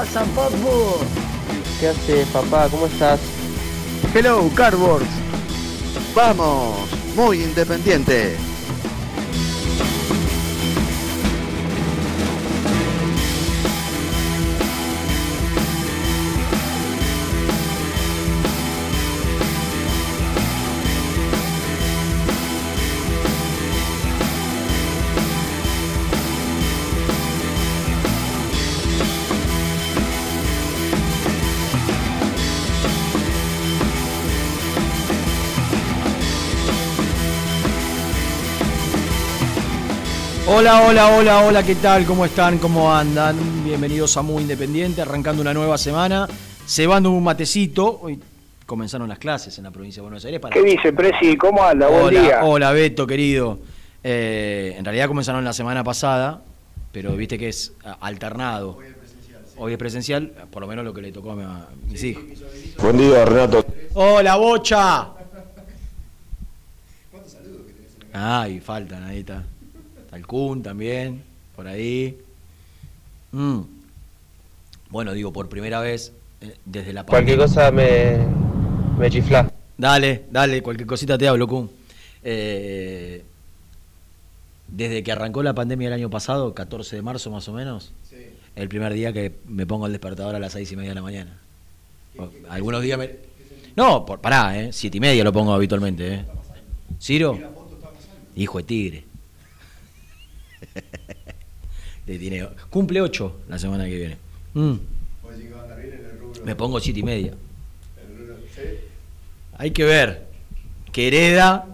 [0.00, 0.96] Pasa, papu?
[1.78, 2.68] ¿Qué haces, papá?
[2.70, 3.20] ¿Cómo estás?
[4.14, 5.06] Hello, Cardboards.
[6.14, 8.38] Vamos, muy independiente.
[40.60, 42.04] Hola, hola, hola, hola, ¿qué tal?
[42.04, 42.58] ¿Cómo están?
[42.58, 43.64] ¿Cómo andan?
[43.64, 46.28] Bienvenidos a Muy Independiente, arrancando una nueva semana,
[46.66, 47.98] cebando un matecito.
[48.02, 48.20] Hoy
[48.66, 50.38] comenzaron las clases en la provincia de Buenos Aires.
[50.38, 50.52] Para...
[50.52, 51.34] ¿Qué dice, Presi?
[51.38, 51.88] ¿Cómo anda?
[51.88, 52.44] Buen Hola, día.
[52.44, 53.58] hola, Beto, querido.
[54.04, 56.42] Eh, en realidad comenzaron la semana pasada,
[56.92, 58.76] pero viste que es alternado.
[59.56, 62.22] Hoy es presencial, por lo menos lo que le tocó a mi- a mis hijos.
[62.82, 63.64] Buen día, Renato.
[63.94, 65.08] ¡Hola, bocha!
[68.12, 69.42] Ay, faltan, ahí está.
[70.26, 71.22] Kun también,
[71.56, 72.18] por ahí.
[73.32, 73.60] Mm.
[74.90, 78.18] Bueno, digo, por primera vez eh, desde la Cualquier pandemia- cosa me,
[78.98, 79.52] me chifla.
[79.78, 81.70] Dale, dale, cualquier cosita te hablo, Kun.
[82.22, 83.22] Eh,
[84.68, 87.92] desde que arrancó la pandemia el año pasado, 14 de marzo más o menos,
[88.56, 91.02] el primer día que me pongo el despertador a las seis y media de la
[91.02, 91.38] mañana.
[92.48, 93.10] Algunos días me...
[93.76, 94.72] No, por, pará, ¿eh?
[94.72, 96.24] Siete y media lo pongo habitualmente, ¿eh?
[97.00, 97.38] ¿Ciro?
[98.36, 99.04] Hijo de tigre.
[102.18, 104.16] Tiene- Cumple 8 la semana que viene.
[104.54, 104.74] Mm.
[106.44, 107.34] Me pongo siete y media.
[109.58, 110.26] Hay que ver
[110.92, 111.66] que hereda,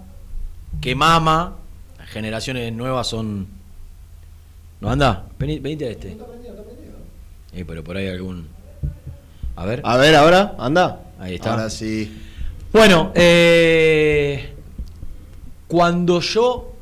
[0.81, 1.57] que mama.
[1.99, 3.47] Las generaciones nuevas son.
[4.81, 5.27] ¿No anda?
[5.39, 6.17] Vení- Venite a este.
[7.53, 8.49] Eh, pero por ahí algún.
[9.55, 9.81] A ver.
[9.85, 11.01] A ver, ahora, anda.
[11.19, 11.53] Ahí está.
[11.53, 12.23] Ahora sí.
[12.73, 14.53] Bueno, eh,
[15.69, 16.73] cuando yo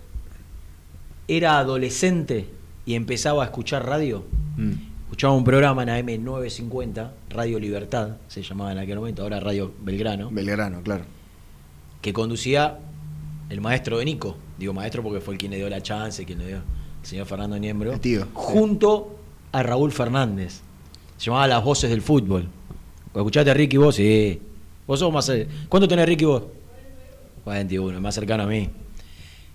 [1.28, 2.48] era adolescente
[2.87, 4.25] y empezaba a escuchar radio,
[4.56, 4.72] Mm.
[5.05, 10.31] escuchaba un programa en AM950, Radio Libertad, se llamaba en aquel momento, ahora Radio Belgrano,
[10.31, 11.05] Belgrano, claro.
[12.00, 12.79] que conducía
[13.50, 14.37] el maestro de Nico.
[14.58, 16.62] Digo maestro porque fue el quien le dio la chance, quien le dio el
[17.06, 17.93] señor Fernando Niembro.
[17.93, 18.29] El tío, sí.
[18.35, 19.19] Junto
[19.53, 20.61] a Raúl Fernández.
[21.17, 22.49] Se llamaba Las Voces del Fútbol.
[23.14, 23.94] ¿Escuchaste a Ricky vos?
[23.97, 24.41] Sí.
[24.87, 25.31] Vos sos más...
[25.69, 26.43] ¿Cuánto tenés Ricky vos?
[27.44, 28.69] 41, más cercano a mí.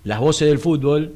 [0.04, 1.14] Las Voces del Fútbol,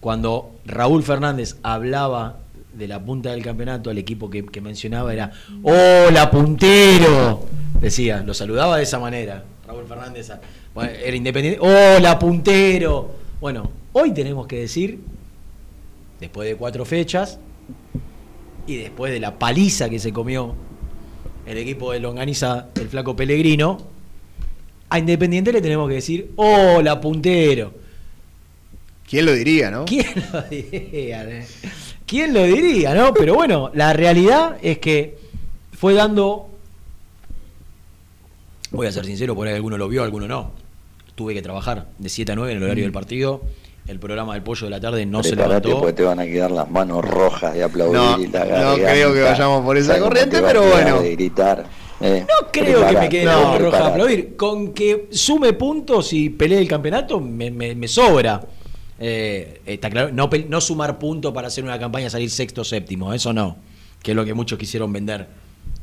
[0.00, 2.38] cuando Raúl Fernández hablaba
[2.72, 5.32] de la punta del campeonato, el equipo que, mencionaba era
[5.62, 7.46] ¡Hola, puntero!
[7.80, 9.44] Decía, lo saludaba de esa manera.
[9.66, 10.32] Raúl Fernández
[10.74, 11.60] bueno, era independiente.
[11.60, 13.12] ¡Hola, puntero!
[13.40, 15.00] Bueno, hoy tenemos que decir,
[16.18, 17.38] después de cuatro fechas,
[18.66, 20.54] y después de la paliza que se comió
[21.46, 23.78] el equipo de Longaniza, el flaco Pellegrino,
[24.88, 27.72] a Independiente le tenemos que decir, hola puntero.
[29.10, 29.84] ¿Quién lo diría, no?
[29.86, 31.24] ¿Quién lo diría?
[31.28, 31.46] eh?
[32.06, 33.12] ¿Quién lo diría, no?
[33.12, 35.18] Pero bueno, la realidad es que
[35.76, 36.48] fue dando.
[38.70, 40.52] Voy a ser sincero, por ahí alguno lo vio, alguno no.
[41.16, 43.42] Tuve que trabajar de 7 a 9 en el horario del partido.
[43.88, 45.78] El programa del pollo de la tarde no se levantó.
[45.80, 48.92] porque te van a quedar las manos rojas de aplaudir No, y la no garganta.
[48.92, 51.00] creo que vayamos por esa ¿Sabes cómo corriente, pero bueno.
[51.02, 51.66] De gritar.
[52.00, 54.36] Eh, No creo que me quede no, roja aplaudir.
[54.36, 58.40] Con que sume puntos y pelee el campeonato, me, me- me sobra.
[59.02, 63.12] Eh, está claro, no, no sumar puntos para hacer una campaña salir sexto o séptimo,
[63.14, 63.56] eso no.
[64.02, 65.26] Que es lo que muchos quisieron vender.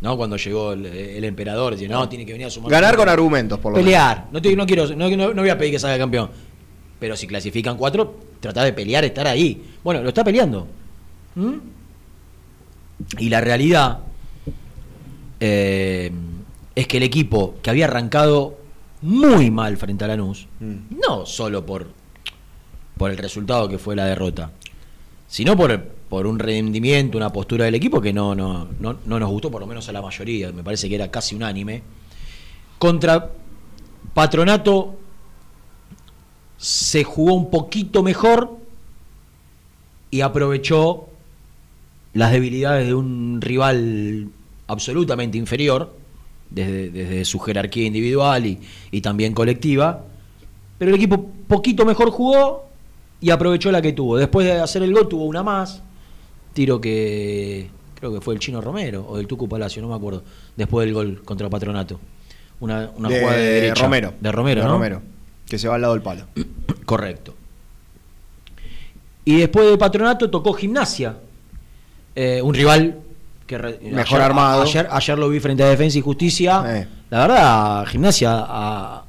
[0.01, 0.15] ¿no?
[0.15, 2.69] Cuando llegó el, el emperador, dice, no, tiene que venir a sumar.
[2.69, 3.05] Ganar puntos".
[3.05, 3.85] con argumentos, por lo menos.
[3.87, 4.27] Pelear.
[4.31, 6.29] No, te- no quiero, no, no- no voy a pedir que salga campeón.
[6.99, 9.63] Pero si clasifican cuatro, tratar de pelear, estar ahí.
[9.83, 10.67] Bueno, lo está peleando.
[11.35, 11.53] ¿Mm?
[13.19, 13.99] Y la realidad
[15.39, 16.11] eh,
[16.75, 18.57] es que el equipo que había arrancado
[19.01, 20.75] muy mal frente a Lanús, Mm.
[21.07, 21.87] no solo por,
[22.97, 24.51] por el resultado que fue la derrota,
[25.27, 29.29] sino por, por un rendimiento, una postura del equipo que no, no, no, no nos
[29.29, 31.83] gustó, por lo menos a la mayoría, me parece que era casi unánime.
[32.77, 33.31] Contra
[34.13, 34.95] Patronato
[36.57, 38.57] se jugó un poquito mejor
[40.09, 41.09] y aprovechó
[42.13, 44.29] las debilidades de un rival
[44.67, 45.95] absolutamente inferior,
[46.49, 48.59] desde, desde su jerarquía individual y,
[48.91, 50.05] y también colectiva,
[50.77, 52.66] pero el equipo poquito mejor jugó
[53.21, 54.17] y aprovechó la que tuvo.
[54.17, 55.81] Después de hacer el gol tuvo una más,
[56.53, 60.23] tiro que creo que fue el Chino Romero o del Tucu Palacio, no me acuerdo,
[60.55, 61.99] después del gol contra Patronato.
[62.59, 63.83] Una, una de jugada de derecha.
[63.83, 64.13] Romero.
[64.19, 64.73] De Romero, De ¿no?
[64.73, 65.01] Romero.
[65.47, 66.25] Que se va al lado del palo.
[66.85, 67.33] Correcto.
[69.25, 71.17] Y después de Patronato tocó Gimnasia,
[72.15, 72.99] eh, un rival
[73.45, 73.57] que
[73.91, 74.63] Mejor armado.
[74.63, 76.63] Ayer, ayer lo vi frente a Defensa y Justicia.
[76.67, 76.87] Eh.
[77.09, 79.03] La verdad, Gimnasia ha,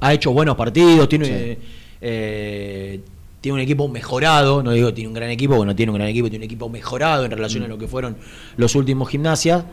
[0.00, 1.58] ha hecho buenos partidos, tiene, Sí.
[2.00, 3.00] eh,
[3.40, 6.08] tiene un equipo mejorado, no digo tiene un gran equipo, porque no tiene un gran
[6.08, 7.70] equipo, tiene un equipo mejorado en relación a Mm.
[7.70, 8.16] lo que fueron
[8.56, 9.64] los últimos Gimnasias.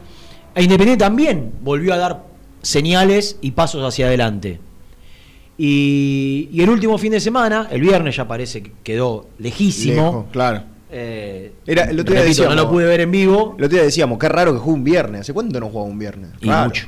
[0.56, 2.24] E Independiente también volvió a dar
[2.62, 4.60] señales y pasos hacia adelante.
[5.58, 10.28] Y, y el último fin de semana, el viernes ya parece que quedó lejísimo.
[10.32, 10.64] Claro.
[10.92, 13.52] Eh, Era- día repito, decíamos- no lo pude ver en vivo.
[13.56, 15.22] Otro día decíamos, qué raro que juegue un viernes.
[15.22, 16.30] ¿Hace cuánto no juega un viernes?
[16.42, 16.66] Y Raro.
[16.66, 16.88] mucho,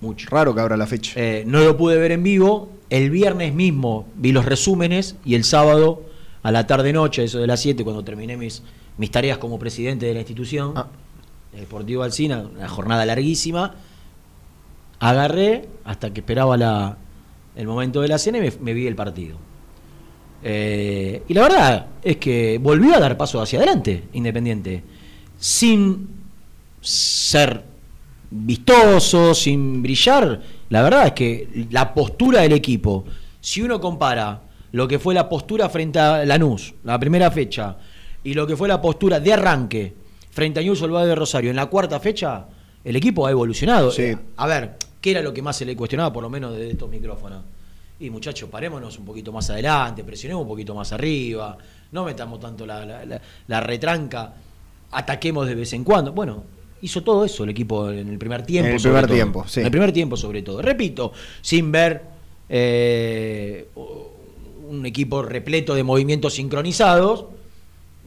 [0.00, 0.28] mucho.
[0.30, 1.12] Raro que abra la fecha.
[1.16, 2.70] Eh, no lo pude ver en vivo.
[2.88, 6.02] El viernes mismo vi los resúmenes y el sábado
[6.44, 8.62] a la tarde-noche, eso de las 7, cuando terminé mis,
[8.98, 10.86] mis tareas como presidente de la institución, Ah.
[11.52, 13.74] Deportivo Alcina, una jornada larguísima,
[14.98, 16.98] agarré hasta que esperaba la,
[17.54, 19.38] el momento de la cena y me, me vi el partido.
[20.42, 24.82] Eh, y la verdad es que volvió a dar paso hacia adelante, Independiente,
[25.38, 26.08] sin
[26.80, 27.64] ser
[28.30, 30.42] vistoso, sin brillar.
[30.68, 33.04] La verdad es que la postura del equipo,
[33.40, 34.42] si uno compara
[34.74, 37.76] lo que fue la postura frente a Lanús, la primera fecha,
[38.24, 39.94] y lo que fue la postura de arranque
[40.32, 42.46] frente a News Old de Rosario en la cuarta fecha,
[42.82, 43.92] el equipo ha evolucionado.
[43.92, 44.02] Sí.
[44.02, 46.72] Eh, A ver, ¿qué era lo que más se le cuestionaba, por lo menos de
[46.72, 47.42] estos micrófonos?
[48.00, 51.56] Y muchachos, parémonos un poquito más adelante, presionemos un poquito más arriba,
[51.92, 54.32] no metamos tanto la, la- la- la retranca,
[54.90, 56.10] ataquemos de vez en cuando.
[56.12, 56.42] Bueno,
[56.82, 58.70] hizo todo eso el equipo en el primer tiempo.
[58.70, 59.14] En el primer todo.
[59.14, 59.60] tiempo, sí.
[59.60, 60.60] En el primer tiempo, sobre todo.
[60.60, 62.02] Repito, sin ver
[62.48, 63.68] eh,
[64.78, 67.26] un equipo repleto de movimientos sincronizados,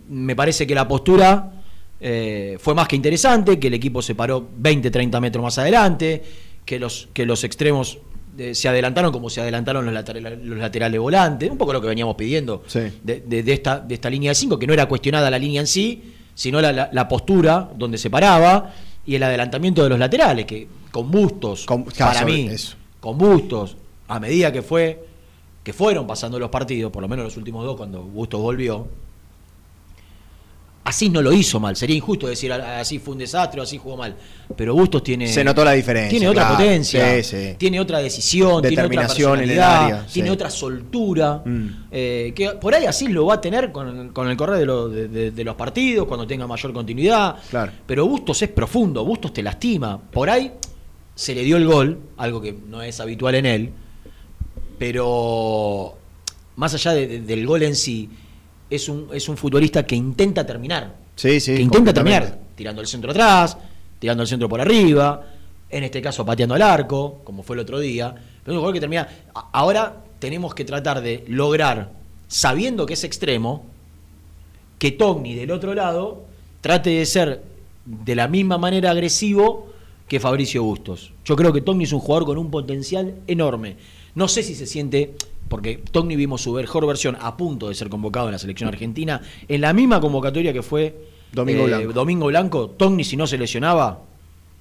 [0.09, 1.51] me parece que la postura
[1.99, 6.23] eh, fue más que interesante, que el equipo se paró 20, 30 metros más adelante,
[6.65, 7.97] que los, que los extremos
[8.37, 11.87] eh, se adelantaron como se adelantaron los, laterales, los laterales volantes, un poco lo que
[11.87, 12.81] veníamos pidiendo Sí.
[13.03, 15.61] de, de- de esta, de esta línea de 5, que no era cuestionada la línea
[15.61, 18.73] en sí, sino la, la- la postura donde se paraba
[19.05, 22.75] y el adelantamiento de los laterales, que con bustos, Con- para mí, eso.
[22.99, 23.75] con bustos,
[24.07, 25.06] a medida que fue
[25.67, 28.87] que fueron pasando los partidos, por lo menos los últimos dos, cuando Bustos volvió,
[30.85, 33.77] Así no lo hizo mal, sería injusto decir "Ah, así fue un desastre o así
[33.77, 34.15] jugó mal.
[34.55, 35.27] Pero Bustos tiene.
[35.27, 36.55] Se notó la diferencia, Tiene otra claro.
[36.55, 37.55] potencia, Sí, sí.
[37.57, 40.33] tiene otra decisión, tiene otra Determinación en el personalidad, área, tiene sí.
[40.33, 41.41] otra soltura.
[41.43, 41.67] Mm.
[41.91, 44.87] eh, que por ahí así lo va a tener con, con el correr de, lo-
[44.87, 47.35] de- de- de los partidos, cuando tenga mayor continuidad.
[47.49, 47.73] Claro.
[47.85, 49.99] Pero Bustos es profundo, Bustos te lastima.
[49.99, 50.53] Por ahí
[51.15, 53.71] se le dio el gol, algo que no es habitual en él,
[54.77, 55.95] pero
[56.55, 58.09] más allá de- de- del gol en sí,
[58.69, 60.95] es un, es un futbolista que intenta terminar.
[61.15, 61.55] Sí, sí.
[61.55, 63.57] que intenta terminar, tirando el centro atrás,
[63.99, 65.23] tirando el centro por arriba,
[65.69, 68.13] en este caso pateando al arco, como fue el otro día.
[68.13, 69.07] Pero es un jugador que termina.
[69.51, 71.91] Ahora tenemos que tratar de lograr,
[72.27, 73.65] sabiendo que es extremo,
[74.77, 76.23] que Togni del otro lado
[76.61, 77.41] trate de ser
[77.85, 79.69] de la misma manera agresivo
[80.07, 81.13] que Fabricio Bustos.
[81.25, 83.75] Yo creo que Togni es un jugador con un potencial enorme.
[84.17, 85.13] No sé si se siente
[85.47, 89.21] porque Togni vimos su mejor versión a punto de ser convocado en la selección argentina,
[89.47, 90.95] en la misma convocatoria que fue eh,
[91.31, 91.93] Domingo Blanco.
[91.93, 94.01] Domingo Blanco, Togni si no se lesionaba,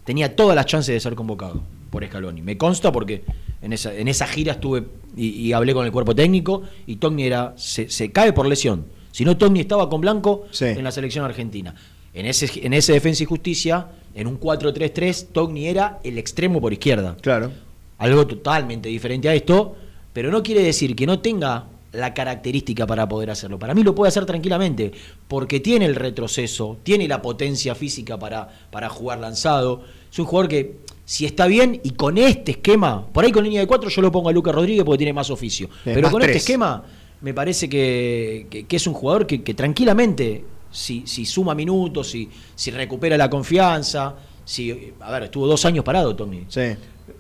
[0.05, 2.43] tenía todas las chances de ser convocado por Scaloni.
[2.43, 3.25] Me consta porque
[3.63, 4.85] en esa, en esa gira estuve
[5.17, 8.85] y, y hablé con el cuerpo técnico y Togni era, se, se cae por lesión.
[9.11, 10.67] Si no, Togni estaba con Blanco Sí.
[10.67, 11.75] en la selección argentina.
[12.13, 16.75] En ese, en ese Defensa y Justicia, en un 4-3-3, Togni era el extremo por
[16.75, 17.17] izquierda.
[17.23, 17.51] Claro.
[17.99, 19.75] Algo totalmente diferente a esto,
[20.13, 23.59] pero no quiere decir que no tenga la característica para poder hacerlo.
[23.59, 24.93] Para mí lo puede hacer tranquilamente,
[25.29, 29.83] porque tiene el retroceso, tiene la potencia física para, para jugar lanzado.
[30.13, 30.77] Es un jugador que,
[31.07, 34.13] si está bien y con este esquema, por ahí con línea de cuatro yo lo
[34.13, 35.71] pongo a Lucas Rodríguez porque tiene más oficio.
[35.85, 36.37] pero más con tres.
[36.37, 36.85] este esquema
[37.23, 42.11] me parece que, que- que es un jugador que, que tranquilamente, si, si suma minutos,
[42.11, 46.45] si, si recupera la confianza, si, a ver, estuvo dos años parado Tony.
[46.49, 46.61] Sí.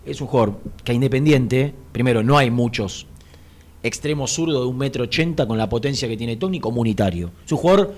[0.04, 3.06] Es un jugador que a Independiente, primero, no hay muchos
[3.82, 7.30] extremos zurdo de un metro ochenta con la potencia que tiene Tony comunitario.
[7.44, 7.94] Es un jugador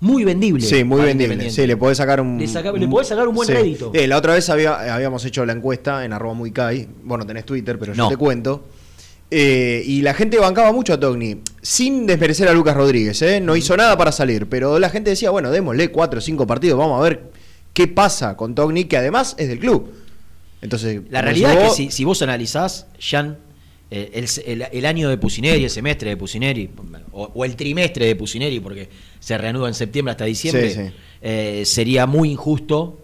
[0.00, 0.64] muy vendible.
[0.64, 1.50] Sí, muy vendible.
[1.50, 2.38] Sí, le podés sacar un.
[2.38, 3.52] Le saca- le podés sacar un buen sí.
[3.52, 3.90] rédito.
[3.94, 6.88] Eh, la otra vez había- habíamos hecho la encuesta en arroba muy Kai.
[7.04, 8.64] Bueno, tenés Twitter, pero yo te cuento.
[9.30, 13.40] Eh, y la gente bancaba mucho a Togni, sin desmerecer a Lucas Rodríguez, ¿eh?
[13.40, 16.76] no hizo nada para salir, pero la gente decía, bueno, démosle cuatro o cinco partidos,
[16.76, 17.30] vamos a ver
[17.72, 19.88] qué pasa con Togni, que además es del club.
[20.62, 23.38] Entonces, La realidad es que si, si vos analizás, Jan,
[23.90, 24.26] eh, el,
[24.62, 26.70] el- el año de Pusineri, el semestre de Pusineri,
[27.12, 28.88] o, o el trimestre de Pusineri, porque
[29.18, 30.94] se reanuda en septiembre hasta diciembre, Sí, sí.
[31.22, 32.98] eh, sería muy injusto,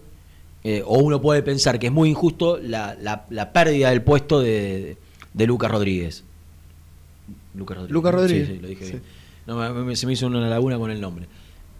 [0.63, 4.39] eh, o uno puede pensar que es muy injusto la, la- la pérdida del puesto
[4.39, 4.97] de,
[5.33, 6.23] de Lucas Rodríguez.
[7.55, 7.93] Lucas Rodríguez.
[7.93, 8.13] Lucas.
[8.13, 9.01] Rodríguez, Sí, sí, lo dije bien.
[9.47, 11.25] No, me- me- se me hizo una laguna con el nombre.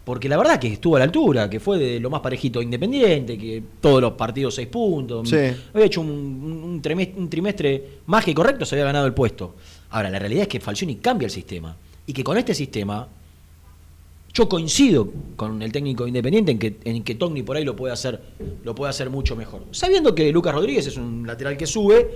[0.08, 3.36] Porque la verdad que estuvo a la altura, que fue de lo más parejito Independiente,
[3.36, 5.28] que todos los partidos seis puntos.
[5.28, 5.36] Sí.
[5.74, 6.80] Había hecho un, un-
[7.18, 9.54] un trimestre más que correcto, se había ganado el puesto.
[9.90, 11.76] Ahora, la realidad es que Falcioni cambia el sistema.
[12.06, 13.06] Y que con este sistema,
[14.32, 17.92] yo coincido con el técnico independiente en que, en que Togni por ahí lo puede
[17.92, 18.18] hacer,
[18.64, 19.64] lo puede hacer mucho mejor.
[19.72, 22.08] Sabiendo que Lucas Rodríguez es un lateral que sube,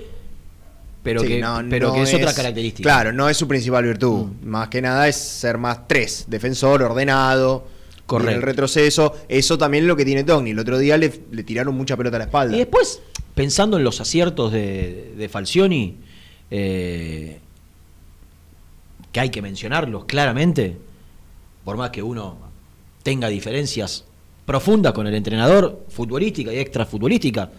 [1.02, 2.88] pero sí, que, no- pero no que es, otra característica.
[2.88, 4.28] Claro, no es su principal virtud.
[4.44, 7.81] Más que nada es ser más tres, defensor, ordenado.
[8.06, 8.32] Correcto.
[8.32, 10.50] y El retroceso, eso también es lo que tiene Togni.
[10.50, 12.54] El otro día le, le tiraron mucha pelota a la espalda.
[12.54, 13.00] Y después,
[13.34, 15.96] pensando en los aciertos de, de Falcioni,
[16.50, 17.38] eh,
[19.12, 20.76] que hay que mencionarlos claramente,
[21.64, 22.36] por más que uno
[23.02, 24.04] tenga diferencias
[24.44, 27.50] profundas con el entrenador, futbolística y extrafutbolística,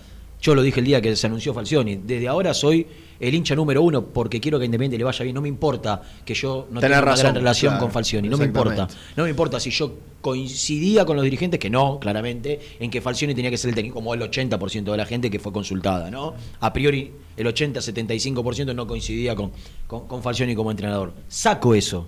[0.43, 2.85] yo lo dije el día que se anunció Falcioni, desde ahora soy
[3.19, 6.01] el hincha número uno porque quiero que a Independiente le vaya bien, no me importa
[6.25, 8.87] que yo no tenga una gran relación claro, con Falcioni, no me importa.
[9.15, 13.33] No me importa si yo coincidía con los dirigentes, que no, claramente, en que Falcioni
[13.33, 16.33] tenía que ser el técnico, como el 80% de la gente que fue consultada, ¿no?
[16.59, 19.51] A priori, el 80-75% no coincidía con,
[19.87, 21.13] con, con Falcioni como entrenador.
[21.27, 22.07] Saco eso.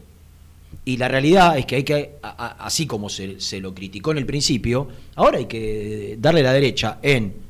[0.84, 4.12] Y la realidad es que hay que, a- a- así como se, se lo criticó
[4.12, 7.45] en el principio, ahora hay que darle la derecha en.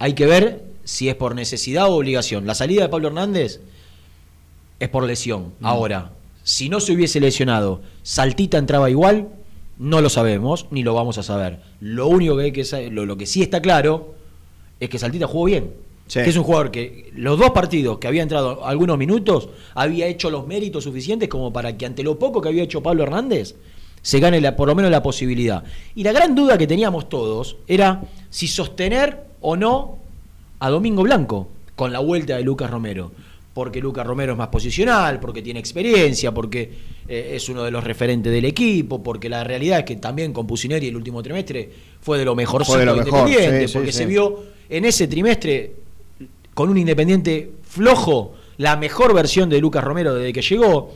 [0.00, 2.46] Hay que ver si es por necesidad o obligación.
[2.46, 3.60] La salida de Pablo Hernández
[4.80, 5.52] es por lesión.
[5.62, 9.28] Ahora, si no se hubiese lesionado, Saltita entraba igual,
[9.78, 11.60] no lo sabemos, ni lo vamos a saber.
[11.80, 14.14] Lo único que hay que sa- lo, lo que sí está claro
[14.80, 15.74] es que Saltita jugó bien.
[16.06, 16.20] Sí.
[16.24, 20.28] Que es un jugador que los dos partidos que había entrado algunos minutos había hecho
[20.30, 23.54] los méritos suficientes como para que ante lo poco que había hecho Pablo Hernández
[24.02, 25.62] se gane la- por lo menos la posibilidad.
[25.94, 29.98] Y la gran duda que teníamos todos era si sostener o no
[30.58, 33.12] a Domingo Blanco con la vuelta de Lucas Romero.
[33.54, 36.70] Porque Lucas Romero es más posicional, porque tiene experiencia, porque
[37.08, 40.46] eh, es uno de los referentes del equipo, porque la realidad es que también con
[40.46, 41.68] Pusineri el último trimestre
[42.00, 43.98] fue de lo mejorcito Fue de lo de mejor, Independiente, sí, porque sí.
[43.98, 45.72] se vio en ese trimestre
[46.54, 50.92] con un Independiente flojo, la mejor versión de Lucas Romero desde que llegó.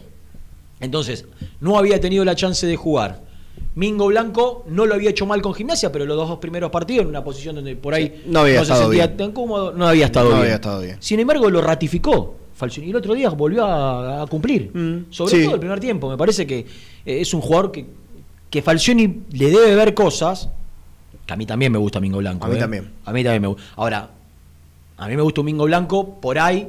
[0.81, 1.25] Entonces,
[1.61, 3.23] no había tenido la chance de jugar.
[3.77, 7.09] Mingo Blanco no lo había hecho mal con gimnasia, pero los dos primeros partidos en
[7.09, 9.17] una posición donde por ahí no había se estado sentía bien.
[9.17, 10.43] tan cómodo, no había estado No bien.
[10.43, 10.97] había estado bien.
[11.01, 12.87] Sin embargo, lo ratificó Falcioni.
[12.87, 14.71] Y el otro día volvió a, a cumplir.
[14.73, 15.45] Mm, Sobre sí.
[15.45, 16.09] todo el primer tiempo.
[16.09, 16.67] Me parece que eh,
[17.05, 17.85] es un jugador que,
[18.49, 20.49] que Falcioni le debe ver cosas.
[21.27, 22.47] Que a mí también me gusta Mingo Blanco.
[22.47, 22.61] A mí ¿eh?
[22.61, 22.91] también.
[23.05, 23.63] A mí también me gusta.
[23.75, 24.09] Ahora,
[24.99, 26.69] a mí me gusta un Mingo Blanco por ahí,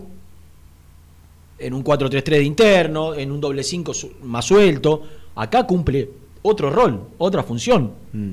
[1.59, 5.03] en un 4-3-3 de interno, en un doble 5 su- más suelto.
[5.35, 6.09] Acá cumple
[6.47, 7.91] otro rol, otra función.
[8.13, 8.31] Mm.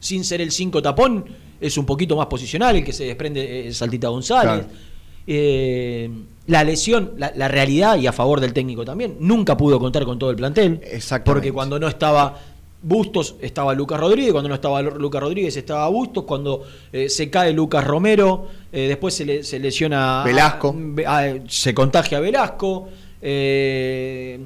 [0.00, 1.24] Sin ser el 5 tapón,
[1.60, 4.64] es un poquito más posicional, el que se desprende es Saltita González.
[4.66, 4.82] Claro.
[5.26, 6.10] Eh,
[6.48, 10.18] la lesión, la, la realidad y a favor del técnico también, nunca pudo contar con
[10.18, 10.80] todo el plantel.
[10.82, 11.24] Exactamente.
[11.24, 12.36] Porque cuando no estaba
[12.84, 17.52] Bustos estaba Lucas Rodríguez, cuando no estaba Lucas Rodríguez estaba Bustos, cuando eh, se cae
[17.52, 20.74] Lucas Romero, eh, después se, le- se lesiona Velasco.
[21.06, 22.88] a- a- se contagia Velasco,
[23.22, 24.38] eh,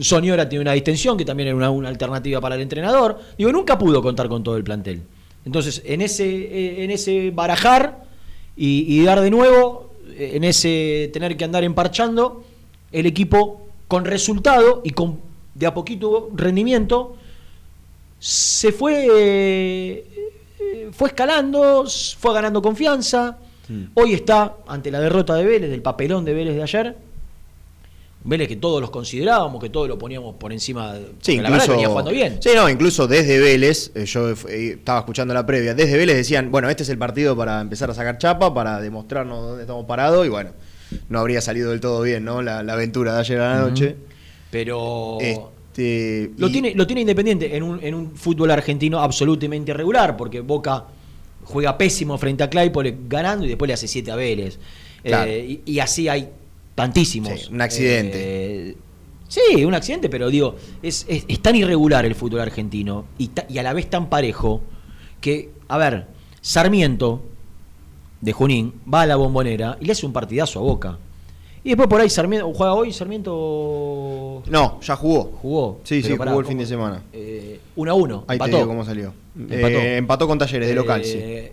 [0.00, 3.18] Soñora tiene una distensión que también era una, una alternativa para el entrenador.
[3.36, 5.02] Digo, nunca pudo contar con todo el plantel.
[5.44, 8.04] Entonces, en ese, eh, en ese barajar
[8.56, 12.44] y, y dar de nuevo, eh, en ese tener que andar emparchando,
[12.92, 15.18] el equipo con resultado y con
[15.54, 17.16] de a poquito rendimiento
[18.18, 21.84] se fue eh, fue escalando,
[22.18, 23.38] fue ganando confianza.
[23.94, 26.96] Hoy está ante la derrota de Vélez, del papelón de Vélez de ayer.
[28.22, 30.92] Vélez que todos los considerábamos, que todos lo poníamos por encima.
[30.92, 32.38] de- Sí, porque la verdad incluso, venía jugando bien.
[32.42, 36.50] Sí, no, incluso desde Vélez, eh, yo eh, estaba escuchando la previa, desde Vélez decían,
[36.50, 40.26] bueno, este es el partido para empezar a sacar chapa, para demostrarnos dónde estamos parados,
[40.26, 40.50] y bueno,
[41.08, 42.42] no habría salido del todo bien, ¿no?
[42.42, 43.96] La, la aventura de ayer a la noche.
[44.50, 49.70] Pero Este, lo y- tiene, lo tiene Independiente en un, en un fútbol argentino absolutamente
[49.70, 50.84] irregular, porque Boca
[51.44, 54.58] juega pésimo frente a Claypole ganando y después le hace 7 a Vélez.
[55.02, 55.30] Claro.
[55.30, 56.28] Eh, y, y así hay
[56.80, 57.40] tantísimos.
[57.40, 58.18] Sí, un accidente.
[58.70, 58.76] Eh,
[59.28, 63.46] sí, un accidente, pero digo, es, es- es tan irregular el fútbol argentino y, ta-
[63.48, 64.62] y a la vez tan parejo
[65.20, 66.06] que, a ver,
[66.40, 67.22] Sarmiento
[68.20, 70.98] de Junín va a la bombonera y le hace un partidazo a Boca.
[71.62, 75.24] Y después por ahí Sarmiento, juega hoy, Sarmiento No, ya jugó.
[75.42, 75.80] jugó.
[75.84, 76.48] Sí, sí, pará, jugó el ¿cómo?
[76.52, 77.02] fin de semana.
[77.12, 78.24] Eh, 1 a 1.
[78.28, 78.50] Ahí empató.
[78.50, 79.12] te digo cómo salió.
[79.38, 79.66] Empató.
[79.78, 81.18] Eh, empató con Talleres, de local, sí.
[81.20, 81.52] Eh,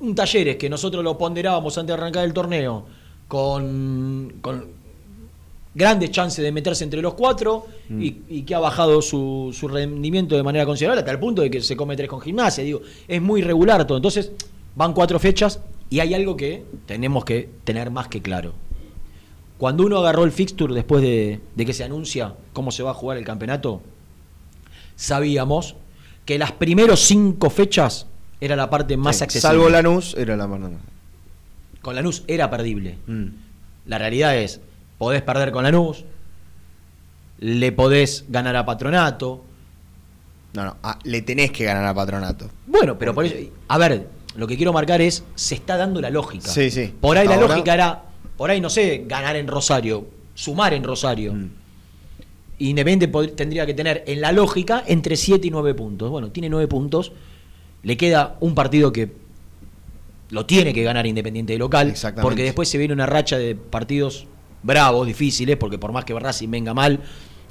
[0.00, 2.86] Un Talleres que nosotros lo ponderábamos antes de arrancar el torneo
[3.30, 4.64] con, con
[5.72, 8.02] grandes chances de meterse entre los cuatro Mm.
[8.02, 11.50] y, y que ha bajado su, su rendimiento de manera considerable hasta el punto de
[11.50, 12.62] que se come tres con gimnasia.
[12.62, 13.98] Digo, es muy irregular todo.
[13.98, 14.30] Entonces,
[14.76, 15.58] van cuatro fechas
[15.90, 18.52] y hay algo que tenemos que tener más que claro.
[19.58, 22.94] Cuando uno agarró el fixture después de, de que se anuncia cómo se va a
[22.94, 23.80] jugar el campeonato,
[24.96, 25.74] sabíamos
[26.24, 28.06] que las primeros cinco fechas
[28.40, 29.48] era la parte más Sí, accesible.
[29.48, 30.70] Salvo Lanús, era la mano.
[31.82, 32.98] Con Lanús era perdible.
[33.06, 33.26] Mm.
[33.86, 34.60] La realidad es,
[34.98, 36.04] podés perder con Lanús,
[37.38, 39.44] le podés ganar a Patronato.
[40.52, 42.50] No, no, le tenés que ganar a Patronato.
[42.66, 43.36] Bueno, pero por eso,
[43.68, 46.48] a ver, lo que quiero marcar es, se está dando la lógica.
[46.48, 46.94] Sí, sí.
[47.00, 48.02] Por ahí la lógica era,
[48.36, 51.34] por ahí no sé, ganar en Rosario, sumar en Rosario.
[51.34, 51.50] Mm.
[52.58, 56.10] Independiente tendría que tener en la lógica entre 7 y 9 puntos.
[56.10, 57.12] Bueno, tiene 9 puntos.
[57.82, 59.10] Le queda un partido que
[60.30, 61.88] lo tiene que ganar Independiente de local.
[62.22, 64.26] Porque después se viene una racha de partidos
[64.62, 67.00] bravos, difíciles, porque por más que Racing venga mal,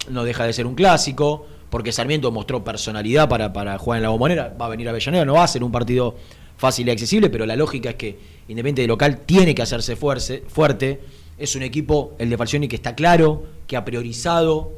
[0.09, 1.45] no deja de ser un clásico.
[1.69, 4.55] Porque Sarmiento mostró personalidad para, para jugar en la bombonera.
[4.59, 6.15] Va a venir a Avellaneda, no va a ser un partido
[6.57, 10.43] fácil y accesible, pero la lógica es que Independiente de local tiene que hacerse fuerce-
[10.47, 10.99] fuerte.
[11.37, 14.71] Es un equipo, el de Falcioni, que está claro, que ha priorizado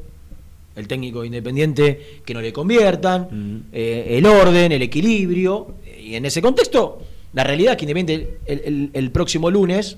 [0.76, 5.76] el técnico independiente que no le conviertan, eh, el orden, el equilibrio.
[6.02, 7.00] Y en ese contexto,
[7.34, 9.98] la realidad es que Independiente el, el- el próximo lunes,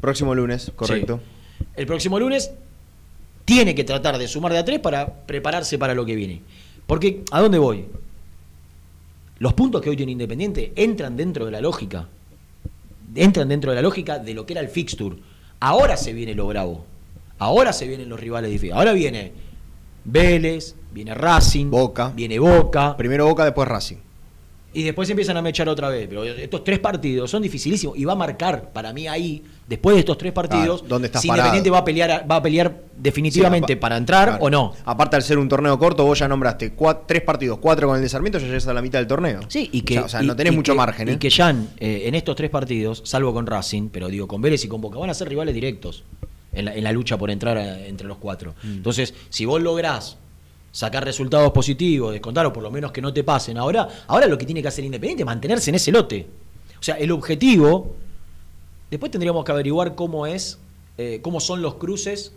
[0.00, 1.20] Próximo lunes, correcto.
[1.58, 2.50] sí, el próximo lunes
[3.46, 6.42] tiene que tratar de sumar de a tres para prepararse para lo que viene.
[6.86, 7.86] Porque, ¿a dónde voy?
[9.38, 12.08] Los puntos que hoy tiene Independiente entran dentro de la lógica.
[13.14, 15.16] Entran dentro de la lógica de lo que era el fixture.
[15.60, 16.84] Ahora se viene lo bravo.
[17.38, 18.76] Ahora se vienen los rivales difíciles.
[18.76, 19.32] Ahora viene
[20.04, 22.12] Vélez, viene Racing, Boca.
[22.14, 22.96] viene Boca.
[22.96, 23.96] Primero Boca, después Racing.
[24.76, 26.06] Y después empiezan a mechar otra vez.
[26.06, 27.96] Pero estos tres partidos son dificilísimos.
[27.96, 31.28] Y va a marcar para mí ahí, después de estos tres partidos, Claro, ¿dónde si?
[31.28, 34.44] Independiente va a pelear, va a pelear definitivamente Sí, para entrar claro.
[34.44, 34.74] o no.
[34.84, 36.74] Aparte, al ser un torneo corto, vos ya nombraste
[37.06, 39.40] tres partidos, cuatro con el desarmiento, ya llegas a la mitad del torneo.
[39.48, 39.94] Sí, y que.
[39.94, 41.12] Ya, o sea, y- no tenés mucho que- margen, ¿eh?
[41.12, 44.62] Y que Jan, eh, en estos tres partidos, salvo con Racing, pero digo, con Vélez
[44.64, 46.04] y con Boca, van a ser rivales directos
[46.52, 48.54] en la, en la lucha por entrar a- entre los cuatro.
[48.62, 48.72] Mm.
[48.74, 50.18] Entonces, si vos lográs
[50.76, 54.36] sacar resultados positivos, descontar o por lo menos que no te pasen ahora, ahora lo
[54.36, 56.26] que tiene que hacer Independiente es mantenerse en ese lote.
[56.78, 57.96] O sea, el objetivo.
[58.90, 60.58] Después tendríamos que averiguar cómo es,
[60.98, 62.32] eh, cómo son los cruces.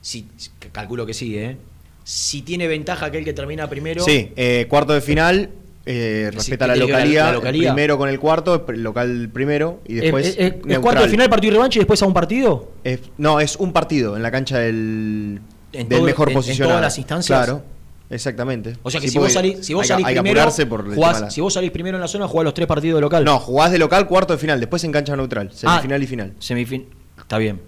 [0.00, 0.26] Si,
[0.72, 1.58] calculo que sí, ¿eh?
[2.02, 4.02] Si tiene ventaja aquel que termina primero.
[4.02, 5.50] Sí, eh, cuarto de final,
[5.84, 7.38] eh, respeta la localidad.
[7.42, 10.80] primero con el cuarto, local primero y ¿Es- después es, es- es neutral.
[10.80, 12.72] cuarto de final, partido y revancha y después a un partido?
[12.84, 15.40] Es- no, es un partido en la cancha del,
[15.76, 17.38] En del todo- mejor en- en todas las instancias.
[17.44, 17.62] Claro,
[18.10, 18.76] exactamente.
[18.82, 20.66] O sea que Sí, si, vos salís, si vos hay, salís hay que primero, apurarse
[20.66, 22.54] por el jugás- tema de la- si vos salís primero en la zona, jugás los
[22.54, 23.24] tres partidos de local.
[23.24, 26.32] No, jugás de local, cuarto de final, después en cancha neutral, semifinal Ah, y final.
[26.38, 26.86] Semifin
[27.18, 27.60] está bien.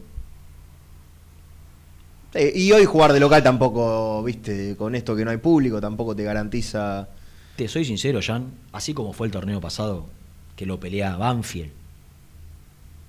[2.34, 6.14] Eh, y hoy jugar de local tampoco, viste, con esto que no hay público, tampoco
[6.14, 7.08] te garantiza.
[7.56, 10.06] Te soy sincero, Jan, así como fue el torneo pasado,
[10.54, 11.70] que lo pelea Banfield,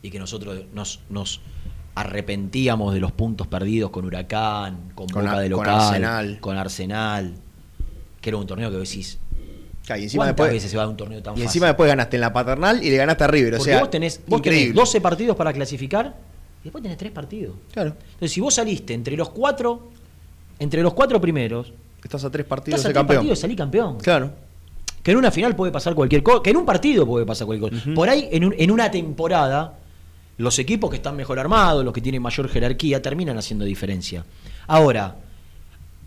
[0.01, 1.41] y que nosotros nos, nos
[1.99, 6.37] arrepentíamos de los puntos perdidos con Huracán, con, Con Boca de con local, Arsenal.
[6.39, 7.33] con Arsenal.
[8.21, 9.17] que era un torneo que decís.
[9.85, 11.43] Claro, y encima ¿Cuántas después, veces se va a un torneo tan y fácil?
[11.45, 13.53] encima después ganaste en la paternal y le ganaste a River.
[13.55, 14.79] O Porque sea, vos tenés, vos tenés increíble.
[14.81, 16.15] 12 partidos para clasificar
[16.61, 17.55] y después tenés 3 partidos.
[17.71, 17.95] Claro.
[18.13, 19.89] Entonces, si vos saliste entre los cuatro,
[20.59, 23.17] entre los cuatro primeros, Estás a tres partidos estás a de campeón.
[23.17, 23.97] partidos de salir campeón.
[23.97, 24.31] Claro.
[25.03, 27.71] Que en una final puede pasar cualquier cosa, que en un partido puede pasar cualquier
[27.71, 27.93] cosa.
[27.93, 29.73] Por ahí, en, un- en una temporada,
[30.39, 34.25] los equipos que están mejor armados, los que tienen mayor jerarquía, terminan haciendo diferencia.
[34.67, 35.17] Ahora,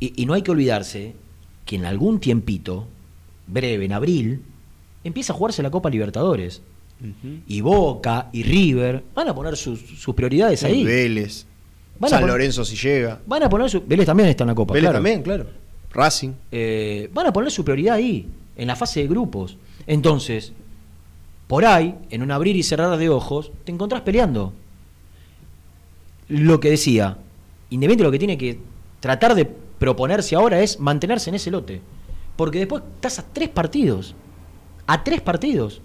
[0.01, 1.15] y, y no hay que olvidarse
[1.65, 2.89] que en algún tiempito,
[3.47, 4.43] breve, en abril,
[5.05, 6.63] empieza a jugarse la Copa Libertadores.
[7.49, 10.85] Y Boca y River van a poner sus, sus prioridades ahí.
[10.85, 11.45] Vélez.
[11.99, 13.21] Van San Lorenzo si llega.
[13.27, 13.83] Van a poner su.
[13.85, 14.73] Vélez también está en la Copa.
[14.73, 14.97] Vélez claro.
[14.99, 15.47] también, claro.
[15.91, 16.31] Racing.
[16.53, 19.57] Eh, van a poner su prioridad ahí, en la fase de grupos.
[19.85, 20.53] Entonces,
[21.53, 24.55] por ahí, en un abrir y cerrar de ojos, te encontrás peleando.
[26.29, 27.19] Lo que decía,
[27.69, 28.59] Independiente lo que tiene que
[29.01, 31.83] tratar de proponerse ahora es mantenerse en ese lote.
[32.37, 34.15] Porque después estás a tres partidos.
[34.87, 35.83] A tres partidos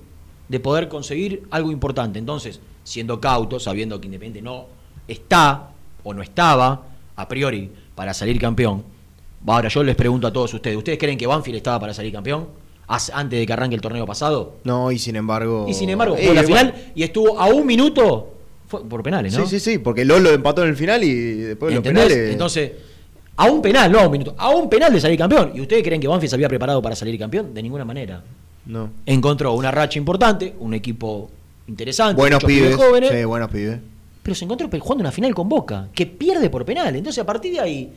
[0.48, 2.18] de poder conseguir algo importante.
[2.18, 4.68] Entonces, siendo cauto, sabiendo que Independiente no
[5.06, 8.86] está o no estaba a priori para salir campeón.
[9.46, 12.48] Ahora yo les pregunto a todos ustedes, ¿ustedes creen que Banfield estaba para salir campeón?
[12.88, 14.54] Antes de que arranque el torneo pasado.
[14.64, 15.66] No, y sin embargo.
[15.68, 16.58] Y sin embargo, Eh, jugó la bueno.
[16.58, 18.34] final y estuvo a un minuto
[18.68, 19.46] fue por penales, ¿no?
[19.46, 22.06] Sí, sí, sí, porque Lolo empató en el final y después los ¿Entendés?
[22.08, 22.32] penales.
[22.32, 22.72] Entonces,
[23.38, 25.52] a un penal, no a un minuto, a un penal de salir campeón.
[25.54, 27.54] ¿Y ustedes creen que Banfield se había preparado para salir campeón?
[27.54, 28.24] De ninguna manera.
[28.66, 28.90] No.
[29.06, 31.30] Encontró una racha importante, un equipo
[31.68, 32.76] interesante, Buenos pibes pibes.
[32.76, 33.80] jóvenes, Sí, buenos pibes.
[34.24, 36.94] pero se encontró jugando una final con Boca, que pierde por penal.
[36.96, 37.94] Entonces, a partir de ahí,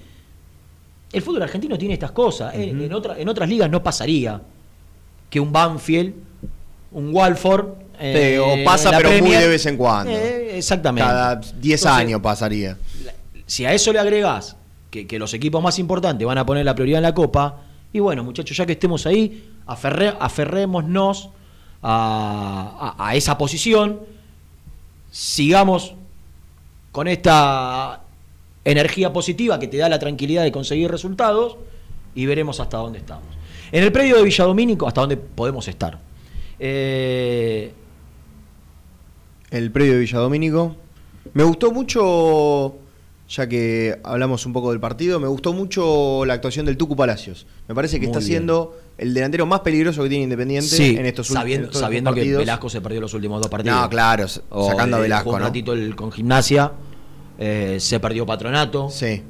[1.12, 2.54] el fútbol argentino tiene estas cosas.
[2.54, 4.40] En- en, otra- en otras ligas no pasaría
[5.30, 6.12] que un Banfield,
[6.92, 7.66] un Walford.
[8.00, 8.06] Sí,
[8.38, 10.10] o eh, pasa, la pero muy de vez en cuando.
[10.12, 11.06] Eh, exactamente.
[11.08, 12.76] Cada 10 Entonces, años pasaría.
[13.46, 14.56] si a eso le agregás
[14.90, 17.60] que, que los equipos más importantes van a poner la prioridad en la Copa,
[17.92, 21.28] y bueno, muchachos, ya que estemos ahí, aferré- aferrémonos
[21.82, 24.00] a, a- a esa posición,
[25.10, 25.94] sigamos
[26.92, 28.00] con esta
[28.64, 31.56] energía positiva que te da la tranquilidad de conseguir resultados
[32.14, 33.24] y veremos hasta dónde estamos.
[33.72, 35.98] En el predio de Villadomínico, hasta dónde podemos estar.
[36.58, 37.72] Eh,
[39.50, 40.76] El predio de Villadomínico.
[41.34, 42.76] Me gustó mucho,
[43.28, 47.46] ya que hablamos un poco del partido, me gustó mucho la actuación del Tucu Palacios.
[47.68, 48.28] Me parece que Muy está bien.
[48.28, 52.12] siendo el delantero más peligroso que tiene Independiente Sí, en estos sabiendo, en estos sabiendo
[52.14, 52.36] que.
[52.36, 53.80] Velasco se perdió los últimos dos partidos.
[53.80, 55.44] No, claro, sacando a eh, Velasco, un ¿no?
[55.44, 56.72] ratito el- con gimnasia,
[57.38, 58.88] eh, se perdió Patronato.
[58.90, 59.22] Sí.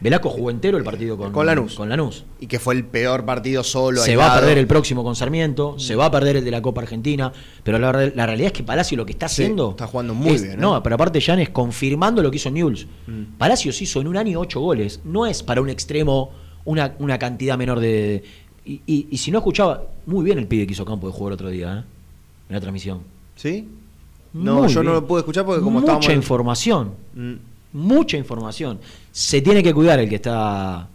[0.00, 1.74] Velasco jugó entero el partido con, Con Lanús.
[1.74, 2.24] Con Lanús.
[2.40, 4.00] Y que fue el peor partido solo.
[4.00, 6.62] Se va a perder el próximo con Sarmiento, se va a perder el de la
[6.62, 7.32] Copa Argentina,
[7.64, 9.70] pero la, la realidad es que Palacio lo que está Sí, haciendo.
[9.70, 10.60] está jugando muy es- bien, ¿eh?
[10.60, 12.86] No, pero aparte Jan es confirmando lo que hizo Newell's.
[13.08, 13.22] Mm.
[13.38, 15.00] Palacios hizo en un año ocho goles.
[15.04, 16.30] No es para un extremo
[16.64, 18.22] una, una cantidad menor de.
[18.64, 21.32] Y, y- y si no escuchaba, muy bien el pibe que hizo campo de el
[21.32, 21.84] otro día, ¿eh?
[22.50, 23.00] en la transmisión.
[23.34, 23.66] ¿Sí?
[24.32, 26.14] No, Muy yo no lo pude escuchar porque como Mucha estábamos.
[26.14, 26.92] información.
[27.14, 27.32] Mm.
[27.72, 28.78] Mucha información.
[29.18, 30.88] Se tiene que cuidar el que está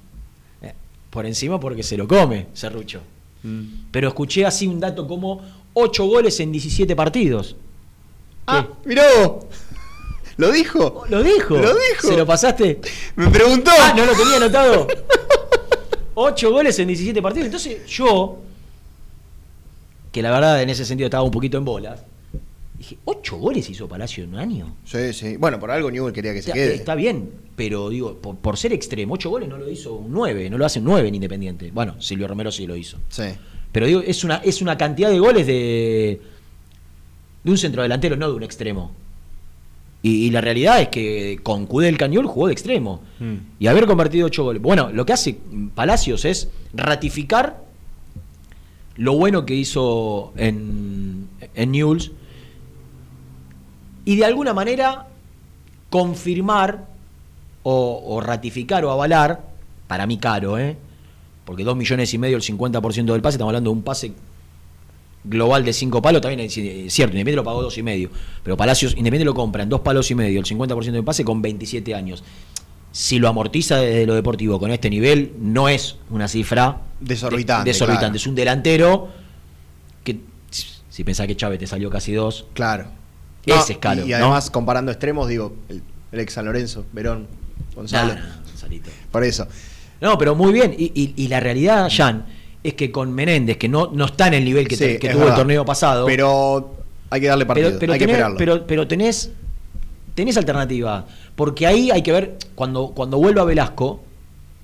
[0.61, 0.73] eh,
[1.09, 3.01] por encima porque se lo come, Serrucho.
[3.43, 3.87] Mm.
[3.91, 5.41] Pero escuché así un dato como
[5.73, 7.57] 8 goles en 17 partidos.
[8.47, 9.43] Ah, mirá vos.
[10.37, 11.03] ¿Lo dijo?
[11.09, 11.57] ¿Lo dijo?
[11.57, 12.07] Lo dijo.
[12.07, 12.79] ¿Se lo pasaste?
[13.17, 13.71] Me preguntó.
[13.77, 14.87] Ah, no lo tenía anotado.
[16.13, 17.47] 8 goles en 17 partidos.
[17.47, 18.37] Entonces yo,
[20.13, 21.99] que la verdad en ese sentido estaba un poquito en bolas,
[22.83, 24.75] dije, ¿8 goles hizo Palacio en un año?
[24.85, 25.37] Sí, sí.
[25.37, 26.75] Bueno, por algo Newell quería que se Está, quede.
[26.75, 30.49] está bien, pero digo, por, por ser extremo, 8 goles no lo hizo un 9,
[30.49, 31.71] no lo hace un 9 en Independiente.
[31.71, 32.97] Bueno, Silvio Romero sí lo hizo.
[33.09, 33.23] Sí.
[33.71, 36.21] Pero digo, es una, es una cantidad de goles de,
[37.43, 38.91] de un centrodelantero, no de un extremo.
[40.01, 43.01] Y, y la realidad es que con Cudel Cañol jugó de extremo.
[43.19, 43.35] Mm.
[43.59, 44.61] Y haber convertido 8 goles.
[44.61, 45.37] Bueno, lo que hace
[45.73, 47.63] Palacios es ratificar
[48.97, 52.11] lo bueno que hizo en, en Newell's
[54.05, 55.07] y de alguna manera
[55.89, 56.85] confirmar
[57.63, 59.41] o, o ratificar o avalar,
[59.87, 60.75] para mí caro, ¿eh?
[61.45, 64.13] porque 2 millones y medio, el 50% del pase, estamos hablando de un pase
[65.25, 68.09] global de 5 palos, también es cierto, Independiente lo pagó dos y medio,
[68.43, 71.41] pero Palacios, Independiente lo compra en 2 palos y medio, el 50% del pase con
[71.41, 72.23] 27 años.
[72.91, 77.73] Si lo amortiza desde lo deportivo con este nivel, no es una cifra Desorbitante, de-
[77.73, 77.99] desorbitante.
[78.05, 78.15] claro.
[78.17, 79.07] Es un delantero
[80.03, 80.19] que,
[80.89, 82.85] si pensás que Chávez te salió casi dos, Claro.
[83.45, 84.15] Ese es caro, Y, ¿no?
[84.17, 87.27] además, comparando extremos, digo, el, el ex San Lorenzo, Verón,
[87.75, 88.13] Gonzalo.
[88.15, 88.21] Nah.
[89.11, 89.47] Por eso.
[90.01, 90.73] No, pero muy bien.
[90.77, 92.25] Y, y- y la realidad, Jan,
[92.63, 95.07] es que con Menéndez, que no, no está en el nivel que, Sí, te- que
[95.07, 96.77] es tuvo el torneo pasado, Pero
[97.09, 97.67] hay que darle partido.
[97.69, 98.37] pero, pero hay que tenés, esperarlo.
[98.37, 99.31] pero, pero tenés,
[100.15, 101.05] tenés alternativa.
[101.35, 104.01] Porque ahí hay que ver, cuando, cuando vuelva Velasco,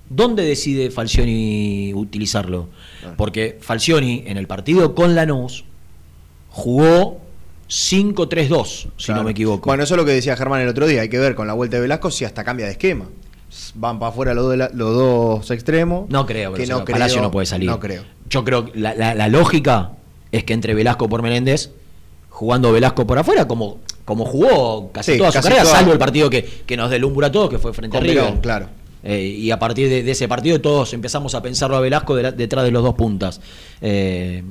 [0.10, 2.70] ¿dónde decide Falcioni utilizarlo?
[3.18, 5.66] Porque Falcioni en el partido con Lanús
[6.50, 7.22] jugó
[7.70, 9.22] 5-3-2, si Claro.
[9.22, 9.68] no me equivoco.
[9.68, 11.02] Bueno, eso es lo que decía Germán el otro día.
[11.02, 13.06] Hay que ver con la vuelta de Velasco si hasta cambia de esquema.
[13.76, 16.10] Van para afuera los, dos de la- los dos extremos.
[16.10, 17.70] no creo, que no creo, Palacio no puede salir.
[17.70, 18.04] No creo.
[18.30, 19.92] Yo creo que la, la- la lógica
[20.32, 21.72] es que entre Velasco por Menéndez,
[22.30, 25.76] jugando Velasco por afuera, como, como jugó casi Sí, toda su casi carrera, toda.
[25.76, 28.34] salvo el partido que, que nos delumbra a todos, que fue frente Con a River.
[28.42, 28.68] Claro.
[29.04, 32.24] Eh, y a partir de, de ese partido todos empezamos a pensarlo a Velasco de
[32.24, 33.40] la- detrás de los dos puntas.
[33.82, 34.44] Eh,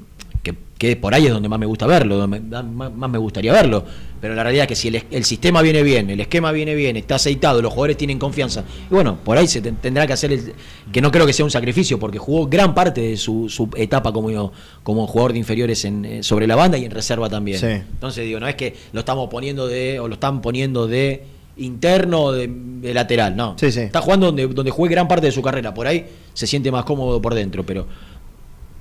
[0.78, 3.52] que, por ahí es donde más me gusta verlo, donde me- más, más me gustaría
[3.52, 3.84] verlo.
[4.20, 6.96] Pero la realidad es que si el, el sistema viene bien, el esquema viene bien,
[6.96, 8.64] está aceitado, los jugadores tienen confianza.
[8.90, 10.54] Y bueno, por ahí se ten- tendrá que hacer, el,
[10.92, 14.12] que no creo que sea un sacrificio, porque jugó gran parte de su, su etapa
[14.12, 17.58] como, como jugador de inferiores en, eh, sobre la banda y en reserva también.
[17.58, 17.66] Sí.
[17.66, 21.24] Entonces digo, no es que lo estamos poniendo de, o lo están poniendo de
[21.56, 23.56] interno o de, de lateral, no.
[23.58, 23.80] Sí, sí.
[23.80, 25.74] Está jugando donde, donde juegue gran parte de su carrera.
[25.74, 27.86] Por ahí se siente más cómodo por dentro, pero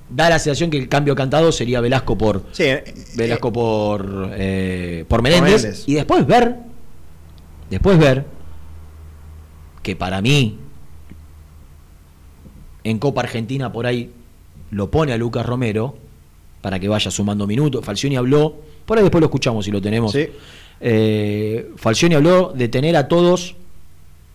[0.10, 5.06] da la sensación que el cambio cantado sería Velasco por Sí, eh, Velasco por eh,
[5.08, 5.84] por Menéndez, Menéndez.
[5.88, 6.56] y después ver
[7.70, 8.26] después ver
[9.84, 10.58] que para mí
[12.84, 14.12] en Copa Argentina por ahí
[14.72, 15.98] lo pone a Lucas Romero
[16.62, 17.86] para que vaya sumando minutos.
[17.86, 20.12] Falcioni habló, por ahí después lo escuchamos si lo tenemos.
[20.12, 20.28] Sí.
[20.80, 23.56] Eh, Falcioni habló de tener a todos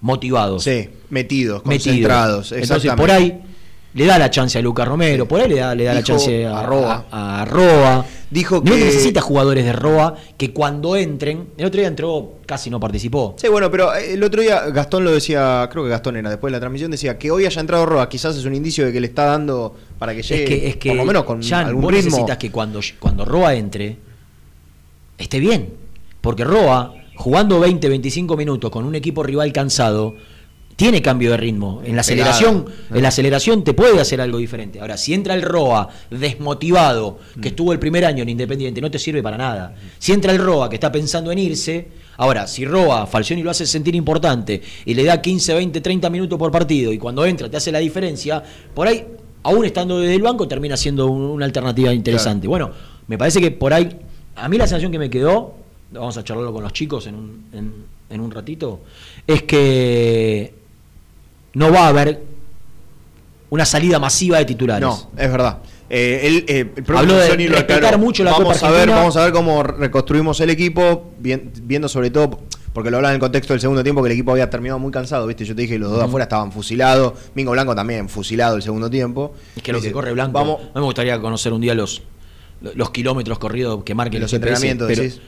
[0.01, 1.85] motivados sí, metidos, metidos.
[1.87, 2.53] concentrados.
[2.53, 3.41] Entonces, por ahí
[3.95, 6.47] le da la chance a Lucas Romero, por ahí le da, le da la chance
[6.47, 7.07] a, a Roa.
[7.11, 8.05] a- a Roa.
[8.31, 12.71] Dijo No que- necesita jugadores de Roa que cuando entren, el otro día entró, casi
[12.71, 13.35] no participó.
[13.37, 16.51] Sí, bueno, pero eh, el otro día Gastón lo decía, creo que Gastón era después
[16.51, 19.01] de la transmisión, decía que hoy haya entrado Roa, quizás es un indicio de que
[19.01, 21.67] le está dando para que llegue, es que, es que por lo menos con Jan,
[21.67, 22.07] algún vos ritmo.
[22.11, 23.99] necesitas que cuando, cuando Roa entre,
[25.19, 25.69] esté bien.
[26.21, 30.15] Porque Roa, jugando 20, 25 minutos con un equipo rival cansado,
[30.83, 31.81] tiene cambio de ritmo.
[31.85, 34.81] En la aceleración, en la aceleración te puede hacer algo diferente.
[34.81, 37.53] Ahora, si entra el Roa desmotivado, que Mm.
[37.53, 39.77] estuvo el primer año en Independiente, no te sirve para nada.
[40.01, 43.65] Si entra el Roa que está pensando en irse, ahora, si Roa, Falcioni lo hace
[43.65, 47.57] sentir importante y le da 15, 20, 30 minutos por partido y cuando entra te
[47.57, 48.43] hace la diferencia,
[48.75, 49.05] por ahí,
[49.45, 52.49] aún estando desde el banco, termina siendo un- una alternativa interesante.
[52.49, 52.73] Bueno,
[53.07, 53.89] me parece que por ahí,
[54.35, 55.55] a mí la sensación que me quedó,
[55.93, 57.73] vamos a charlarlo con los chicos en un, en-
[58.11, 58.81] en un ratito,
[59.29, 60.61] es que
[61.55, 62.23] no va a haber
[63.51, 64.87] una salida masiva de titulares.
[64.89, 65.59] No, es verdad.
[65.91, 68.89] Eh, él, eh, el Habló de respetar mucho la vamos Copa a ver.
[68.89, 72.41] Vamos a ver cómo reconstruimos el equipo, bien- viendo sobre todo,
[72.73, 74.91] porque lo hablaba en el contexto del segundo tiempo, que el equipo había terminado muy
[74.91, 75.45] cansado, ¿viste?
[75.45, 78.89] Yo te dije que los dos afuera estaban fusilados, Mingo Blanco también fusilado el segundo
[78.89, 79.35] tiempo.
[79.55, 80.33] Es que lo que corre Blanco.
[80.33, 82.01] Vamos, a mí me gustaría conocer un día los,
[82.75, 85.21] los kilómetros corridos que marquen los GPS, entrenamientos, pero- decís.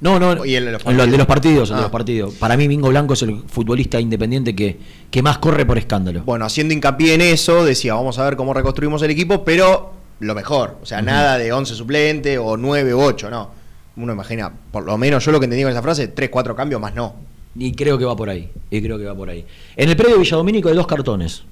[0.00, 1.80] No, no, Y en los en lo- de los partidos, Ah.
[1.80, 2.34] los partidos.
[2.34, 4.78] Para mí Mingo Blanco es el futbolista independiente que,
[5.10, 6.22] que más corre por escándalo.
[6.24, 10.34] Bueno, haciendo hincapié en eso, decía, vamos a ver cómo reconstruimos el equipo, pero lo
[10.34, 10.76] mejor.
[10.82, 13.50] O sea, nada de 11 suplentes o 9 o 8, no.
[13.96, 16.78] Uno imagina, por lo menos yo lo que entendí con esa frase, 3, 4 cambios
[16.80, 17.14] más no.
[17.58, 18.50] Y creo que va por ahí.
[18.70, 19.46] Y creo que va por ahí.
[19.76, 21.44] En el predio Villadomínico hay dos cartones.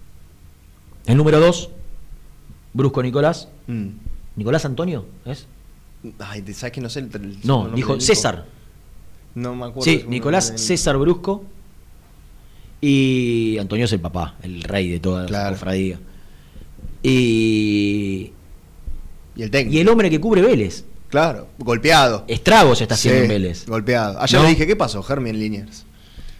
[1.06, 1.70] El número 2,
[2.74, 3.48] Brusco Nicolás.
[3.66, 3.86] Mm.
[4.36, 5.06] ¿Nicolás Antonio?
[5.24, 5.46] ¿Es?
[6.18, 7.98] Ay, ¿te- ¿sabes que no sé el, el No, dijo?
[8.00, 8.44] César.
[9.34, 9.82] No me acuerdo.
[9.82, 11.44] Sí, Nicolás nombre César Brusco.
[12.80, 15.98] Y Antonio es el papá, el rey de toda la cofradía.
[17.02, 18.32] Y,
[19.36, 19.76] Y el técnico.
[19.76, 20.84] y el hombre que cubre Vélez.
[21.08, 22.24] Claro, golpeado.
[22.28, 23.66] Estragos está haciendo Sí, en Vélez.
[23.66, 24.20] Golpeado.
[24.20, 24.44] Ayer ¿No?
[24.44, 25.84] le dije, ¿qué pasó, Germán Liniers?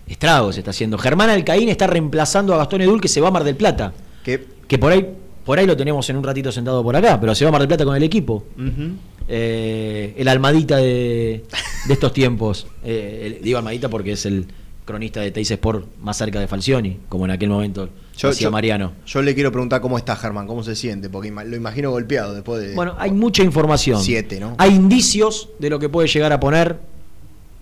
[0.07, 0.99] Estragos está haciendo.
[0.99, 3.93] Germán Alcaín está reemplazando a Gastón Edul que se va a Mar del Plata.
[4.25, 5.07] Que Que por ahí,
[5.45, 7.61] por ahí lo tenemos en un ratito sentado por acá, pero se va a Mar
[7.61, 8.45] del Plata con el equipo.
[8.57, 8.97] Ujú.
[9.29, 11.45] Eh, el almadita de,
[11.87, 12.67] de estos tiempos.
[12.85, 14.47] Eh, digo almadita porque es el
[14.85, 18.93] cronista de Teis Sport más cerca de Falcioni, como en aquel momento Yo, yo- Mariano.
[19.07, 22.61] yo le quiero preguntar cómo está Germán, cómo se siente, porque lo imagino golpeado después
[22.63, 22.75] de.
[22.75, 23.99] Bueno, hay mucha información.
[24.03, 24.55] Siete, ¿no?
[24.59, 26.79] Hay indicios de lo que puede llegar a poner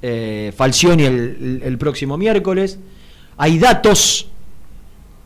[0.03, 2.81] eh, Falcioni el, el- el próximo miércoles.
[3.37, 4.27] Hay datos,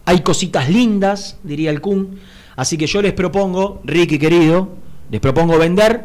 [0.05, 2.18] hay cositas lindas, diría el Kun.
[2.57, 4.68] Así que yo les propongo, Ricky querido,
[5.11, 6.05] les propongo vender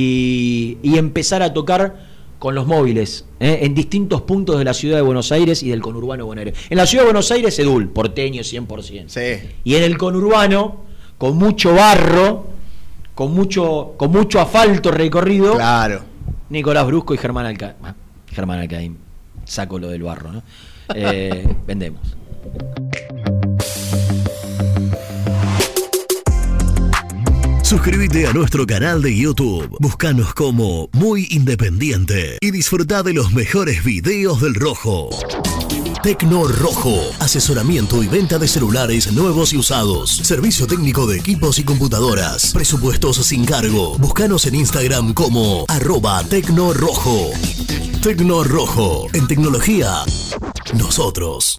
[0.00, 1.96] y, y empezar a tocar
[2.38, 3.60] con los móviles ¿eh?
[3.62, 6.60] en distintos puntos de la ciudad de Buenos Aires y del conurbano bonaerense.
[6.70, 9.08] En la ciudad de Buenos Aires, Edul, porteño 100%.
[9.08, 9.48] Sí.
[9.64, 10.84] Y en el conurbano,
[11.18, 12.46] con mucho barro,
[13.14, 16.02] con mucho, con mucho asfalto recorrido, Claro.
[16.50, 17.94] Nicolás Brusco y Germán Alca ah,
[18.28, 18.96] Germán Alcaín.
[19.44, 20.42] Saco lo del barro, ¿no?
[20.94, 22.16] Eh, vendemos.
[27.68, 29.76] Suscríbete a nuestro canal de YouTube.
[29.78, 35.10] Búscanos como Muy Independiente y disfruta de los mejores videos del Rojo.
[36.02, 36.98] Tecno Rojo.
[37.20, 40.10] Asesoramiento y venta de celulares nuevos y usados.
[40.10, 42.54] Servicio técnico de equipos y computadoras.
[42.54, 43.98] Presupuestos sin cargo.
[43.98, 47.32] Búscanos en Instagram como arroba Tecno Rojo.
[48.02, 49.08] Tecno Rojo.
[49.12, 49.92] En tecnología,
[50.72, 51.58] nosotros.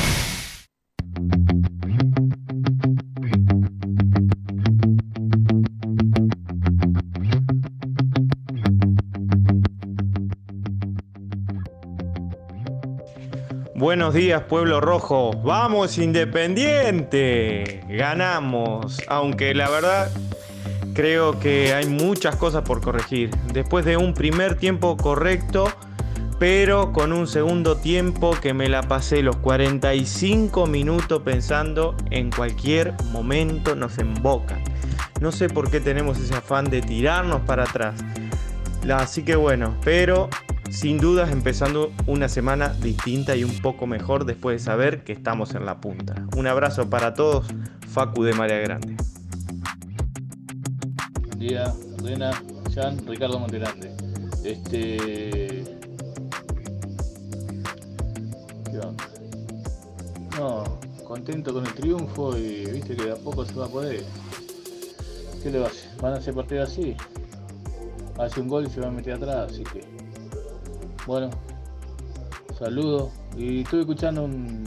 [13.81, 15.31] Buenos días, pueblo rojo.
[15.43, 17.83] Vamos, Independiente.
[17.89, 19.01] Ganamos.
[19.07, 20.11] Aunque la verdad
[20.93, 23.31] creo que hay muchas cosas por corregir.
[23.51, 25.67] Después de un primer tiempo correcto,
[26.37, 32.93] pero con un segundo tiempo que me la pasé los 45 minutos pensando en cualquier
[33.11, 34.63] momento nos embocan.
[35.21, 37.95] No sé por qué tenemos ese afán de tirarnos para atrás.
[38.87, 40.29] Así que bueno, pero
[40.71, 45.53] sin dudas empezando una semana distinta y un poco mejor después de saber que estamos
[45.53, 46.25] en la punta.
[46.35, 47.45] Un abrazo para todos,
[47.89, 48.95] Facu de María Grande.
[51.27, 52.31] Buen día, Elena,
[52.73, 53.91] Jan, Ricardo Monterande.
[54.45, 55.77] Este.
[58.71, 59.03] ¿Qué onda?
[60.39, 60.63] No,
[61.03, 64.05] contento con el triunfo y viste que de a poco se va a poder.
[65.43, 65.89] ¿Qué le va a hacer?
[66.01, 66.95] Van a hacer partidos así.
[68.17, 70.00] Hace un gol y se va a meter atrás, así que.
[71.07, 71.29] Bueno,
[72.57, 73.11] saludos.
[73.37, 74.63] Y estuve escuchando un,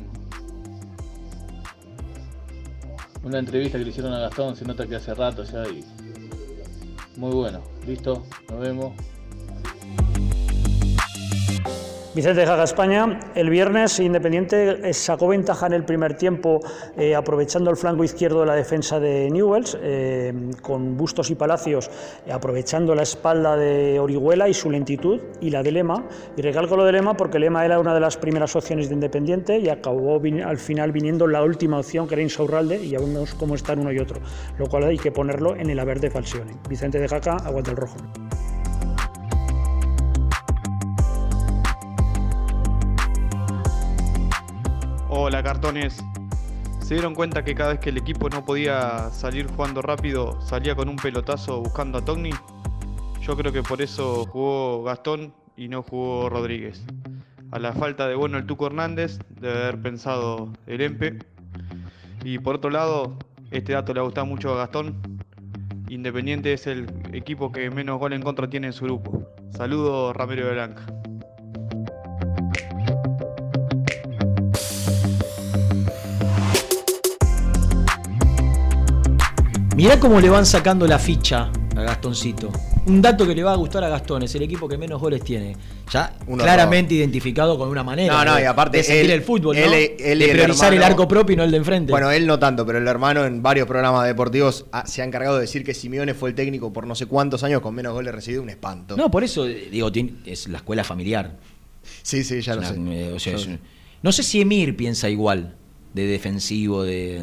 [3.22, 5.85] una entrevista que le hicieron a Gastón, se nota que hace rato ya y
[7.16, 7.62] muy bueno.
[7.87, 8.93] Listo, nos vemos.
[12.15, 16.61] Vicente Jaga España, el viernes Independiente eh, sacó ventaja en el primer tiempo
[16.97, 21.91] eh, aprovechando el flanco izquierdo de la defensa de Newells, eh, con Bustos y Palacios
[22.33, 26.05] aprovechando la espalda de Orihuela y su lentitud y la de Lema.
[26.37, 29.59] Y recalco lo de Lema porque Lema era una de las primeras opciones de Independiente
[29.59, 33.57] y acabó al final viniendo la última opción que era Insaurralde y ya vemos cómo
[33.57, 34.21] están uno y otro,
[34.57, 36.53] lo cual hay que ponerlo en el haber de Falsione.
[36.69, 37.97] Vicente de Jaca, aguanta el rojo.
[45.17, 46.05] Hola cartones.
[46.81, 50.75] ¿Se dieron cuenta que cada vez que el equipo no podía salir jugando rápido, salía
[50.75, 52.33] con un pelotazo buscando a Togni?
[53.21, 56.85] Yo creo que por eso jugó Gastón y no jugó Rodríguez.
[57.53, 61.21] A la falta de bueno el Tuco Hernández, debe haber pensado el Empe.
[62.25, 63.17] Y por otro lado,
[63.53, 65.01] este dato le ha gustado mucho a Gastón.
[65.89, 69.23] Independiente es el equipo que menos gol en contra tiene en su grupo.
[69.51, 71.04] Saludos, Ramiro de Blanca.
[79.77, 82.53] Mirá cómo le van sacando la ficha a Gastoncito.
[82.87, 85.22] Un dato que le va a gustar a Gastón, es el equipo que menos goles
[85.25, 85.57] tiene.
[85.91, 89.22] Ya Uno claramente identificado con una manera No, no, y aparte de seguir él- el
[89.22, 91.91] fútbol, de priorizar el, hermano- arco propio y no el de enfrente.
[91.91, 95.41] Bueno, él no tanto, pero el hermano en varios programas deportivos se ha encargado de
[95.43, 98.43] decir que Simeone fue el técnico por no sé cuántos años con menos goles recibido,
[98.43, 98.97] un espanto.
[98.97, 99.91] No, por eso, eh, digo,
[100.27, 101.37] es la escuela familiar.
[102.03, 102.77] Sí, sí, ya lo una- sé.
[102.79, 103.61] eh, o sea, Yo- es un-
[104.03, 105.57] no sé si Emir piensa igual,
[105.95, 107.22] de defensivo, de.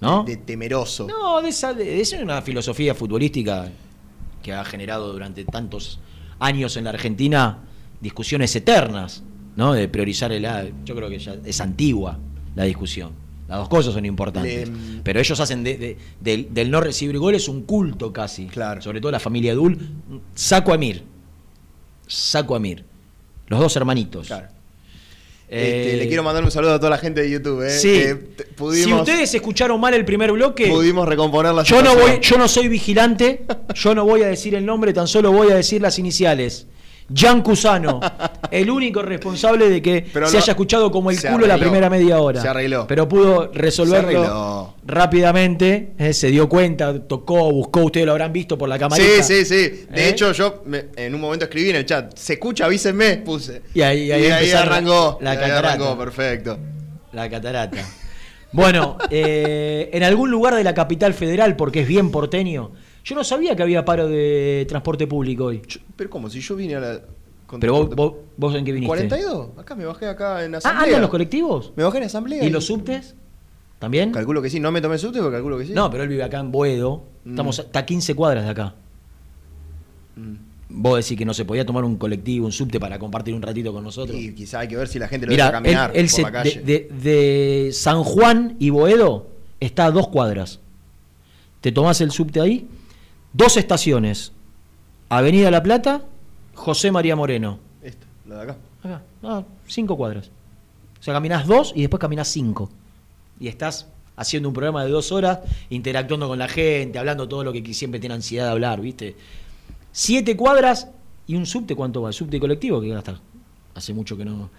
[0.00, 0.22] ¿No?
[0.24, 1.06] De temeroso.
[1.08, 3.68] No, de esa, de esa es una filosofía futbolística
[4.42, 5.98] que ha generado durante tantos
[6.38, 7.58] años en la Argentina
[8.00, 9.22] discusiones eternas,
[9.56, 9.72] ¿no?
[9.72, 10.66] De priorizar el A.
[10.84, 12.16] Yo creo que ya es antigua
[12.54, 13.10] la discusión.
[13.48, 14.68] Las dos cosas son importantes.
[14.68, 18.46] Le- Pero ellos hacen de- de- del, del no recibir goles un culto casi.
[18.46, 18.80] Claro.
[18.82, 19.78] Sobre todo la familia Dul.
[20.34, 21.02] Saco a Emir.
[22.06, 22.84] Saco a Emir.
[23.48, 24.26] Los dos hermanitos.
[24.26, 24.48] Claro.
[25.50, 27.62] Este, Eh, le quiero mandar un saludo a toda la gente de YouTube.
[27.66, 28.02] Eh, Sí.
[28.74, 32.48] Si ustedes escucharon mal el primer bloque, pudimos recomponer la yo no voy, yo no
[32.48, 33.44] soy vigilante,
[33.74, 36.66] yo no voy a decir el nombre, tan solo voy a decir las iniciales.
[37.12, 38.00] Gian Cusano,
[38.50, 41.54] el único responsable de que Pero se lo- haya escuchado como el se culo la
[41.54, 41.70] arregló.
[41.70, 42.42] primera media hora.
[42.42, 42.86] Se arregló.
[42.86, 44.74] Pero pudo Se resolverlo arregló.
[44.84, 49.22] rápidamente, eh, se dio cuenta, tocó, buscó, ustedes lo habrán visto por la camarita.
[49.22, 49.86] Sí, sí, sí.
[49.90, 50.08] De ¿Eh?
[50.10, 53.62] hecho, yo me- en un momento escribí en el chat, se escucha, avísenme, puse.
[53.72, 55.18] Y ahí, ahí empezaron arrancó.
[55.22, 55.68] la y ahí catarata.
[55.74, 56.58] arrancó, perfecto.
[57.12, 57.78] La catarata.
[58.52, 62.72] Bueno, eh, en algún lugar de la capital federal, porque es bien porteño,
[63.04, 65.62] yo no sabía que había paro de transporte público hoy.
[65.96, 67.00] Pero como si yo vine a la.
[67.60, 68.88] Pero vos, vos, vos en qué viniste.
[68.88, 69.48] 42.
[69.56, 70.84] Acá me bajé acá en Ah, asamblea.
[70.86, 71.72] ¿andan los colectivos?
[71.76, 72.44] Me bajé en asamblea.
[72.44, 73.14] ¿Y los subtes?
[73.78, 74.12] ¿También?
[74.12, 74.60] Calculo que sí.
[74.60, 75.72] No me tomé el subte, pero calculo que sí.
[75.72, 77.04] No, pero él vive acá en Boedo.
[77.24, 78.74] Estamos hasta 15 cuadras de acá.
[80.70, 83.72] Vos decís que no se podía tomar un colectivo, un subte para compartir un ratito
[83.72, 84.18] con nosotros.
[84.18, 86.10] Y quizá hay que ver si la gente lo Mira, deja caminar él- él por
[86.16, 86.62] se- la calle.
[86.62, 89.28] de, de- de San Juan y Boedo
[89.60, 90.60] está a dos cuadras.
[91.62, 92.68] Te tomás el subte ahí,
[93.32, 94.32] dos estaciones.
[95.08, 96.02] Avenida La Plata,
[96.54, 97.58] José María Moreno.
[97.82, 98.56] Esta, la de acá.
[98.82, 100.30] Acá, ah, cinco cuadras.
[101.00, 102.70] O sea, caminás dos y después caminás cinco.
[103.40, 105.38] Y estás haciendo un programa de dos horas,
[105.70, 109.16] interactuando con la gente, hablando todo lo que siempre tiene ansiedad de hablar, ¿viste?
[109.92, 110.88] Siete cuadras
[111.26, 112.08] y un subte, ¿cuánto va?
[112.08, 113.20] El subte colectivo que gasta.
[113.74, 114.50] Hace mucho que no.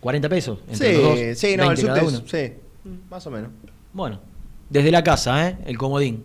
[0.00, 0.58] 40 pesos.
[0.68, 2.44] Entre los dos, Sí, sí, no, el 20 cada subte.
[2.46, 2.52] es-
[2.84, 3.50] Sí, más o menos.
[3.92, 4.20] Bueno,
[4.70, 5.58] desde la casa, ¿eh?
[5.66, 6.24] El comodín.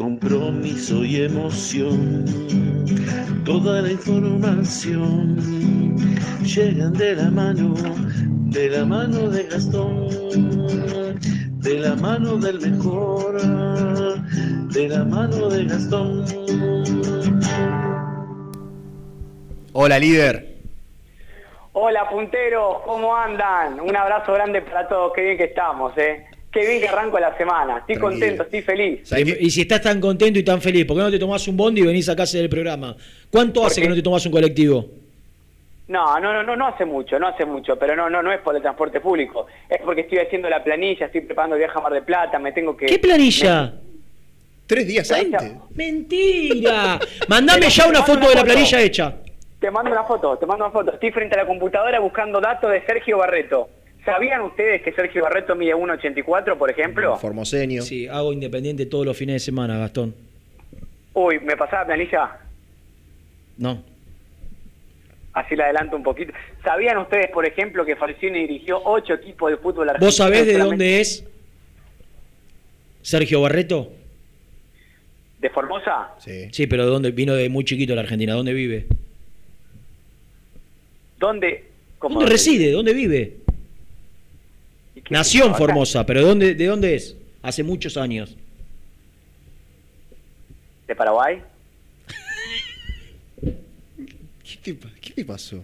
[0.00, 2.24] Compromiso y emoción,
[3.44, 5.36] toda la información
[6.42, 7.74] llegan de la mano,
[8.46, 10.08] de la mano de Gastón,
[11.60, 13.42] de la mano del mejor,
[14.72, 16.24] de la mano de Gastón.
[19.74, 20.62] Hola, líder.
[21.74, 23.78] Hola punteros, ¿cómo andan?
[23.78, 26.29] Un abrazo grande para todos, qué bien que estamos, ¿eh?
[26.52, 29.08] Qué bien que arranco la semana, estoy contento, estoy feliz.
[29.12, 31.56] Y, y si estás tan contento y tan feliz, ¿por qué no te tomás un
[31.56, 32.96] bondi y venís acá a hacer el programa?
[33.30, 34.84] ¿Cuánto hace que no te tomás un colectivo?
[35.86, 38.40] No, no, no, no, no hace mucho, no hace mucho, pero no, no, no es
[38.40, 41.82] por el transporte público, es porque estoy haciendo la planilla, estoy preparando el viaje a
[41.82, 42.86] Mar del Plata, me tengo que...
[42.86, 43.74] ¿Qué planilla?
[44.66, 45.38] Tres días Planilla.
[45.38, 45.58] antes.
[45.74, 47.00] ¡Mentira!
[47.28, 48.44] Mandame ya una foto de la foto.
[48.44, 49.14] planilla hecha.
[49.58, 50.92] Te mando una foto, te mando una foto.
[50.92, 53.68] Estoy frente a la computadora buscando datos de Sergio Barreto.
[54.04, 57.16] ¿Sabían ustedes que Sergio Barreto mide 1,84, por ejemplo?
[57.18, 57.82] Formoseño.
[57.82, 60.14] Sí, hago independiente todos los fines de semana, Gastón.
[61.12, 62.38] Uy, ¿me pasaba la planilla?
[63.58, 63.82] No.
[65.32, 66.32] Así la adelanto un poquito.
[66.64, 70.06] ¿Sabían ustedes, por ejemplo, que Falcioni dirigió ocho equipos de fútbol argentino?
[70.06, 71.24] ¿Vos sabés de solamente- dónde es
[73.02, 73.92] Sergio Barreto?
[75.40, 76.08] ¿De Formosa?
[76.18, 76.48] Sí.
[76.52, 78.34] Sí, pero ¿de dónde vino de muy chiquito a la Argentina?
[78.34, 78.86] ¿Dónde vive?
[81.18, 81.64] ¿Dónde?
[81.98, 82.72] cómo ¿Dónde reside?
[82.72, 83.36] ¿Dónde vive?
[85.08, 85.58] Nació en Acá.
[85.58, 87.16] Formosa, pero ¿dónde, ¿de dónde es?
[87.42, 88.36] Hace muchos años.
[90.86, 91.42] ¿De Paraguay?
[93.40, 95.62] ¿Qué te, qué te pasó?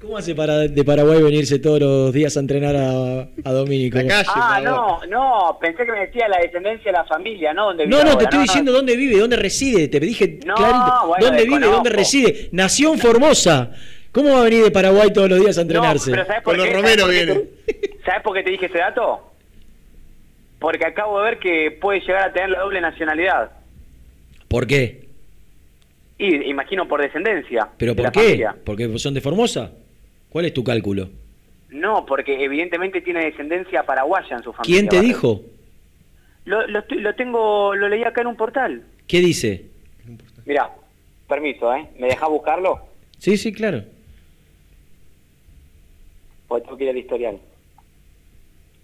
[0.00, 3.98] ¿Cómo hace para de Paraguay venirse todos los días a entrenar a, a Domínico?
[4.34, 7.66] ah, no, no, pensé que me decía la descendencia de la familia, ¿no?
[7.66, 8.24] ¿Dónde No, vive no, te ahora?
[8.24, 9.88] estoy diciendo dónde vive, dónde reside.
[9.88, 11.06] Te dije No, clarito.
[11.08, 12.48] bueno, ¿Dónde vive, dónde reside?
[12.52, 13.72] Nació en Formosa.
[14.12, 16.10] ¿Cómo va a venir de Paraguay todos los días a entrenarse?
[16.10, 16.60] No, pero ¿sabes por qué?
[16.62, 19.32] ¿Sabes por qué te- ¿Sabes por qué te dije ese dato?
[20.58, 23.52] Porque acabo de ver que puede llegar a tener la doble nacionalidad.
[24.48, 25.06] ¿Por qué?
[26.18, 27.68] Y imagino por descendencia.
[27.78, 28.20] ¿Pero de por qué?
[28.20, 28.56] familia.
[28.64, 29.70] ¿Porque son de Formosa?
[30.28, 31.08] ¿Cuál es tu cálculo?
[31.70, 34.80] No, porque evidentemente tiene descendencia paraguaya en su familia.
[34.80, 35.42] ¿Quién te dijo?
[36.44, 38.82] Lo, lo, lo tengo, lo leí acá en un portal.
[39.06, 39.66] ¿Qué dice?
[40.44, 40.68] Mirá,
[41.28, 41.86] permiso, ¿eh?
[41.98, 42.80] ¿Me dejás buscarlo?
[43.18, 43.84] Sí, sí, claro.
[46.50, 47.38] Porque tengo que ir al historial.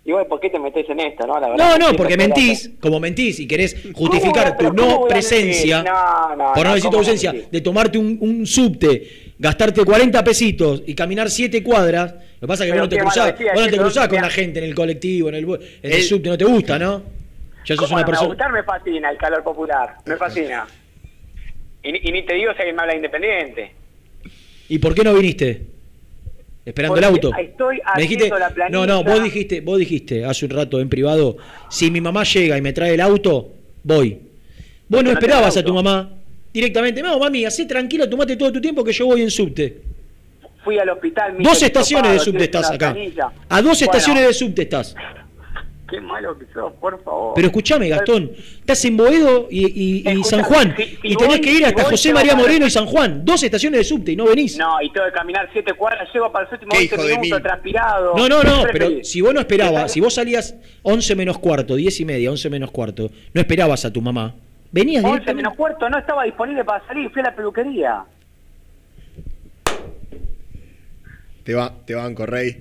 [0.04, 1.40] Igual, ¿por qué te metes en esta, no?
[1.40, 5.92] La verdad, No, no, porque mentís, como mentís y querés justificar tu no presencia, mentir?
[5.92, 7.50] No, no, por no no, decir tu ¿cómo ausencia, mentir?
[7.50, 12.62] de tomarte un, un subte, gastarte 40 pesitos y caminar 7 cuadras, lo que pasa
[12.64, 14.58] es que Pero vos no te cruzás, decía, vos no te cruzás con la gente
[14.60, 17.02] en el colectivo, en el, bu- en el El- subte, no te gusta, ¿no?
[17.66, 18.28] Ya sos ¿Cómo una persona...
[18.28, 18.52] gustar?
[18.52, 20.68] Me fascina el calor popular, me fascina.
[21.82, 23.72] Y, ni- y ni te digo si alguien me habla de independiente.
[24.68, 25.62] ¿Y por qué no viniste?
[26.66, 27.30] Esperando el auto.
[27.38, 28.68] Estoy Me dijiste, la planilla.
[28.78, 31.36] no, no, vos dijiste, vos dijiste hace un rato en privado,
[31.70, 33.52] si mi mamá llega y me trae el auto,
[33.84, 34.18] voy.
[34.88, 36.10] Vos no no esperabas a tu mamá,
[36.52, 39.80] directamente, no, mami, hacé tranquila, tomate todo tu tiempo que yo voy en subte.
[40.64, 41.36] Fui al hospital.
[41.38, 42.88] Dos estaciones de subte estás acá.
[43.48, 44.96] A dos Bueno, estaciones de subte estás.
[45.88, 47.32] Qué malo que sos, por favor.
[47.36, 50.74] Pero escúchame, Gastón, estás en Boedo y, y- y Escucha, San Juan.
[50.76, 53.24] si- si y tenés voy- que ir hasta José María para- Moreno y San Juan.
[53.24, 54.58] Dos estaciones de subte y no venís.
[54.58, 57.18] No, y tengo que caminar siete cuadras, llego para el séptimo Qué 20 hijo de
[57.18, 58.14] minutos, transpirado.
[58.16, 61.76] No, no, ¿Qué no, pero si vos no esperabas, si vos salías 11 menos cuarto,
[61.76, 64.34] 10 y media, 11 menos cuarto, no esperabas a tu mamá.
[64.72, 65.42] Venías 11 directamente.
[65.44, 68.02] menos cuarto no estaba disponible para salir, fui a la peluquería.
[71.44, 72.56] Te, va, te banco, Rey.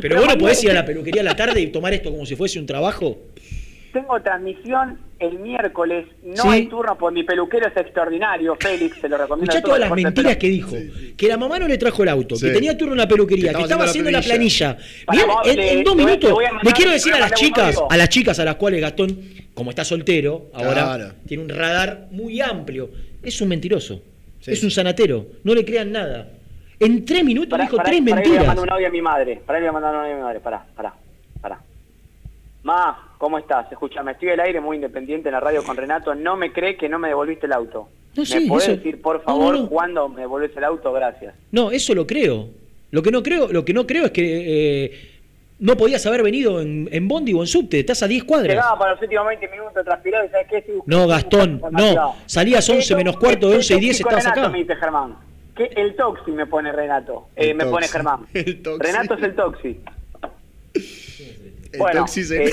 [0.00, 2.24] Pero vos no podés ir a la peluquería a la tarde y tomar esto como
[2.26, 3.18] si fuese un trabajo.
[3.92, 6.48] Tengo transmisión el miércoles, no Sí.
[6.48, 9.52] hay turno, porque mi peluquero es extraordinario, Félix, se lo recomiendo.
[9.52, 10.76] Escuchá todas las mentiras que dijo.
[11.16, 12.46] Que la mamá no le trajo el auto, Sí.
[12.46, 14.76] que tenía turno en la peluquería, Que que estaba haciendo la planilla.
[15.06, 18.38] Para Bien, vos, en, dos minutos le quiero decir a las chicas, a las chicas
[18.40, 19.16] a las cuales Gastón,
[19.54, 21.12] como está soltero, ahora Claro.
[21.28, 22.90] tiene un radar muy amplio.
[23.22, 24.02] Es un mentiroso.
[24.44, 25.26] Es un sanatero.
[25.44, 26.28] No le crean nada.
[26.80, 28.46] En tres minutos Pará, dijo pará, tres pará, le voy a mentiras.
[28.46, 29.42] mandar un audio a mi madre.
[29.46, 30.40] Pará, le voy a mandar un audio a mi madre.
[30.40, 30.94] Pará, pará,
[31.40, 31.60] pará.
[32.62, 33.70] Ma, ¿cómo estás?
[33.70, 36.14] Escúchame, estoy al aire muy independiente en la radio con Renato.
[36.14, 37.88] No me cree que no me devolviste el auto.
[38.16, 39.68] No, ¿Me sí, podés eso- decir, por no, favor, no.
[39.68, 40.92] cuándo me devolvés el auto?
[40.92, 41.34] Gracias.
[41.52, 42.48] No, eso lo creo.
[42.90, 45.10] Lo que no creo, lo que no creo es que eh,
[45.58, 47.80] no podías haber venido en, en Bondi o en subte.
[47.80, 48.50] Estás a 10 cuadras.
[48.54, 50.58] Llegaba para los últimos 20 minutos transpirado y ¿sabes qué?
[50.58, 52.14] Estoy No, Gastón, no.
[52.26, 54.48] Salías 11 ¿Qué menos to- cuarto, qué 11 y 10 tóxico estabas Renato, acá.
[54.50, 55.16] me dice Germán.
[55.56, 55.70] ¿Qué?
[55.76, 57.28] El toxi me pone Renato.
[57.36, 57.86] Eh, me pone.
[57.88, 58.26] Germán.
[58.34, 58.86] El toxi.
[58.86, 59.80] Renato es el toxi.
[61.72, 62.52] El Bueno, toxi se- eh,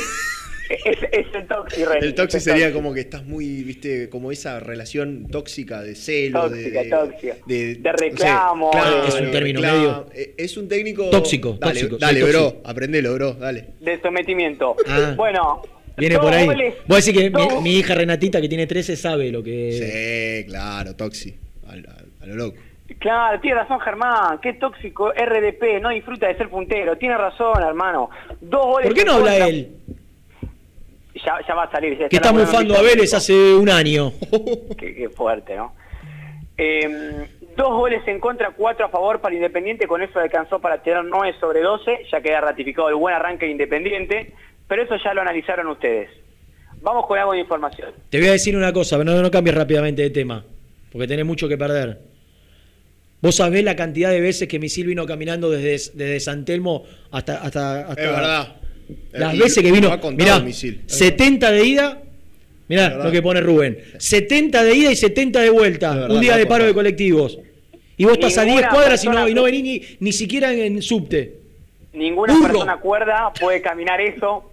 [0.69, 2.05] es, es el toxi, Renato.
[2.05, 2.73] El toxi sería toxi.
[2.75, 7.35] como que estás muy, viste, como esa relación tóxica de celo, Tóxica, de, tóxica.
[7.45, 9.79] de, De reclamo, claro, de- Es un término reclamo.
[9.81, 12.69] medio- Eh, Es un técnico Tóxico, Dale, tóxico, dale, soy bro, tóxico.
[12.69, 13.67] aprendelo, bro, dale.
[13.79, 14.75] de sometimiento.
[14.87, 15.13] Ah.
[15.17, 15.61] Bueno,
[15.97, 16.45] Viene por ahí.
[16.45, 17.31] goles- Vos decís que
[17.61, 20.41] mi hija Renatita, que tiene 13, sabe lo que.
[20.43, 21.35] Sí, claro, toxi.
[21.67, 22.57] A, a- a lo loco.
[23.01, 28.11] Claro, tiene razón Germán, qué tóxico RDP, no disfruta de ser puntero, tiene razón hermano.
[28.39, 29.75] Dos goles ¿Por qué no habla contra- él?
[31.15, 31.97] Ya, ya va a salir.
[31.97, 34.13] ya Que está en a Vélez hace un año.
[34.77, 35.73] Qué, qué fuerte, ¿no?
[36.57, 37.27] Eh,
[37.57, 41.35] dos goles en contra, cuatro a favor para Independiente, con eso alcanzó para tener 9
[41.39, 44.33] sobre 12, ya queda ratificado el buen arranque de Independiente,
[44.67, 46.09] pero eso ya lo analizaron ustedes.
[46.81, 47.89] Vamos con algo de información.
[48.11, 50.45] Te voy a decir una cosa, pero no, no cambies rápidamente de tema,
[50.91, 52.10] porque tenés mucho que perder.
[53.21, 57.37] Vos sabés la cantidad de veces que Misil vino caminando desde, desde San Telmo hasta,
[57.41, 58.55] hasta, hasta- Es verdad.
[59.13, 59.99] Las Y veces que lo vino.
[60.17, 60.81] Mirá, Misil.
[60.87, 62.01] 70 de ida.
[62.67, 63.77] Mirá lo que pone Rubén.
[63.97, 65.93] 70 de ida y 70 de vuelta.
[65.93, 67.37] verdad, un día de paro de colectivos.
[67.97, 70.51] Y vos estás a 10 Ninguna cuadras y no, y no venís ni, ni siquiera
[70.51, 71.35] en, en subte.
[71.93, 72.47] Ninguna Burro.
[72.47, 74.49] persona cuerda puede caminar eso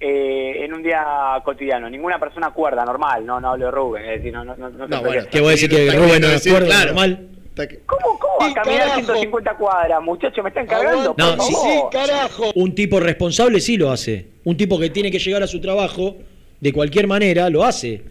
[0.00, 1.04] eh, en un día
[1.44, 1.88] cotidiano.
[1.88, 4.04] Ninguna persona cuerda, normal, no, no hablo de Rubén.
[4.06, 6.32] Es decir, no, no, no, no bueno, ¿Qué vos decís que Está Rubén no es
[6.34, 6.86] decir, cuerda claro.
[6.86, 7.28] normal?
[7.56, 8.96] Está que- ¿Cómo, cómo va a caminar carajo.
[9.06, 10.44] 150 cuadras, muchachos?
[10.44, 11.14] ¿Me están cargando?
[11.16, 11.54] No, sí,
[11.90, 12.52] carajo.
[12.54, 14.26] Un tipo responsable sí lo hace.
[14.44, 16.16] Un tipo que tiene que llegar a su trabajo
[16.60, 18.02] de cualquier manera lo hace.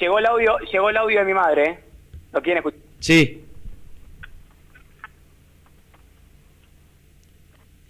[0.00, 1.78] Llegó el audio, llegó el audio de mi madre, ¿eh?
[2.32, 2.80] ¿Lo quieren escuchar?
[3.00, 3.42] Sí.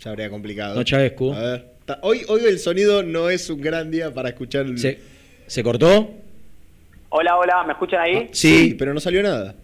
[0.00, 0.74] Ya habría complicado.
[0.74, 1.32] No, Chavescu.
[1.32, 1.66] A ver.
[2.02, 4.66] Hoy, hoy el sonido no es un gran día para escuchar.
[4.66, 4.98] el- ¿Se,
[5.46, 6.10] ¿se cortó?
[7.10, 8.28] Hola, hola, ¿me escuchan ahí?
[8.32, 8.74] Sí.
[8.76, 9.54] pero no salió nada.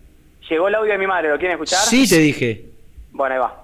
[0.48, 1.80] Llegó el audio de mi madre, ¿lo quieren escuchar?
[1.80, 2.64] Sí, te dije.
[3.10, 3.58] Bueno, ahí va.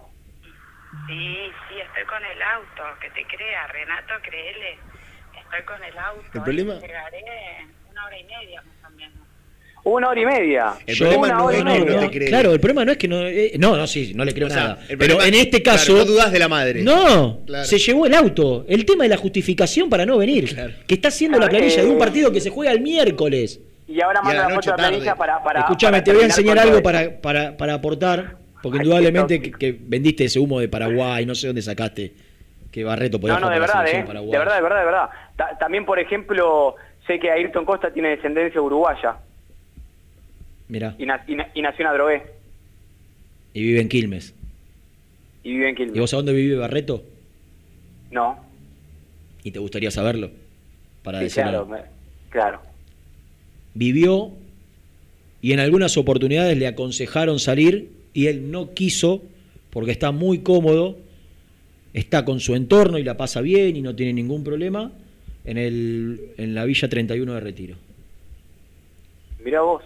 [1.06, 1.36] Sí,
[1.68, 4.78] sí, estoy con el auto, que te crea, Renato, créele.
[5.42, 6.22] Estoy con el auto.
[6.34, 7.24] El problema- Llegaré
[7.90, 9.12] una hora y media más o menos.
[9.84, 10.74] Una hora y media.
[10.86, 12.00] El Yo- problema una no hora es y media.
[12.00, 12.26] no te.
[12.26, 13.26] Claro, el problema no es que no.
[13.26, 14.78] eh, no, no, sí, no le creo O sea, nada.
[14.98, 15.96] Pero en este claro, caso.
[15.96, 16.82] no dudas de la madre.
[16.82, 17.64] No, Claro.
[17.64, 18.64] se llevó el auto.
[18.68, 20.54] El tema de la justificación para no venir.
[20.86, 23.60] Que está haciendo la planilla de un eh, partido que se juega el miércoles.
[23.88, 25.14] Y ahora Y a mando la foto de tarde.
[25.16, 25.60] para, para.
[25.60, 28.36] Escúchame, para te voy a enseñar algo para, para, para aportar.
[28.62, 32.12] Porque Ay, indudablemente que, que vendiste ese humo de Paraguay, no sé dónde sacaste.
[32.70, 34.04] Que Barreto podía No, no, jugar de verdad, ¿eh?
[34.06, 34.32] paraguaya.
[34.32, 35.08] De verdad, de verdad, de verdad.
[35.36, 36.74] Ta- también, por ejemplo,
[37.06, 39.16] sé que Ayrton Costa tiene descendencia uruguaya
[40.68, 42.22] Mirá, y, na- y na- y nació en Adrogué
[43.54, 44.34] y vive en Quilmes.
[45.42, 45.98] y vive en ¿Y Quilmes.
[46.00, 47.02] vos a dónde vive Barreto?
[48.10, 48.38] No,
[49.44, 50.30] Y te gustaría saberlo.
[51.02, 51.50] Para sí, decirlo.
[51.50, 51.82] claro, me-
[52.30, 52.60] claro.
[53.74, 54.32] Vivió
[55.40, 59.22] y en algunas oportunidades le aconsejaron salir y él no quiso
[59.70, 60.96] porque está muy cómodo,
[61.94, 64.90] está con su entorno y la pasa bien y no tiene ningún problema
[65.44, 67.76] en, el, en la Villa 31 de Retiro.
[69.44, 69.82] Mirá vos.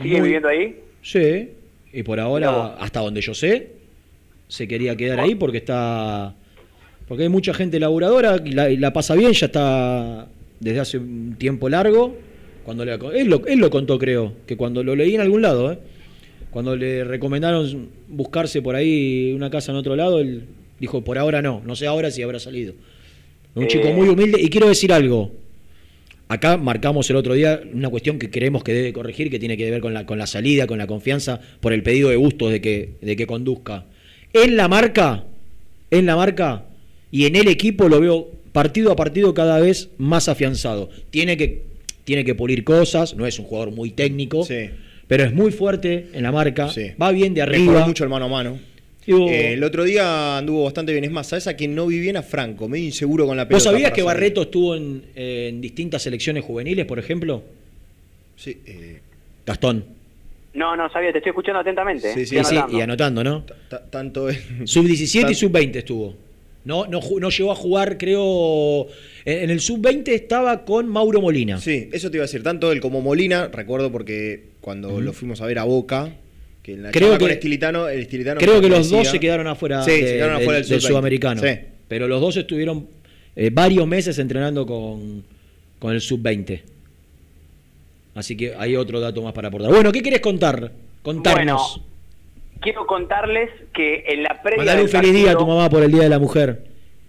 [0.00, 0.76] ¿Sigue Muy- viviendo ahí?
[1.02, 1.50] Sí,
[1.92, 3.72] y por ahora, hasta donde yo sé,
[4.48, 6.34] se quería quedar ahí porque está...
[7.08, 10.28] Porque hay mucha gente laburadora y la, y la pasa bien, ya está
[10.60, 12.16] desde hace un tiempo largo
[12.64, 15.72] Cuando le, él, lo, él lo contó, creo, que cuando lo leí en algún lado,
[15.72, 15.78] ¿eh?
[16.50, 20.44] cuando le recomendaron buscarse por ahí una casa en otro lado, él
[20.78, 22.74] dijo, por ahora no, no sé ahora si habrá salido.
[23.54, 23.68] Un Eh.
[23.68, 24.40] chico muy humilde.
[24.40, 25.32] Y quiero decir algo.
[26.28, 29.68] Acá marcamos el otro día una cuestión que creemos que debe corregir, que tiene que
[29.68, 32.60] ver con la, con la salida, con la confianza, por el pedido de Bustos de
[32.60, 33.86] que, de que conduzca.
[34.32, 35.24] En la marca,
[35.90, 36.66] en la marca
[37.10, 40.88] y en el equipo lo veo partido a partido cada vez más afianzado.
[41.10, 41.62] Tiene que,
[42.10, 44.44] tiene que pulir cosas, no es un jugador muy técnico,
[45.06, 46.68] pero es muy fuerte en la marca,
[47.00, 47.86] va bien de Mejoró arriba.
[47.86, 48.58] mucho el mano a mano.
[49.06, 51.04] Digo- Eh, el otro día anduvo bastante bien.
[51.04, 52.16] Es más, ¿sabes a quien no vi bien?
[52.16, 53.54] A Franco, medio inseguro con la pelota.
[53.56, 54.06] ¿Vos sabías que salir.
[54.06, 57.44] Barreto estuvo en, en distintas selecciones juveniles, por ejemplo?
[58.36, 58.58] Sí.
[58.66, 59.00] eh,
[59.46, 59.84] Gastón.
[60.54, 62.12] No, no sabía, te estoy escuchando atentamente.
[62.12, 62.26] Sí, eh.
[62.26, 62.78] sí, sí, anotando.
[62.78, 63.44] y anotando, ¿no?
[63.68, 66.16] ta- tanto en- Sub-17 y tan- sub-20 estuvo.
[66.64, 67.00] No, no,
[67.30, 68.86] llegó a jugar, creo.
[69.24, 71.58] En, el sub-20 estaba con Mauro Molina.
[71.58, 72.42] Sí, eso te iba a decir.
[72.42, 76.12] Tanto él como Molina, recuerdo porque cuando lo fuimos a ver a Boca,
[76.62, 79.46] que en la Creo que- con Estilitano, el Estilitano Creo que los dos se quedaron
[79.46, 80.88] afuera, Sí, de- se quedaron afuera del, del sub-20.
[80.88, 81.42] sudamericano.
[81.42, 81.48] Sí.
[81.88, 82.86] Pero los dos estuvieron
[83.36, 85.24] eh, varios meses entrenando con,
[85.78, 86.60] con el sub-20.
[88.14, 89.70] Así que hay otro dato más para aportar.
[89.70, 90.72] Bueno, ¿qué querés contar?
[91.02, 91.76] Contarnos.
[91.78, 91.89] Bueno,
[92.60, 95.90] quiero contarles que en la previa Mandale un feliz día a tu mamá por el
[95.90, 96.64] Día de la Mujer.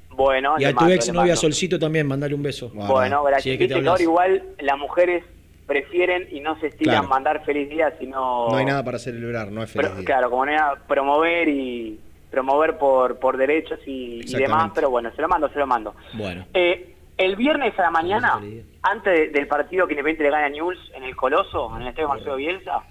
[0.09, 1.35] Bueno, y a tu mando, ex novia.
[1.35, 2.69] Solcito también, mandale un beso.
[2.73, 3.43] Bueno, gracias.
[3.43, 5.23] Si es que te igual las mujeres
[5.65, 7.07] prefieren y no se estilan Claro.
[7.07, 8.49] mandar feliz día, sino...
[8.49, 10.05] No hay nada para celebrar, no es feliz Pero, día.
[10.05, 11.97] claro, como era promover y
[12.29, 15.95] promover por, por derechos y, demás, pero bueno, se lo mando, se lo mando.
[16.13, 16.45] Bueno.
[16.53, 18.39] Eh, el viernes a la mañana,
[18.81, 21.87] antes de- del partido que Independiente le gana a News en el Coloso, en el
[21.89, 22.83] Estadio Marcelo Bielsa,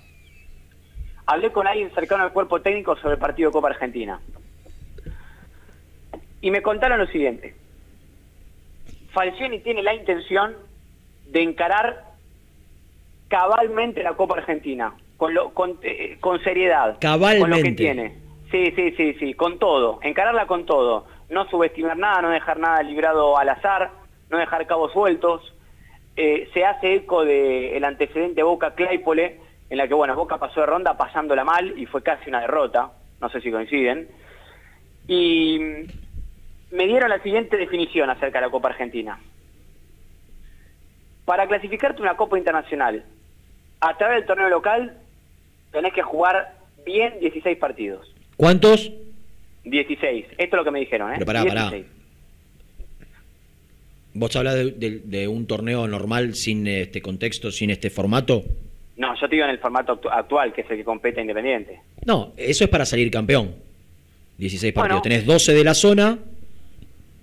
[1.30, 4.20] hablé con alguien cercano al cuerpo técnico sobre el partido de Copa Argentina.
[6.40, 7.54] Y me contaron lo siguiente.
[9.12, 10.56] Falcioni tiene la intención
[11.26, 12.04] de encarar
[13.28, 17.72] cabalmente la Copa Argentina, con, lo, con, eh, con seriedad, con lo que Cabalmente.
[17.74, 18.14] tiene.
[18.50, 22.82] Sí, sí, sí, sí, con todo, encararla con todo, no subestimar nada, no dejar nada
[22.82, 23.92] librado al azar,
[24.30, 25.54] no dejar cabos sueltos.
[26.16, 29.38] Eh, se hace eco del antecedente Boca Claypole,
[29.70, 32.90] en la que bueno, Boca pasó de ronda pasándola mal y fue casi una derrota,
[33.20, 34.08] no sé si coinciden.
[35.08, 35.58] Y
[36.72, 39.18] me dieron la siguiente definición acerca de la Copa Argentina.
[41.24, 43.04] Para clasificarte una Copa Internacional
[43.80, 44.98] a través del torneo local,
[45.72, 48.12] tenés que jugar bien 16 partidos.
[48.36, 48.90] ¿Cuántos?
[49.64, 50.26] 16.
[50.30, 51.14] Esto es lo que me dijeron, ¿eh?
[51.14, 51.70] Pero pará, pará.
[51.70, 51.86] 16.
[54.14, 58.42] ¿Vos hablas de, de- de un torneo normal sin este contexto, sin este formato?
[59.00, 61.80] No, yo te digo en el formato actu- actual, que es el que compete Independiente.
[62.04, 63.54] No, eso es para salir campeón.
[64.36, 65.00] 16 partidos.
[65.00, 65.02] Bueno.
[65.02, 66.18] Tenés 12 de la zona,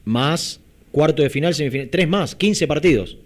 [0.05, 0.59] más
[0.91, 1.89] cuarto de final, semifinal.
[1.89, 3.17] Tres más, 15 partidos.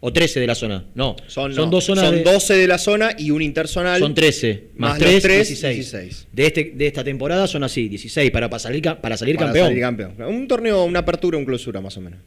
[0.00, 0.84] O 13 de la zona.
[0.94, 2.04] No, son, no, dos zonas.
[2.06, 3.98] son de- 12 de la zona y un interzonal.
[3.98, 4.68] Son 13.
[4.76, 5.74] Más, Más los 3, tres, 16.
[5.76, 6.28] 16.
[6.32, 9.66] De, este, de esta temporada son así, 16, para, para salir, para salir para campeón.
[9.68, 10.14] salir campeón.
[10.22, 12.20] Un torneo, una apertura, un clausura, más o menos.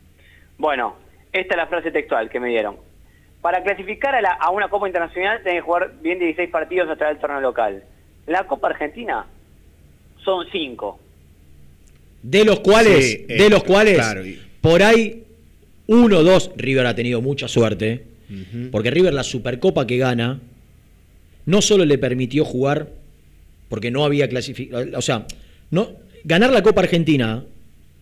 [0.58, 0.96] Bueno,
[1.32, 2.76] esta es la frase textual que me dieron.
[3.42, 6.96] Para clasificar a, la- a una Copa Internacional tenés que jugar bien 16 partidos a
[6.96, 7.84] través del torneo local.
[8.28, 9.26] La Copa Argentina
[10.24, 11.00] son 5.
[12.22, 14.22] De los cuales, Sí, eh, de los cuales, claro,
[14.62, 15.24] por ahí,
[15.88, 18.06] uno o dos, River ha tenido mucha suerte.
[18.72, 20.40] Porque River la Supercopa que gana,
[21.46, 22.88] no solo le permitió jugar,
[23.68, 25.26] porque no había clasificado, o sea,
[25.70, 25.90] no,
[26.24, 27.44] ganar la Copa Argentina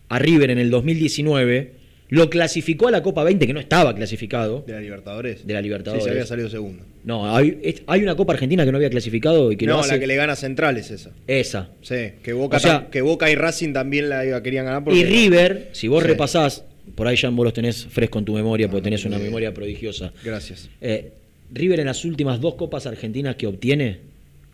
[0.08, 1.72] a River en el 2019,
[2.10, 4.62] lo clasificó a la Copa 20, que no estaba clasificado.
[4.66, 5.46] De la Libertadores.
[5.46, 6.02] De la Libertadores.
[6.04, 6.84] Sí, se había salido segundo.
[7.04, 9.80] No, hay, es- hay una Copa Argentina que no había clasificado y que lo no,
[9.80, 11.10] hace- la que le gana Central es esa.
[11.26, 11.70] Esa.
[11.82, 14.84] Sí, que Boca, O sea- tam- que Boca y Racing también la querían ganar.
[14.84, 16.08] porque- Y River, si vos Sí.
[16.08, 19.54] repasás, por ahí ya vos los tenés fresco en tu memoria, porque tenés una memoria
[19.54, 20.12] prodigiosa.
[20.24, 20.68] Gracias.
[20.80, 21.12] Eh,
[21.52, 23.98] River en las últimas dos copas argentinas que obtiene,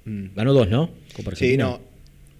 [0.05, 0.27] Mm.
[0.37, 0.87] ganó dos, ¿no?
[1.15, 1.65] Copa Sí, Argentina.
[1.65, 1.81] no.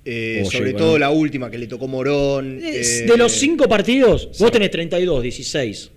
[0.09, 2.61] Eh, sobre todo la última que le tocó Morón.
[2.63, 5.91] Es- eh, de los cinco partidos, vos tenés 32, 16,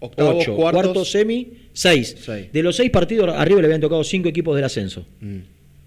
[0.00, 0.82] Octavos, 8, cuartos.
[0.82, 2.16] cuarto semi, 6.
[2.52, 5.06] De los seis partidos, a River le habían tocado cinco equipos del ascenso.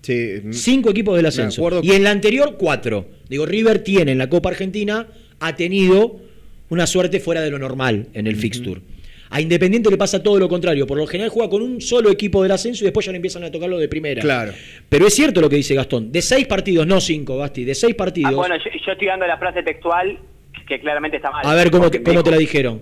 [0.02, 1.62] Sí, Cinco equipos del ascenso.
[1.84, 3.08] Y en la anterior, cuatro.
[3.30, 5.08] Digo, River tiene en la Copa Argentina,
[5.40, 6.20] ha tenido
[6.70, 8.82] una suerte fuera de lo normal en el fixture.
[9.30, 10.88] A Independiente le pasa todo lo contrario.
[10.88, 13.44] Por lo general juega con un solo equipo del ascenso y después ya le empiezan
[13.44, 14.22] a tocarlo de primera.
[14.22, 14.54] Claro.
[14.88, 16.12] Pero es cierto lo que dice Gastón.
[16.12, 17.64] De seis partidos, no cinco, Basti.
[17.66, 18.32] De seis partidos.
[18.34, 20.18] Ah, bueno, yo, yo estoy dando la frase textual
[20.68, 21.46] que claramente está mal.
[21.46, 22.82] a ver cómo, te, me cómo te la dijeron.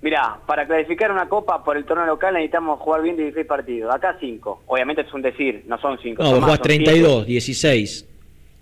[0.00, 3.92] Mirá, para clasificar una copa por el torneo local necesitamos jugar bien 16 partidos.
[3.94, 4.62] Acá 5.
[4.66, 6.22] Obviamente es un decir, no son 5.
[6.22, 8.06] No, vos jugás 32, 16.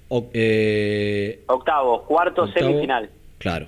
[0.08, 2.66] o- eh, Octavos, cuarto, Octavo.
[2.68, 3.10] semifinal.
[3.38, 3.66] Claro.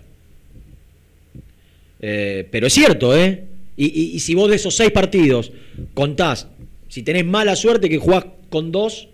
[2.00, 3.44] Eh, pero es cierto, ¿eh?
[3.76, 5.52] Y, y- y si vos de esos seis partidos
[5.94, 6.48] contás,
[6.88, 9.08] si tenés mala suerte que jugás con dos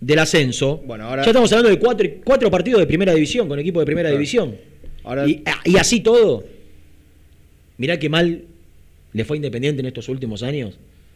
[0.00, 3.58] del ascenso, Bueno, ahora- ya estamos hablando de cuatro, cuatro partidos de primera división, con
[3.58, 4.18] equipo de primera Claro.
[4.18, 4.56] división.
[5.04, 6.44] Ahora- y, y así todo.
[7.78, 8.44] Mirá qué mal
[9.12, 10.74] le fue Independiente en estos últimos años,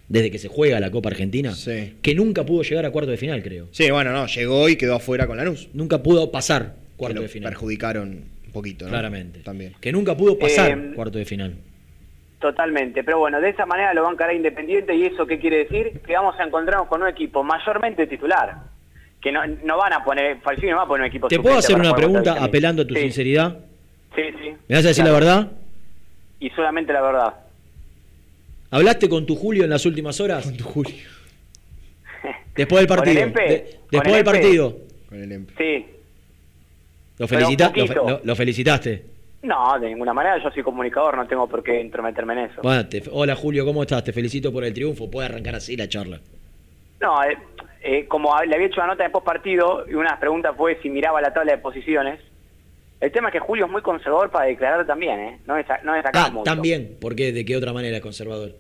[0.09, 1.93] desde que se juega la Copa Argentina, Sí.
[2.03, 3.69] que nunca pudo llegar a cuarto de final, creo.
[3.71, 5.69] Sí, bueno, no, llegó y quedó afuera con Lanús.
[5.75, 7.51] Nunca pudo pasar Que cuarto lo de final.
[7.51, 8.91] perjudicaron un poquito, ¿no?
[8.91, 9.41] Claramente.
[9.41, 9.73] También.
[9.81, 11.55] Que nunca pudo pasar Eh, cuarto de final.
[12.39, 15.59] Totalmente, pero bueno, de esa manera lo van a encarar Independiente y eso qué quiere
[15.65, 16.01] decir?
[16.05, 18.57] Que vamos a encontrarnos con un equipo mayormente titular,
[19.21, 21.57] que no, no van a poner, Falcioni no va a poner un equipo ¿Te puedo
[21.57, 23.59] hacer una pregunta apelando a tu Sí, sinceridad?
[24.17, 24.49] Sí, sí.
[24.69, 25.21] ¿Me vas a decir Claro.
[25.21, 25.53] la verdad?
[26.41, 27.35] Y solamente la verdad.
[28.71, 30.45] ¿Hablaste con tu Julio en las últimas horas?
[30.45, 30.97] Con tu Julio.
[32.57, 33.21] Después del ¿Con el partido.
[33.23, 33.43] Empe?
[33.43, 34.79] de- ¿Con después el del partido.
[35.09, 35.53] Con el Empe.
[35.57, 35.87] Sí.
[37.19, 38.09] ¿Lo, felicita- lo fe- poquito.
[38.09, 39.05] lo- lo felicitaste?
[39.43, 42.63] No, de ninguna manera, yo soy comunicador, no tengo por qué intrometerme en eso.
[42.63, 44.05] Bueno, te- hola Julio, ¿cómo estás?
[44.05, 45.11] Te felicito por el triunfo.
[45.11, 46.21] Puede arrancar así la charla.
[47.01, 47.37] No, eh,
[47.83, 50.55] eh, como le había hecho una nota de post partido y una de las preguntas
[50.57, 52.21] fue si miraba la tabla de posiciones.
[53.01, 55.39] El tema es que Julio es muy conservador para declarar también, ¿eh?
[55.45, 56.45] No es, no es acá Ah, mucho.
[56.45, 56.97] también.
[57.01, 57.33] ¿Por qué?
[57.33, 58.53] ¿De qué otra manera es conservador?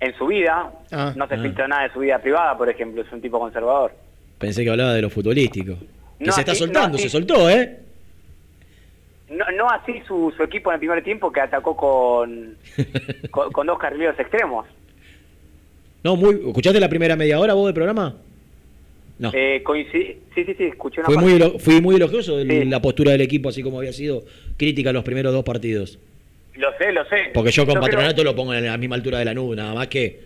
[0.00, 1.12] En su vida, Ah.
[1.14, 1.38] no se Ah.
[1.42, 3.92] filtra nada de su vida privada, por ejemplo, es un tipo conservador.
[4.38, 5.74] Pensé que hablaba de lo futbolístico.
[6.18, 7.80] Que No, se está soltando, no, se soltó, ¿eh?
[9.30, 12.56] No, no así su, su equipo en el primer tiempo que atacó con,
[13.30, 14.66] con, con dos carrileros extremos.
[16.02, 16.34] No, muy.
[16.46, 18.16] ¿Escuchaste la primera media hora vos del programa?
[19.18, 19.30] No.
[19.32, 21.30] Eh, coincidi- sí, sí, sí, escuché una Fui parte.
[21.48, 22.68] muy, fui muy elogioso de Sí.
[22.68, 24.24] la postura del equipo, así como había sido
[24.56, 25.98] crítica en los primeros dos partidos.
[26.56, 27.30] Lo sé, lo sé.
[27.32, 29.86] Porque yo con Patronato lo pongo en la misma altura de la nube, nada más
[29.88, 30.20] que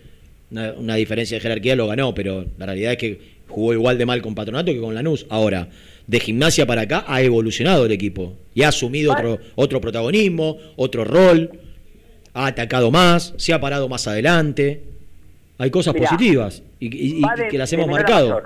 [0.51, 3.19] una, una diferencia de jerarquía lo ganó, pero la realidad es que
[3.49, 5.25] jugó igual de mal con Patronato que con Lanús.
[5.29, 5.67] Ahora,
[6.07, 11.03] de gimnasia para acá ha evolucionado el equipo y ha asumido otro, otro protagonismo, otro
[11.03, 11.51] rol,
[12.33, 14.83] ha atacado más, se ha parado más adelante.
[15.57, 18.41] Hay cosas Mirá, positivas y, y- y Va de- que las hemos marcado.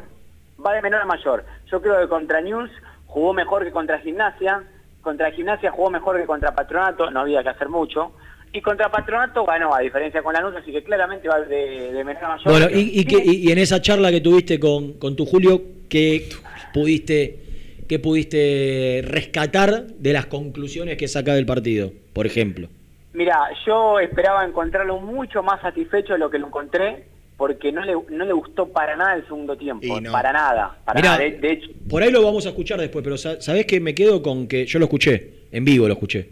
[0.66, 1.45] Va de menor a mayor.
[1.72, 2.70] Yo creo que contra News
[3.06, 4.64] jugó mejor que contra Gimnasia.
[5.01, 8.14] Contra Gimnasia jugó mejor que contra Patronato, no había que hacer mucho.
[8.56, 12.24] Y contra Patronato ganó, a diferencia con Lanús, así que claramente va de, de menor
[12.24, 12.43] a mayor.
[12.51, 15.62] Bueno, y, y, que- y- y en esa charla que tuviste con, con tu Julio,
[15.89, 16.30] ¿qué
[16.74, 17.39] pudiste,
[17.88, 22.68] ¿qué pudiste rescatar de las conclusiones que saca del partido, por ejemplo?
[23.14, 27.06] Mira, yo esperaba encontrarlo mucho más satisfecho de lo que lo encontré,
[27.38, 29.86] porque no le, no le gustó para nada el segundo tiempo.
[30.12, 30.78] Para nada.
[30.86, 31.24] Para Mirá, nada.
[31.24, 33.95] De, de hecho, Por ahí lo vamos a escuchar después, pero sa- ¿sabés que me
[33.95, 36.30] quedo con que yo lo escuché, en vivo lo escuché,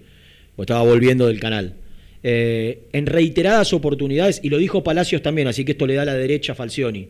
[0.56, 1.76] o estaba volviendo del canal?
[2.24, 6.14] Eh, en reiteradas oportunidades, y lo dijo Palacios también, así que esto le da la
[6.14, 7.08] derecha a Falcioni,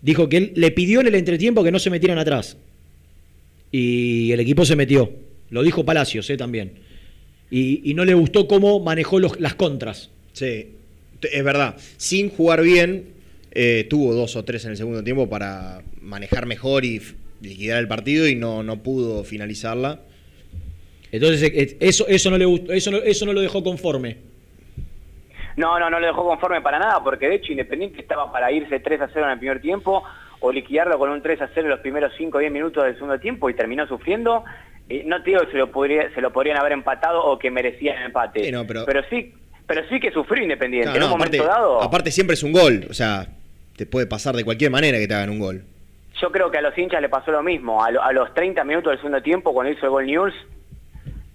[0.00, 2.56] dijo que él le pidió en el entretiempo que no se metieran atrás.
[3.70, 5.12] Y el equipo se metió.
[5.50, 6.72] Lo dijo Palacios eh, también.
[7.50, 10.10] Y, y no le gustó cómo manejó los- las contras.
[10.32, 10.68] Sí,
[11.30, 11.76] es verdad.
[11.96, 13.06] Sin jugar bien,
[13.52, 17.00] eh, tuvo dos o tres en el segundo tiempo para manejar mejor y
[17.42, 20.00] liquidar el partido y no, no pudo finalizarla.
[21.12, 24.27] Entonces, eso, eso, no le gustó, eso, no, eso no lo dejó conforme.
[25.58, 28.80] No, no, no lo dejó conforme para nada, porque de hecho Independiente estaba para irse
[28.80, 30.04] 3 a 0 en el primer tiempo
[30.40, 32.94] o liquidarlo con un 3 a 0 en los primeros 5 o 10 minutos del
[32.94, 34.44] segundo tiempo y terminó sufriendo.
[34.88, 37.50] Eh, no te digo que se lo, podría, se lo podrían haber empatado o que
[37.50, 39.34] merecían el empate, Sí, no, pero- sí
[39.66, 40.84] pero sí que sufrió Independiente.
[40.90, 43.26] Claro, en un momento aparte, dado, aparte siempre es un gol, o sea,
[43.76, 45.62] te puede pasar de cualquier manera que te hagan un gol.
[46.20, 47.84] yo creo que a los hinchas le pasó lo mismo.
[47.84, 50.32] A, lo- a los 30 minutos del segundo tiempo, cuando hizo el gol News,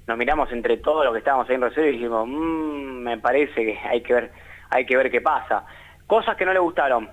[0.07, 3.53] nos miramos entre todos los que estábamos ahí en reserva y dijimos, "Mm, me parece
[3.65, 4.31] que hay que ver
[4.69, 5.65] hay que ver qué pasa.
[6.07, 7.07] Cosas que no le gustaron.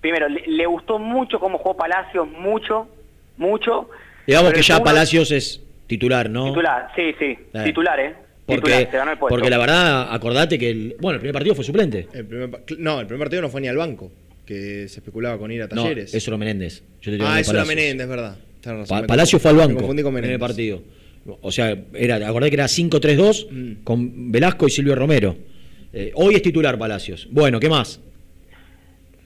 [0.00, 2.88] Primero, le, le gustó mucho cómo jugó Palacios, mucho,
[3.36, 3.90] mucho.
[4.26, 6.46] Digamos que ya Palacios es titular, ¿no?
[6.46, 7.62] Titular, sí, sí, Eh.
[7.64, 8.14] titular, ¿eh?
[8.46, 9.34] Porque, titular, se ganó el puesto.
[9.34, 12.08] porque la verdad, acordate que el, bueno, el primer partido fue suplente.
[12.14, 12.48] El primer
[12.78, 14.10] no, el primer partido no fue ni al banco,
[14.46, 16.14] que se especulaba con ir a No, talleres.
[16.14, 16.82] eso era Menéndez.
[17.02, 17.64] Yo te ah, eso era.
[17.66, 18.36] Menéndez, es verdad.
[18.88, 20.48] Pa- Palacio fue al me banco confundí con en el Menéndez.
[20.48, 20.80] partido.
[21.40, 25.36] O sea, era, acordate que era 5-3-2 con Velasco y Silvio Romero.
[25.92, 27.26] Eh, hoy es titular Palacios.
[27.30, 28.00] Bueno, ¿qué más?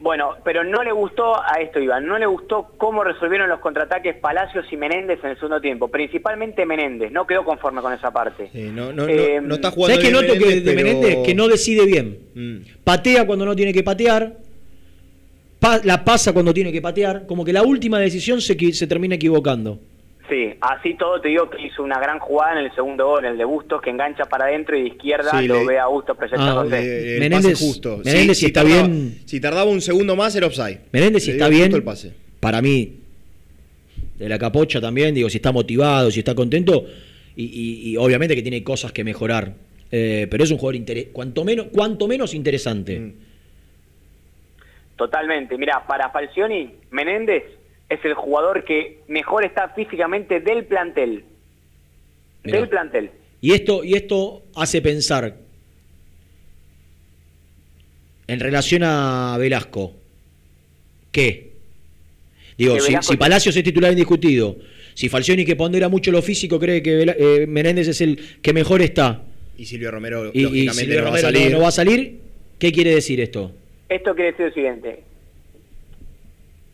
[0.02, 4.16] Bueno, pero no le gustó a esto, Iván, no le gustó cómo resolvieron los contraataques
[4.16, 8.48] Palacios y Menéndez en el segundo tiempo, principalmente Menéndez, no quedó conforme con esa parte.
[8.72, 11.26] no, no, Eh, no está jugando ¿Sabes qué bien noto que Menéndez, de pero- Menéndez?
[11.26, 12.18] Que no decide bien.
[12.34, 12.56] Mm.
[12.82, 14.38] Patea cuando no tiene que patear.
[15.58, 17.26] pa- la pasa cuando tiene que patear.
[17.26, 19.78] Como que la última decisión se termina equivocando.
[20.30, 23.36] Sí, así todo te digo que hizo una gran jugada en el segundo gol, el
[23.36, 26.16] de Bustos, que engancha para adentro y de izquierda Sí, lo le- ve a Bustos
[26.16, 26.76] proyectándose.
[26.78, 28.00] Eh, el Menéndez- justo.
[28.04, 30.78] Menéndez, si está tardaba, bien- Si tardaba un segundo más, era offside.
[30.92, 32.12] Menéndez, si Le está bien, justo el pase.
[32.38, 33.00] para mí,
[34.18, 36.84] de la capocha también, digo, si está motivado, si está contento,
[37.34, 39.54] y, y- y obviamente que tiene cosas que mejorar.
[39.90, 40.80] Eh, pero es un jugador
[41.12, 43.14] cuanto, menos, cuanto menos interesante.
[44.94, 45.56] Totalmente.
[45.58, 47.42] Mira, para Falcioni, Menéndez
[47.90, 51.24] es el jugador que mejor está físicamente del plantel.
[52.44, 53.10] Del plantel.
[53.42, 55.36] Y esto, y esto hace pensar
[58.26, 59.92] en relación a Velasco.
[61.12, 61.50] ¿Qué?
[62.56, 64.56] Digo, Que si, Velasco si tiene- Palacios es titular indiscutido,
[64.94, 68.52] si Falcioni que pondera mucho lo físico cree que Vela- eh, Menéndez es el que
[68.52, 69.22] mejor está,
[69.56, 71.52] Y Silvio Romero, y, y lógicamente, Silvio no va a Romero no- salir.
[71.52, 72.20] no va a salir,
[72.58, 73.52] ¿qué quiere decir esto?
[73.88, 75.02] Esto quiere decir lo siguiente.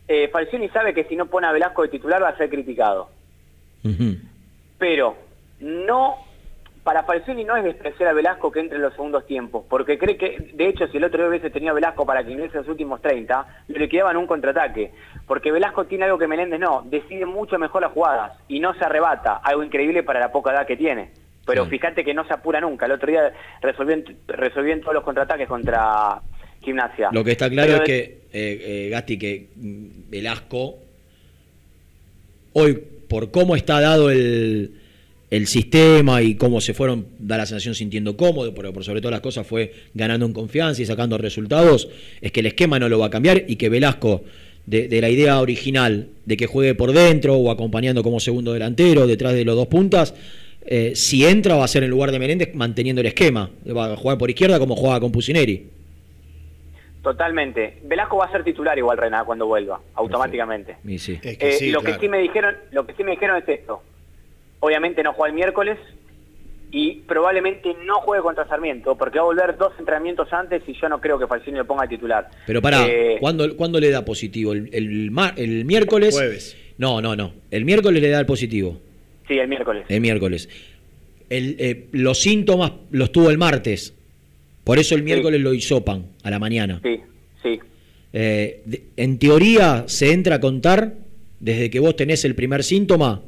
[0.07, 3.09] Eh, Falcioni sabe que si no pone a Velasco de titular va a ser criticado.
[4.77, 5.15] Pero
[5.59, 6.17] no,
[6.83, 10.17] para Falcioni no es despreciar a Velasco que entre en los segundos tiempos, porque cree
[10.17, 12.67] que, de hecho, si el otro día hubiese tenido a Velasco para que ingrese los
[12.69, 14.93] últimos 30, le liquidaban un contraataque.
[15.25, 18.85] Porque Velasco tiene algo que Menéndez no, decide mucho mejor las jugadas y no se
[18.85, 21.11] arrebata, algo increíble para la poca edad que tiene.
[21.45, 22.85] Pero fíjate que no se apura nunca.
[22.85, 23.31] El otro día
[23.61, 26.21] resolvió en, resolvió en todos los contraataques contra
[26.67, 27.09] Gimnasia.
[27.11, 30.77] Lo que está claro Pero es de- que, eh, eh, Gasti, que mm, Velasco,
[32.53, 34.71] hoy, por cómo está dado el,
[35.31, 39.13] el sistema y cómo se fueron, da la sensación sintiendo cómodo, pero por sobre todas
[39.13, 41.87] las cosas fue ganando en confianza y sacando resultados,
[42.21, 44.23] es que el esquema no lo va a cambiar y que Velasco,
[44.65, 49.07] de, de la idea original de que juegue por dentro o acompañando como segundo delantero,
[49.07, 50.13] detrás de los dos puntas,
[50.65, 53.95] eh, si entra va a ser en lugar de Menéndez manteniendo el esquema, va a
[53.95, 55.76] jugar por izquierda como juega con Pusineri.
[57.07, 57.77] Totalmente.
[57.85, 60.75] Velasco va a ser titular igual, Rená, cuando vuelva, automáticamente.
[60.85, 61.17] Y sí.
[61.23, 63.81] Eh, lo que sí me dijeron, lo que sí me dijeron es esto.
[64.59, 65.77] Obviamente no juega el miércoles
[66.69, 70.89] y probablemente no juegue contra Sarmiento, porque va a volver dos entrenamientos antes y yo
[70.89, 72.27] no creo que Falcioni lo ponga titular.
[72.45, 74.51] Pero pará, Eh, ¿cuándo, cuándo le da positivo?
[74.51, 76.13] ¿El, el, mar- el miércoles?
[76.13, 76.57] Jueves.
[76.77, 77.31] No, no, no.
[77.51, 78.77] El miércoles le da el positivo.
[79.29, 79.85] Sí, el miércoles.
[79.87, 80.49] El miércoles.
[81.29, 83.93] El, eh, los síntomas los tuvo el martes.
[84.67, 86.79] Por eso el miércoles lo hisopan a la mañana.
[86.83, 86.99] Sí,
[87.41, 87.59] sí.
[88.13, 90.93] Eh, de- en teoría se entra a contar
[91.39, 93.21] desde que vos tenés el primer síntoma.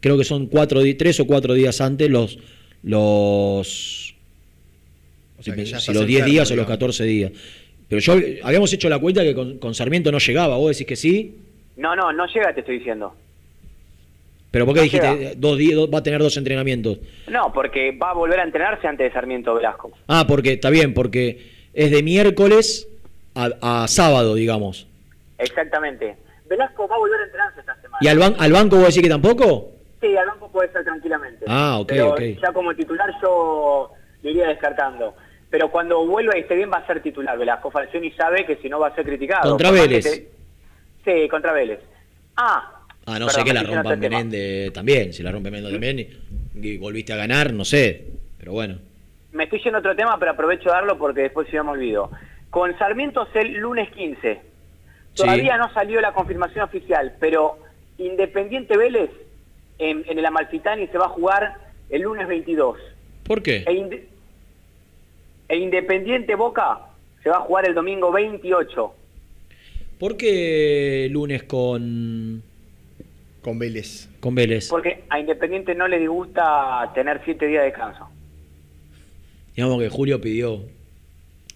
[0.00, 2.38] Creo que son cuatro, tres o cuatro días antes los
[2.82, 4.14] los
[5.38, 6.66] O sea, si los 10 enfermo, días o los digamos.
[6.68, 7.32] 14 días.
[7.88, 10.56] Pero yo habíamos hecho la cuenta que con, con Sarmiento no llegaba.
[10.56, 11.34] Vos decís que sí.
[11.76, 13.14] No, no, no llega, te estoy diciendo.
[14.56, 15.30] Pero ¿por qué No dijiste llega.
[15.36, 16.96] dos días, dos- va a tener dos entrenamientos?
[17.28, 19.92] No, porque va a volver a entrenarse antes de Sarmiento Velasco.
[20.08, 22.88] Ah, porque está bien, porque es de miércoles
[23.34, 23.50] a,
[23.82, 24.86] a sábado, digamos.
[25.36, 26.16] Exactamente.
[26.48, 27.98] Velasco va a volver a entrenarse esta semana.
[28.00, 29.72] ¿Y al, ban- al banco vos decís que tampoco?
[30.00, 31.44] Sí, al banco puede ser tranquilamente.
[31.46, 32.20] Ah, ok, Pero ok.
[32.40, 33.90] ya como titular yo
[34.22, 35.14] lo iría descartando.
[35.50, 37.36] Pero cuando vuelva y esté bien va a ser titular.
[37.36, 39.50] Velasco Falcioni sabe que si no va a ser criticado.
[39.50, 40.02] Contra Vélez.
[40.02, 40.30] te-
[41.04, 41.80] Sí, contra Vélez.
[42.38, 42.75] Ah,
[43.06, 44.18] Ah, no Perdón, sé que la estoy yendo a rompan otro tema.
[44.18, 45.12] Menéndez también.
[45.12, 48.04] Si la rompe Menéndez también y, y volviste a ganar, no sé.
[48.38, 48.78] Pero bueno.
[49.32, 51.70] me estoy yendo a otro tema, pero aprovecho de darlo porque después si no me
[51.70, 52.10] olvido.
[52.50, 54.40] Con Sarmiento es el lunes 15.
[55.14, 57.58] Todavía no salió la confirmación oficial, pero
[57.98, 59.10] Independiente Vélez
[59.78, 61.54] en, en el Amalfitani se va a jugar
[61.88, 62.78] el lunes 22.
[63.24, 63.64] ¿Por qué?
[63.66, 64.08] E,
[65.48, 66.80] e Independiente Boca
[67.22, 68.94] se va a jugar el domingo 28.
[69.98, 72.42] ¿Por qué lunes con,
[73.46, 74.08] Con Vélez.
[74.18, 74.68] con Vélez?
[74.68, 78.08] Porque a Independiente no le disgusta tener siete días de descanso.
[79.54, 80.62] Digamos que Julio pidió.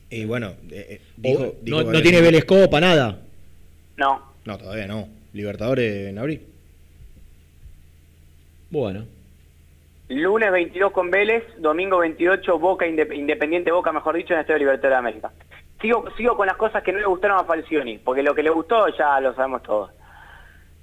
[0.08, 3.18] Y bueno, eh, eh, O- dijo- dijo no, no tiene Vélez Copa, nada.
[3.96, 4.22] No.
[4.44, 5.08] No, todavía no.
[5.32, 6.42] Libertadores en abril.
[8.70, 9.04] Bueno.
[10.08, 14.58] Lunes 22 con Vélez, domingo 28 Boca Inde- Independiente Boca, mejor dicho, en el Estadio
[14.60, 15.32] Libertadores de América.
[15.80, 18.50] Sigo, sigo con las cosas que no le gustaron a Falcioni, porque lo que le
[18.50, 19.90] gustó ya lo sabemos todos.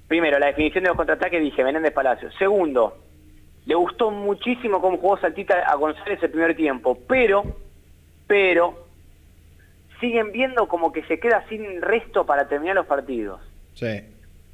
[0.07, 2.31] Primero, la definición de los contraataques, dije, Menéndez Palacio.
[2.33, 2.97] Segundo,
[3.65, 7.43] le gustó muchísimo cómo jugó Saltita a González el primer tiempo, pero,
[8.25, 8.87] pero,
[9.99, 13.41] siguen viendo como que se queda sin resto para terminar los partidos.
[13.73, 13.99] Sí.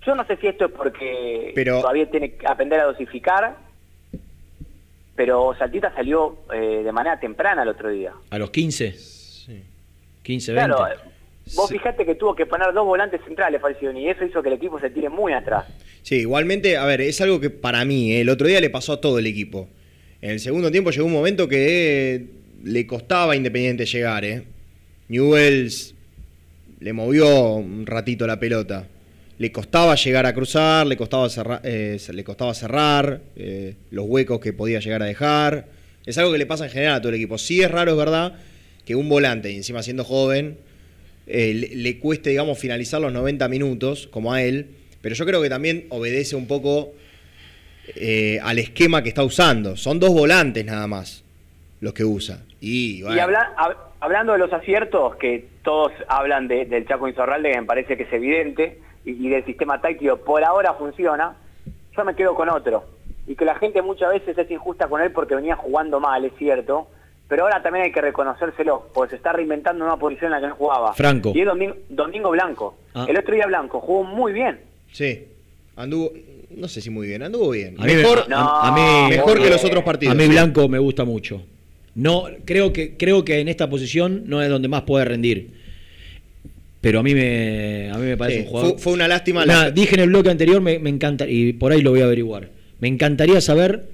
[0.06, 3.56] Yo no sé si esto es porque Pero- todavía tiene que aprender a dosificar,
[5.16, 8.12] pero Saltita salió eh, de manera temprana el otro día.
[8.32, 8.92] A los 15.
[10.24, 10.74] 15, 20.
[10.76, 10.96] Claro,
[11.56, 14.56] vos fijate que tuvo que poner dos volantes centrales, Falcioni, y eso hizo que el
[14.56, 15.66] equipo se tire muy atrás.
[16.02, 18.94] Sí, igualmente, a ver, es algo que para mí, eh, el otro día le pasó
[18.94, 19.68] a todo el equipo.
[20.22, 22.26] En el segundo tiempo llegó un momento que eh,
[22.64, 24.44] le costaba a Independiente llegar, ¿eh?
[25.10, 25.94] Newells
[26.80, 28.88] le movió un ratito la pelota.
[29.38, 34.40] Le costaba llegar a cruzar, le costaba cerrar, eh, le costaba cerrar eh, los huecos
[34.40, 35.68] que podía llegar a dejar.
[36.06, 37.38] Es algo que le pasa en general a todo el equipo.
[37.38, 38.36] Sí es raro, es verdad,
[38.86, 40.58] que un volante, y encima siendo joven,
[41.28, 44.68] eh, le, le cueste, digamos, finalizar los 90 minutos, como a él,
[45.02, 46.94] pero yo creo que también obedece un poco
[47.96, 49.76] eh, al esquema que está usando.
[49.76, 51.24] Son dos volantes nada más.
[51.82, 52.40] los que usa.
[52.62, 57.10] Y, Y bueno, habla- hab- hablando de los aciertos, que todos hablan de- del Chaco
[57.10, 61.36] Insorralde, que me parece que es evidente, y, y del sistema táctico por ahora funciona,
[61.98, 62.86] yo me quedo con otro.
[63.28, 66.32] Y que la gente muchas veces es injusta con él porque venía jugando mal, es
[66.38, 66.88] cierto,
[67.34, 70.50] pero ahora también hay que reconocérselo, porque se está reinventando una posición en la que
[70.50, 70.94] no jugaba.
[70.94, 71.32] Franco.
[71.34, 72.78] Y es Domingo, Domingo Blanco.
[72.94, 73.08] Ah.
[73.10, 74.60] El otro día Blanco jugó muy bien.
[74.92, 75.24] sí,
[75.76, 76.12] anduvo,
[76.56, 77.74] no sé si muy bien, anduvo bien.
[77.80, 80.14] A mí, mejor me- a- a mí- mejor que los otros partidos.
[80.14, 80.28] A mí.
[80.28, 81.42] Blanco me gusta mucho.
[81.96, 85.54] No, creo que, creo que en esta posición no es donde más puede rendir.
[86.82, 88.72] Pero a mí me, a mí me parece Sí, un jugador.
[88.74, 91.72] fue- fue una lástima la- dije en el bloque anterior, me, me encanta, y por
[91.72, 92.50] ahí lo voy a averiguar.
[92.80, 93.86] Me encantaría saber,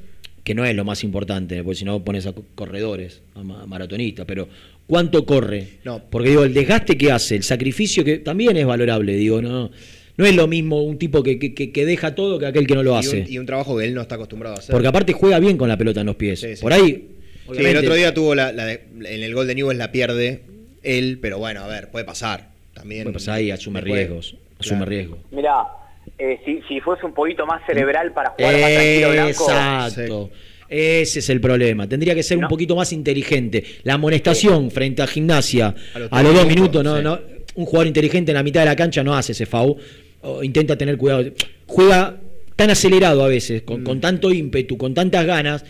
[0.50, 3.68] que no es lo más importante, porque si no pones a co- corredores, a ma-
[3.68, 4.50] maratonistas, pero
[4.88, 5.68] ¿cuánto corre?
[5.84, 6.02] No.
[6.10, 9.70] Porque digo, el desgaste que hace, el sacrificio que también es valorable, digo, no,
[10.18, 12.74] no es lo mismo un tipo que, que- que- que deja todo que aquel que
[12.74, 13.22] no lo Y hace.
[13.22, 14.74] un, y un trabajo que él no está acostumbrado a hacer.
[14.74, 16.40] Porque aparte juega bien con la pelota en los pies.
[16.40, 16.62] Sí, sí.
[16.64, 17.10] Por ahí.
[17.56, 20.42] Sí, el otro día tuvo la, la de- en el gol de Newell's la pierde
[20.82, 22.50] él, pero bueno, a ver, puede pasar.
[22.74, 23.04] También.
[23.04, 24.36] Puede pasar ahí, asume Después, riesgos.
[24.58, 24.90] Asume claro.
[24.90, 25.20] riesgos.
[25.30, 25.54] Mirá,
[26.20, 29.44] eh, si, si fuese un poquito más cerebral para jugar más tranquilo Blanco...
[29.50, 30.30] Exacto.
[30.68, 31.90] Ese es el problema.
[31.90, 33.64] Tendría que ser un poquito más inteligente.
[33.84, 37.04] La amonestación frente a gimnasia A los a los dos minutos, minutos, no, sí.
[37.04, 39.76] no, un jugador inteligente en la mitad de la cancha no hace ese FAU.
[40.22, 41.24] O intenta tener cuidado.
[41.66, 42.18] Juega
[42.56, 43.84] tan acelerado a veces, con, Mm.
[43.86, 45.66] con tanto ímpetu, con tantas ganas.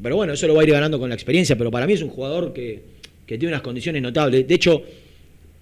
[0.00, 1.56] Pero bueno, eso lo va a ir ganando con la experiencia.
[1.56, 2.82] Pero para mí es un jugador que,
[3.26, 4.46] que tiene unas condiciones notables.
[4.46, 4.80] De hecho,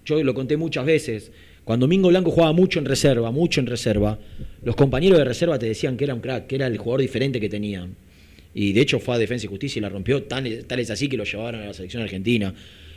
[0.05, 1.31] yo lo conté muchas veces.
[1.69, 4.17] Cuando Mingo Blanco jugaba mucho en reserva, mucho en reserva,
[4.63, 7.39] los compañeros de reserva te decían que era un crack, que era el jugador diferente
[7.39, 7.95] que tenían.
[8.55, 11.11] Y de hecho fue a Defensa y Justicia y la rompió, tan, tal es así
[11.11, 12.55] que lo llevaron a la selección argentina.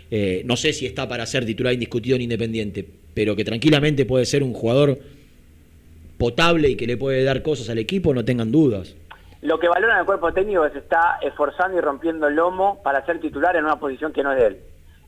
[0.10, 4.26] Eh, no sé si está para ser titular indiscutido en Independiente, pero que tranquilamente puede
[4.26, 5.00] ser un jugador
[6.18, 8.96] potable y que le puede dar cosas al equipo, no tengan dudas.
[9.42, 13.06] Lo que valora el cuerpo técnico es que está esforzando y rompiendo el lomo para
[13.06, 14.58] ser titular en una posición que no es de él.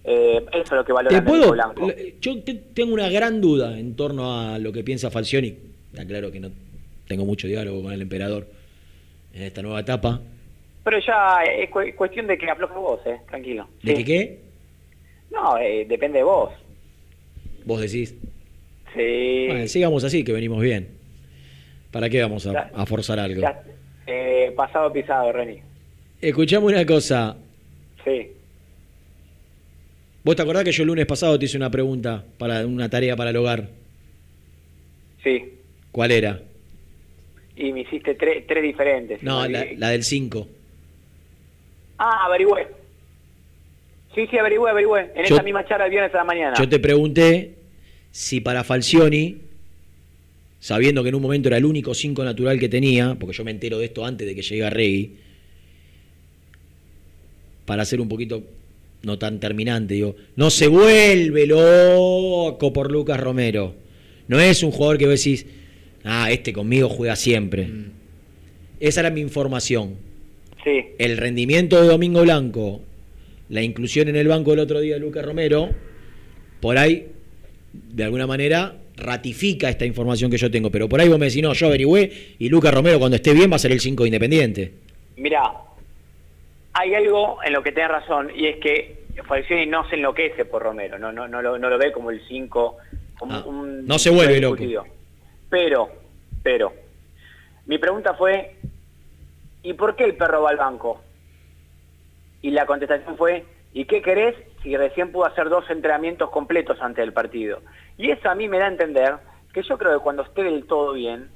[0.05, 1.87] Eh, eso es lo que valora Te puedo, Blanco.
[2.19, 5.55] yo te- tengo una gran duda en torno a lo que piensa Falcioni.
[6.07, 6.49] Claro que no
[7.07, 8.47] tengo mucho diálogo con el emperador
[9.33, 10.19] en esta nueva etapa.
[10.83, 13.67] Pero ya es cu- cuestión de que afloje vos, eh, tranquilo.
[13.81, 14.03] ¿De Sí.
[14.03, 14.39] que qué?
[15.31, 16.51] No, eh, depende de vos.
[17.65, 18.13] Vos decís.
[18.93, 19.45] Sí.
[19.47, 20.89] Bueno, sigamos así, que venimos bien.
[21.91, 23.39] ¿Para qué vamos a, Ya- a forzar algo?
[23.41, 23.63] Ya,
[24.07, 25.59] eh, pasado pisado, Reni.
[26.21, 27.37] Escuchame una cosa.
[28.03, 28.31] Sí.
[30.23, 33.15] ¿Vos te acordás que yo el lunes pasado te hice una pregunta para una tarea
[33.15, 33.69] para el hogar?
[35.23, 35.53] Sí.
[35.91, 36.41] ¿Cuál era?
[37.55, 39.21] Y me hiciste tre- tres diferentes.
[39.21, 40.47] No, la, la del 5.
[41.97, 42.67] Ah, averigüé.
[44.15, 45.11] Sí, sí, averigüé, averigüé.
[45.15, 46.55] En Yo- esa misma charla el viernes a la mañana.
[46.57, 47.55] Yo te pregunté
[48.11, 49.37] si para Falcioni,
[50.59, 53.51] sabiendo que en un momento era el único 5 natural que tenía, porque yo me
[53.51, 55.17] entero de esto antes de que llegue a Regui,
[57.65, 58.43] para ser un poquito
[59.03, 63.75] no tan terminante, digo, no se vuelve loco por Lucas Romero.
[64.27, 65.45] No es un jugador que vos decís,
[66.03, 67.69] ah, este conmigo juega siempre.
[68.79, 69.95] Esa era mi información.
[70.63, 70.85] Sí.
[70.97, 72.81] El rendimiento de Domingo Blanco,
[73.49, 75.69] la inclusión en el banco el otro día de Lucas Romero,
[76.61, 77.07] por ahí,
[77.73, 80.71] de alguna manera, ratifica esta información que yo tengo.
[80.71, 83.51] Pero por ahí vos me decís, no, yo averigüé y Lucas Romero cuando esté bien
[83.51, 84.71] va a ser el 5 independiente.
[85.17, 85.51] Mirá,
[86.73, 90.63] hay algo en lo que tenés razón, y es que Falcioni no se enloquece por
[90.63, 92.77] Romero, no, no, no, lo, no lo ve como el 5,
[93.19, 93.85] como Ah, un...
[93.85, 94.63] no se vuelve loco.
[95.49, 95.89] Pero,
[96.41, 96.73] pero,
[97.67, 98.55] mi pregunta fue,
[99.61, 101.01] ¿y por qué el perro va al banco?
[102.41, 107.03] Y la contestación fue, ¿y qué querés si recién pudo hacer dos entrenamientos completos antes
[107.03, 107.61] del partido?
[107.97, 109.15] Y eso a mí me da a entender
[109.53, 111.29] que yo creo que cuando esté del todo bien,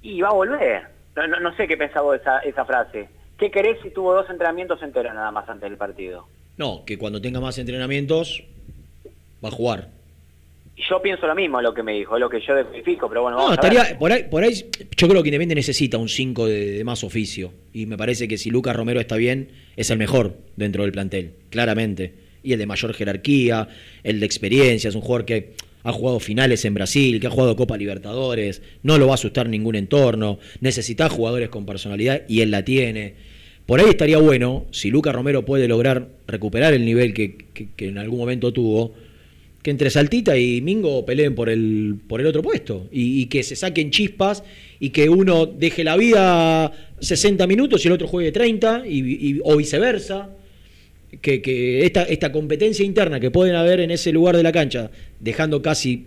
[0.00, 0.88] y va a volver.
[1.16, 3.08] No, no, no sé qué pensaba esa, esa frase.
[3.38, 6.26] ¿Qué querés si tuvo dos entrenamientos enteros nada más antes del partido?
[6.56, 8.42] No, que cuando tenga más entrenamientos
[9.44, 9.90] va a jugar.
[10.88, 13.42] Yo pienso lo mismo, lo que me dijo, lo que yo verifico, pero bueno, No,
[13.44, 13.72] vamos a ver.
[13.72, 14.52] estaría, por ahí, por ahí,
[14.96, 17.52] yo creo que Independiente necesita un 5 de, de más oficio.
[17.72, 21.34] Y me parece que si Lucas Romero está bien, es el mejor dentro del plantel,
[21.50, 22.14] claramente.
[22.44, 23.68] Y el de mayor jerarquía,
[24.04, 25.54] el de experiencia, es un jugador que
[25.88, 29.48] ha jugado finales en Brasil, que ha jugado Copa Libertadores, no lo va a asustar
[29.48, 33.14] ningún entorno, necesita jugadores con personalidad y él la tiene.
[33.66, 37.88] Por ahí estaría bueno, si Lucas Romero puede lograr recuperar el nivel que, que- que
[37.88, 38.94] en algún momento tuvo,
[39.62, 43.42] que entre Saltita y Mingo peleen por el, por el otro puesto y, y que
[43.42, 44.44] se saquen chispas
[44.80, 49.40] y que uno deje la vida 60 minutos y el otro juegue 30 y, y-
[49.44, 50.30] o viceversa.
[51.22, 54.90] Que, que esta, esta competencia interna que pueden haber en ese lugar de la cancha,
[55.20, 56.06] dejando casi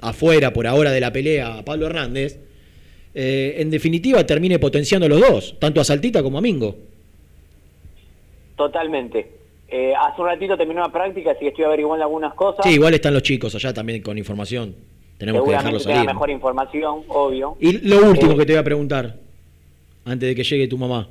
[0.00, 2.38] afuera por ahora de la pelea a Pablo Hernández,
[3.14, 6.76] eh, en definitiva termine potenciando a los dos, tanto a Saltita como a Mingo.
[8.56, 9.30] Totalmente.
[9.68, 12.64] Eh, hace un ratito terminó una práctica, así que estoy averiguando algunas cosas.
[12.64, 14.74] Sí, igual están los chicos allá también con información.
[15.18, 16.06] Tenemos que dejarlos salir.
[16.06, 17.56] mejor información, obvio.
[17.60, 19.16] Y lo último Eh, que te voy a preguntar,
[20.04, 21.08] antes de que llegue tu mamá.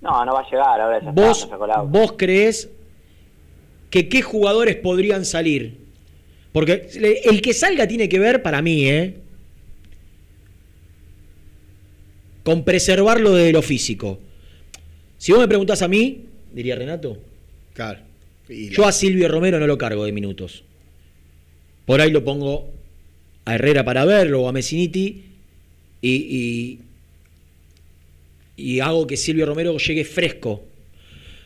[0.00, 1.00] No, no va a llegar ahora.
[1.02, 1.98] Ya ¿Vos, está, me sacó el auto.
[1.98, 2.70] ¿Vos crees
[3.90, 5.78] que qué jugadores podrían salir?
[6.52, 6.88] Porque
[7.24, 9.20] el que salga tiene que ver, para mí, ¿eh?
[12.42, 14.18] con preservarlo de lo físico.
[15.18, 17.18] Si vos me preguntás a mí, diría Renato,
[17.74, 18.00] Claro.
[18.48, 20.64] Y yo a Silvio Romero no lo cargo de minutos.
[21.86, 22.68] Por ahí lo pongo
[23.44, 25.24] a Herrera para verlo o a Messiniti
[26.02, 26.80] y, y,
[28.60, 30.64] y hago que Silvio Romero llegue fresco.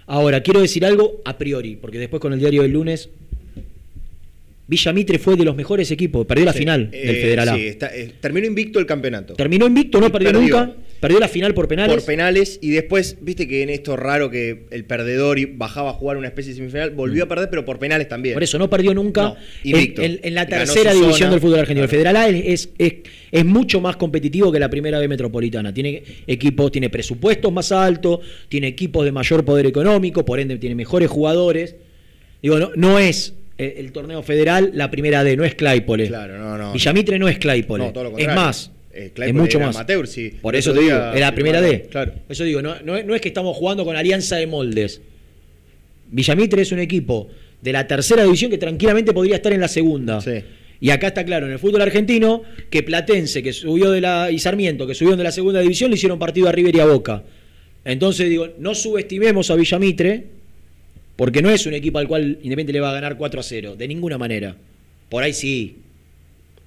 [0.06, 3.08] Ahora, quiero decir algo a priori, porque después con el diario del lunes,
[4.66, 7.54] Villa Mitre fue de los mejores equipos, perdió la Sí, final eh, del Federal A.
[7.54, 9.34] sí, está- eh, terminó invicto el campeonato.
[9.34, 10.42] Terminó invicto, no perdió, perdió.
[10.42, 10.72] nunca,
[11.04, 11.94] perdió la final por penales.
[11.96, 16.16] Por penales y después, viste que en esto raro que el perdedor bajaba a jugar
[16.16, 18.34] una especie de semifinal, volvió a perder, pero por penales también.
[18.34, 18.36] Mm.
[18.36, 21.30] Por eso no perdió nunca No, en, en- en la tercera división zona.
[21.30, 21.84] del fútbol argentino.
[21.84, 22.94] El Federal A es, es, es-
[23.30, 25.74] es mucho más competitivo que la primera B metropolitana.
[25.74, 30.74] Tiene equipos, tiene presupuestos más altos, tiene equipos de mayor poder económico, por ende tiene
[30.74, 31.74] mejores jugadores.
[32.42, 36.06] Digo, no, no es eh, el torneo federal la primera D, no es Claypole.
[36.08, 36.72] Claro, no, no.
[36.72, 37.84] Villamitre no es Claypole.
[37.86, 38.70] No, todo lo es más.
[38.94, 39.74] Eh, es mucho más.
[39.74, 40.34] amateur, sí.
[40.40, 41.88] Por eso te digo, la primera D.
[41.90, 42.12] claro.
[42.28, 45.00] Eso digo, no, no es que estamos jugando con alianza de moldes.
[46.10, 47.28] Villamitre es un equipo
[47.60, 50.22] de la tercera división que tranquilamente podría estar en la segunda.
[50.80, 54.30] Y acá está claro, en el fútbol argentino, que Platense, que subió de la.
[54.30, 56.84] y Sarmiento, que subieron de la segunda división, le hicieron partido a River y a
[56.84, 57.22] Boca.
[57.84, 60.24] Entonces digo, no subestimemos a Villamitre,
[61.16, 63.76] porque no es un equipo al cual Independiente le va a ganar 4 a 0,
[63.76, 64.56] de ninguna manera.
[65.08, 65.76] Por ahí sí.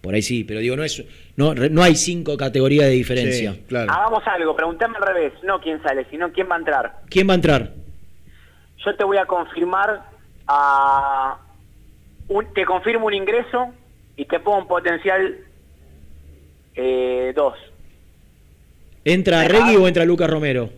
[0.08, 1.04] Por ahí sí, pero digo, no es
[1.36, 3.58] no, no hay cinco categorías de diferencia.
[3.70, 6.94] Hagamos algo, preguntame al revés, no quién sale, sino quién va a entrar.
[7.10, 7.74] ¿Quién va a entrar?
[8.86, 10.02] Yo te voy a confirmar
[10.48, 11.38] a
[12.30, 13.74] un- te confirmo un ingreso
[14.16, 15.40] y te pongo un potencial
[17.36, 17.54] 2.
[19.04, 20.70] ¿Entra Regui o entra Lucas Romero?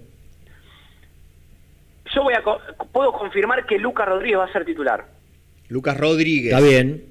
[2.16, 2.60] Yo voy a co-
[2.92, 5.06] puedo confirmar que Lucas Rodríguez va a ser titular.
[5.68, 6.52] Lucas Rodríguez.
[6.52, 7.09] Está bien.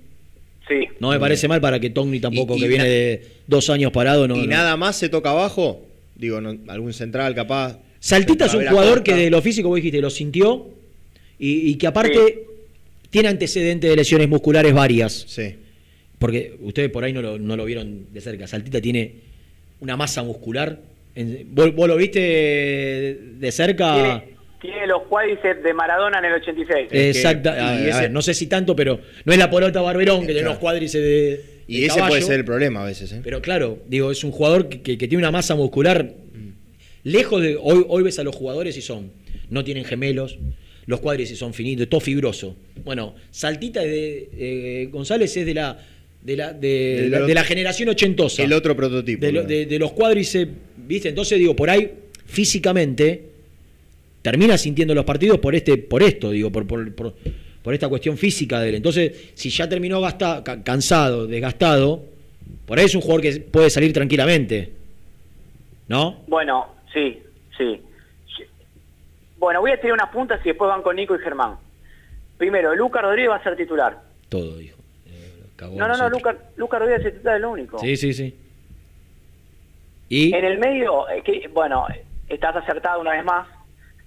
[0.69, 0.86] Sí.
[1.01, 3.90] No me parece mal para que Togni tampoco, Y- y que viene de dos años
[3.93, 4.36] parado, no.
[4.36, 4.47] y no.
[4.47, 5.85] nada más se toca abajo.
[6.16, 7.78] Digo, no- algún central capaz.
[8.01, 10.69] Saltita es un jugador que de lo físico, vos dijiste, lo sintió
[11.39, 12.45] y, y que aparte
[13.11, 15.24] tiene antecedentes de lesiones musculares varias.
[15.27, 15.55] Sí.
[16.19, 18.47] Porque ustedes por ahí no lo, no lo vieron de cerca.
[18.47, 19.12] Saltita tiene
[19.81, 20.81] una masa muscular.
[21.47, 23.95] ¿Vos, vos lo viste de cerca?
[23.95, 26.89] Tiene, tiene los cuádriceps de Maradona en el 86.
[26.91, 27.57] Exacta.
[27.57, 30.21] y a- a ese- ver, no sé si tanto, pero no es la porota Barberón
[30.27, 31.45] que tiene unos cuádriceps de.
[31.69, 32.13] Y de ese caballo.
[32.13, 33.13] puede ser el problema a veces.
[33.13, 33.21] ¿eh?
[33.23, 36.13] Pero claro, digo, es un jugador que, que- que tiene una masa muscular
[37.05, 37.57] lejos de.
[37.61, 39.11] Hoy, hoy ves a los jugadores y son.
[39.51, 40.39] No tienen gemelos,
[40.87, 42.57] los cuádriceps son finitos, todo fibroso.
[42.85, 44.29] Bueno, Saltita de.
[44.37, 45.79] eh, González es de la.
[46.21, 48.43] De la, de, la- otro- de la generación ochentosa.
[48.43, 49.25] El otro prototipo.
[49.25, 49.49] de, lo- ¿no?
[49.49, 51.11] de- de los cuádriceps, ¿viste?
[51.11, 51.93] Entonces digo, por ahí,
[52.27, 53.23] físicamente,
[54.23, 57.15] termina sintiendo los partidos por este, por esto, digo, por, por, por-
[57.62, 58.74] por esta cuestión física de él.
[58.77, 62.03] Entonces, si ya terminó gasta- ca- cansado, desgastado,
[62.66, 64.73] por ahí es un jugador que puede salir tranquilamente.
[65.89, 66.20] ¿No?
[66.28, 67.19] Bueno, sí,
[67.57, 67.81] sí.
[69.39, 71.57] Bueno, voy a tirar unas puntas y después van con Nico y Germán.
[72.39, 73.99] Primero, Lucas Rodríguez va a ser titular.
[74.28, 74.78] Todo, dijo.
[75.07, 75.43] Eh,
[75.77, 76.09] No, no, no.
[76.09, 77.78] Lucas Lucas Rodríguez es titular, es lo único.
[77.81, 78.35] Sí, sí, sí.
[80.09, 81.86] Y En el medio, eh, que, bueno,
[82.28, 83.47] estás acertado una vez más.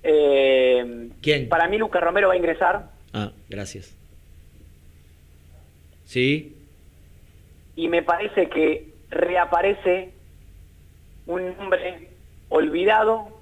[0.04, 1.48] Eh, ¿Quién?
[1.50, 3.96] Para mí Lucas Romero va a ingresar Ah, gracias.
[6.06, 6.56] Sí.
[7.76, 10.12] y me parece que reaparece
[11.26, 12.10] un hombre
[12.50, 13.40] olvidado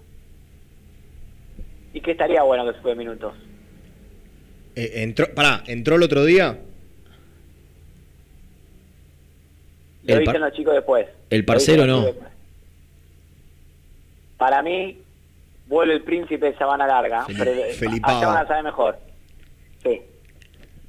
[1.93, 3.33] y que estaría bueno que se fue minutos.
[4.75, 6.59] Eh, entró, pará, entró el otro día.
[10.03, 11.07] Lo El dicen los chicos después.
[11.29, 12.05] el parcero no.
[14.37, 14.97] Para mí,
[15.69, 17.25] vuelve el príncipe de Sabana Larga.
[17.29, 18.17] Eh, Felipao.
[18.17, 18.97] allá van a saber mejor.
[19.83, 20.01] Sí.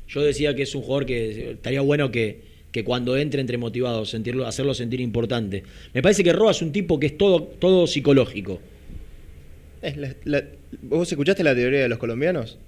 [0.08, 2.40] Yo decía que es un jugador que estaría bueno que,
[2.72, 5.62] que cuando entre entre motivado, sentirlo, hacerlo sentir importante.
[5.94, 8.58] Me parece que Roa es un tipo que es todo, todo psicológico.
[9.82, 10.42] Es la- la-
[10.82, 12.58] ¿Vos escuchaste la teoría de los colombianos?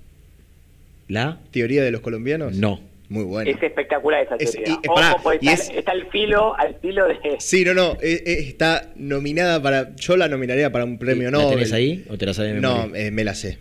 [1.08, 1.38] ¿La?
[1.50, 2.54] ¿Teoría de los colombianos?
[2.56, 2.80] No.
[3.08, 3.50] Muy bueno.
[3.50, 4.74] Es espectacular esa Es- teoría.
[4.82, 7.18] y- Ojo, pará, porque y está, es- está al filo, al filo de...
[7.40, 7.92] Sí, no, no.
[8.00, 9.94] eh, eh, está nominada para.
[9.96, 11.56] Yo la nominaría para un premio ¿La Nobel.
[11.56, 13.58] tenés ahí o te la sabes de No, eh, me la sé.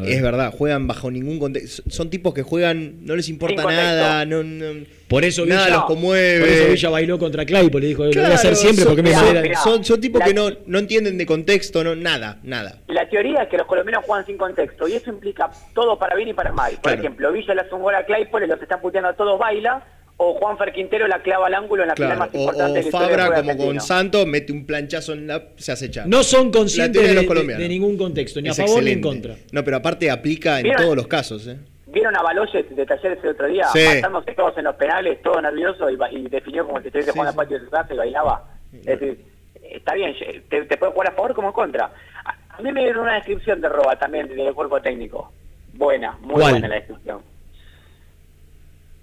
[0.00, 0.10] Ver.
[0.12, 1.82] Es verdad, juegan bajo ningún contexto.
[1.90, 5.84] Son tipos que juegan, no les importa nada, no, no- Por eso nada Villa, los
[5.86, 6.40] conmueve.
[6.40, 8.94] Por eso Villa bailó contra Claypole y dijo, lo voy a Claro, hacer siempre son,
[8.94, 11.94] porque me son- sale- son- son tipos La- que no, no entienden de contexto, no,
[11.96, 12.80] nada, nada.
[12.88, 16.28] La teoría es que los colombianos juegan sin contexto y eso implica todo para bien
[16.28, 16.72] y para mal.
[16.72, 16.98] Por Claro.
[17.00, 19.82] ejemplo, Villa le hace un gol a Claypole, los están puteando a todos, baila,
[20.20, 22.74] o Juan Quintero la clava al ángulo en la final Claro, más o, importante o
[22.74, 23.80] de la historia del Fabra como con.
[23.80, 26.06] Santos mete un planchazo en la se hace echar.
[26.08, 27.62] No son conscientes de, los de- colombianos.
[27.62, 29.28] de ningún contexto, ni a Es favor ni en excelente.
[29.28, 29.46] contra.
[29.52, 31.56] No, pero aparte aplica en todos los casos, ¿eh?
[31.86, 33.64] ¿Vieron a Baloyes de Talleres el otro día?
[33.72, 33.78] Sí.
[33.94, 35.96] Matándose todos en los penales, todo nervioso y,
[36.28, 38.44] definió como si estuviese jugando al patio de su casa y bailaba.
[38.74, 39.24] Es decir,
[39.70, 40.14] está bien,
[40.50, 41.90] te, te puede jugar a favor como en contra.
[42.24, 45.32] A, a mí me dieron una descripción de Roba también del cuerpo técnico.
[45.72, 46.52] Buena, muy ¿Cuál?
[46.54, 47.22] buena la descripción.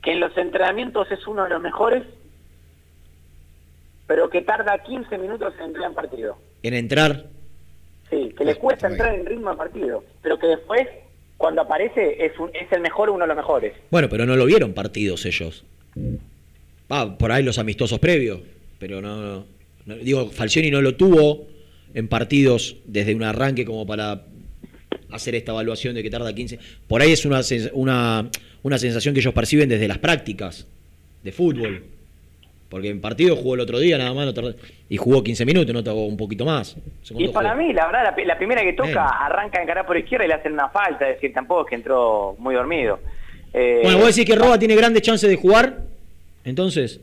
[0.05, 2.03] Que en los entrenamientos es uno de los mejores,
[4.07, 6.37] pero que tarda 15 minutos en entrar en partido.
[6.63, 7.25] En entrar,
[8.09, 10.87] Sí, que le cuesta entrar en ritmo al partido, pero que después,
[11.37, 13.73] cuando aparece, es, un- es el mejor, uno de los mejores.
[13.89, 15.65] bueno, pero no lo vieron partidos ellos.
[16.87, 18.41] Ah, por ahí los amistosos previos,
[18.77, 19.45] pero no, no-
[19.87, 21.47] no- digo, Falcioni no lo tuvo
[21.95, 24.21] en partidos desde un arranque como para
[25.15, 26.59] hacer esta evaluación de que tarda 15.
[26.87, 27.41] Por ahí es una,
[27.73, 28.29] una,
[28.63, 30.67] una sensación que ellos perciben desde las prácticas
[31.23, 31.83] de fútbol.
[32.69, 34.55] Porque en partido jugó el otro día nada más no tardó-
[34.89, 36.75] y jugó 15 minutos, no tardó un poquito más.
[37.11, 37.61] Y para jugó.
[37.63, 38.97] mí, la verdad, la, la primera que toca Bien.
[38.99, 41.75] arranca a encarar por izquierda y le hacen una falta, es decir, tampoco es que
[41.75, 42.99] entró muy dormido.
[43.53, 45.77] Eh, Bueno, vos decís que Roba tiene grandes chances de jugar,
[46.43, 46.99] entonces.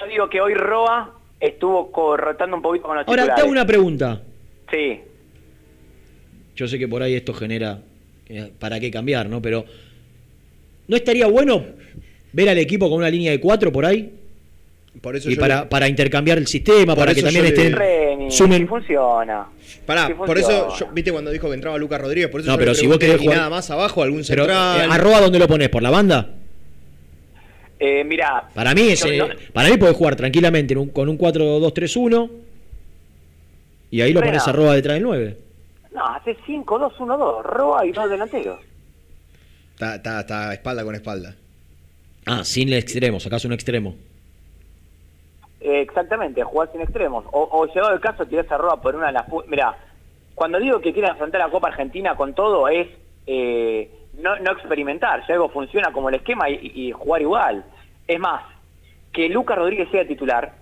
[0.00, 3.50] Yo digo que hoy Roa estuvo co- rotando un poquito con los Ahora, te hago
[3.50, 4.22] una pregunta.
[4.70, 5.00] Sí,
[6.60, 7.78] Yo sé que por ahí esto genera
[8.28, 9.40] eh, para qué cambiar, ¿no?
[9.40, 9.64] Pero
[10.88, 11.64] ¿no estaría bueno
[12.34, 14.12] ver al equipo con una línea de cuatro por ahí?
[15.00, 17.72] Por eso y para, le- para intercambiar el sistema, Por para que también le- estén
[17.72, 18.60] Reni, sumen.
[18.60, 19.46] sí funciona.
[19.86, 22.58] Pará, por eso, yo, viste cuando dijo que entraba Lucas Rodríguez, por eso No, yo
[22.58, 24.80] pero si vos querés ¿y jugar- nada más abajo, algún Pero central.
[24.82, 26.28] eh, arroba dónde lo pones, por la banda.
[27.78, 30.88] Eh, mira, Para mí es, yo eh, no- para mí puede jugar tranquilamente en un-
[30.90, 32.28] con un 4-2-3-1
[33.90, 35.36] y ahí lo pones arroba detrás del 9.
[35.92, 38.60] No, hace 5-2-1-2, Roa y dos delanteros.
[39.74, 41.34] Está, está, está espalda con espalda.
[42.26, 43.94] Ah, sin extremos, acaso un extremo.
[45.60, 47.24] Eh, exactamente, jugar sin extremos.
[47.32, 49.26] O, o llegado el caso, tirás a Roa por una de las...
[49.26, 49.76] pu- Mira,
[50.34, 52.88] cuando digo que quieren afrontar la Copa Argentina con todo es
[53.26, 55.26] eh, no, no experimentar.
[55.26, 57.64] Si algo funciona como el esquema y, y jugar igual.
[58.06, 58.42] Es más,
[59.12, 60.54] que Lucas Rodríguez sea titular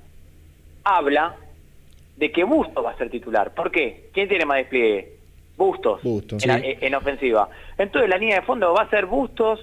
[0.85, 1.37] habla
[2.17, 3.53] de que Bustos va a ser titular.
[3.55, 4.11] ¿Por qué?
[4.15, 5.18] ¿Quién tiene más despliegue?
[5.59, 6.77] Bustos, Bustos, en, sí.
[6.81, 7.51] en ofensiva.
[7.77, 9.61] Entonces la línea de fondo va a ser Bustos,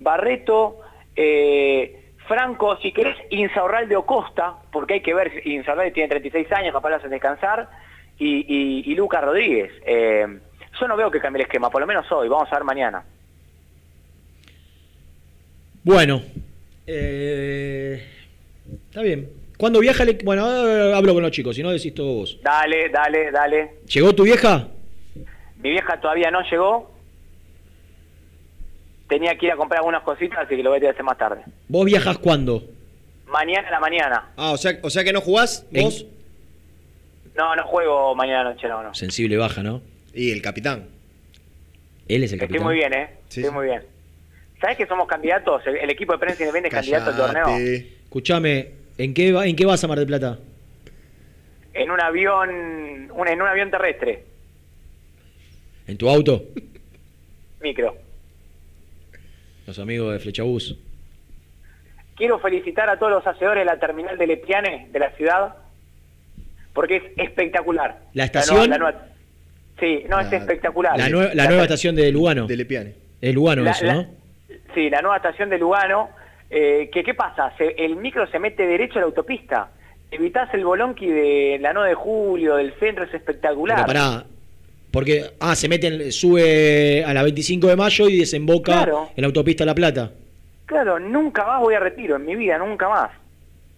[0.00, 0.80] Barreto,
[1.14, 6.50] eh, Franco, si querés, Insaurralde o Costa, porque hay que ver, si Insaurralde tiene 36
[6.52, 7.68] años, capaz lo hacen descansar,
[8.18, 9.72] y, y, y Lucas Rodríguez.
[9.86, 10.26] Eh,
[10.78, 13.04] yo no veo que cambie el esquema, por lo menos hoy, vamos a ver mañana.
[15.84, 16.20] Bueno,
[16.86, 18.04] eh,
[18.88, 19.30] está bien.
[19.56, 22.38] ¿Cuándo viaja el Bueno, hablo con los chicos, si no decís todo vos.
[22.42, 23.70] Dale, dale, dale.
[23.86, 24.68] ¿Llegó tu vieja?
[25.66, 26.94] Mi vieja todavía no llegó.
[29.08, 31.42] Tenía que ir a comprar algunas cositas, así que lo voy a hacer más tarde.
[31.66, 32.62] ¿Vos viajás cuándo?
[33.26, 34.28] Mañana a la mañana.
[34.36, 36.06] Ah, o sea, o sea que no jugás vos
[37.36, 38.94] No, no juego mañana noche, no, no.
[38.94, 39.82] Sensible baja, ¿no?
[40.14, 40.86] y el capitán.
[42.06, 42.62] Él es el Estoy capitán.
[42.64, 43.10] muy bien, ¿eh?
[43.28, 43.82] Sí, Estoy muy bien.
[44.60, 45.66] ¿Sabes que somos candidatos?
[45.66, 47.58] El, el equipo de prensa independiente es candidato al torneo.
[48.04, 50.38] Escuchame, ¿en qué, va- ¿en qué vas a Mar del Plata?
[51.74, 52.50] En un avión,
[53.10, 54.24] un- en un avión terrestre,
[55.86, 56.42] ¿En tu auto?
[57.60, 57.96] micro.
[59.66, 60.76] Los amigos de Flechabús.
[62.16, 65.56] Quiero felicitar a todos los hacedores de la terminal de Lepiane, de la ciudad,
[66.72, 68.00] porque es espectacular.
[68.14, 68.56] ¿La estación?
[68.56, 69.06] nueva- la nueva-
[69.80, 70.96] sí, no, es espectacular.
[70.98, 72.46] La, nue- la nueva estación de Lugano.
[72.46, 72.94] De Lepiane.
[73.20, 74.06] Es Lugano La- eso, la- ¿no?
[74.74, 76.10] Sí, la nueva estación de Lugano.
[76.48, 77.52] Eh, que, ¿Qué pasa?
[77.58, 79.70] Se- el micro se mete derecho a la autopista.
[80.10, 83.76] Evitás el bolonqui de la 9 de julio, del centro, es espectacular.
[83.78, 84.24] Pero pará.
[84.96, 89.10] Porque, ah, se mete, en- sube a la 25 de mayo y desemboca Claro.
[89.14, 90.10] en la autopista La Plata.
[90.64, 93.10] Claro, nunca más voy a retiro en mi vida, nunca más.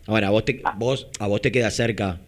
[0.06, 2.18] Ahora, vos te, vos, a vos te queda cerca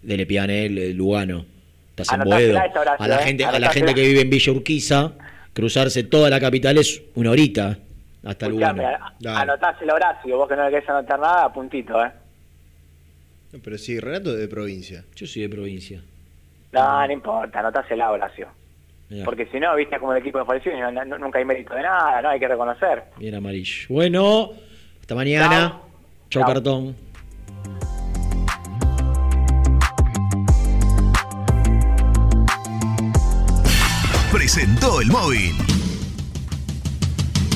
[0.00, 1.44] de Lepiane, el- el Lugano.
[1.90, 2.54] Estás en Boedo.
[2.56, 5.12] Horacio, A la eh, gente, a la gente que vive en Villa Urquiza,
[5.52, 7.76] cruzarse toda la capital es una horita
[8.24, 9.04] hasta Escuchame, Lugano.
[9.26, 12.10] a- anotáselo, Horacio, vos que no le querés anotar nada, puntito, ¿eh?
[13.52, 15.04] No, pero sí, Renato es de provincia.
[15.14, 16.00] Yo soy de provincia.
[16.80, 18.48] No, no importa, anotásela, Horacio.
[19.08, 21.44] Mirá, Porque si no, viste como el equipo de falleció y no- no- nunca hay
[21.44, 23.04] mérito de nada, no hay que reconocer.
[23.16, 23.86] bien amarillo.
[23.88, 24.50] Bueno,
[25.00, 25.78] hasta mañana.
[26.28, 26.44] Chau.
[26.44, 26.96] cartón.
[34.32, 35.75] presentó el móvil.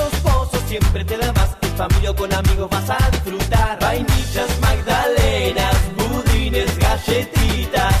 [0.71, 1.49] Siempre te da más.
[1.75, 3.77] Familia o con amigos vas a disfrutar.
[3.81, 8.00] Vainillas, magdalenas, budines, galletitas.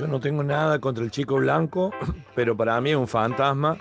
[0.00, 1.92] Yo no tengo nada contra el chico blanco,
[2.34, 3.76] pero para mí es un fantasma.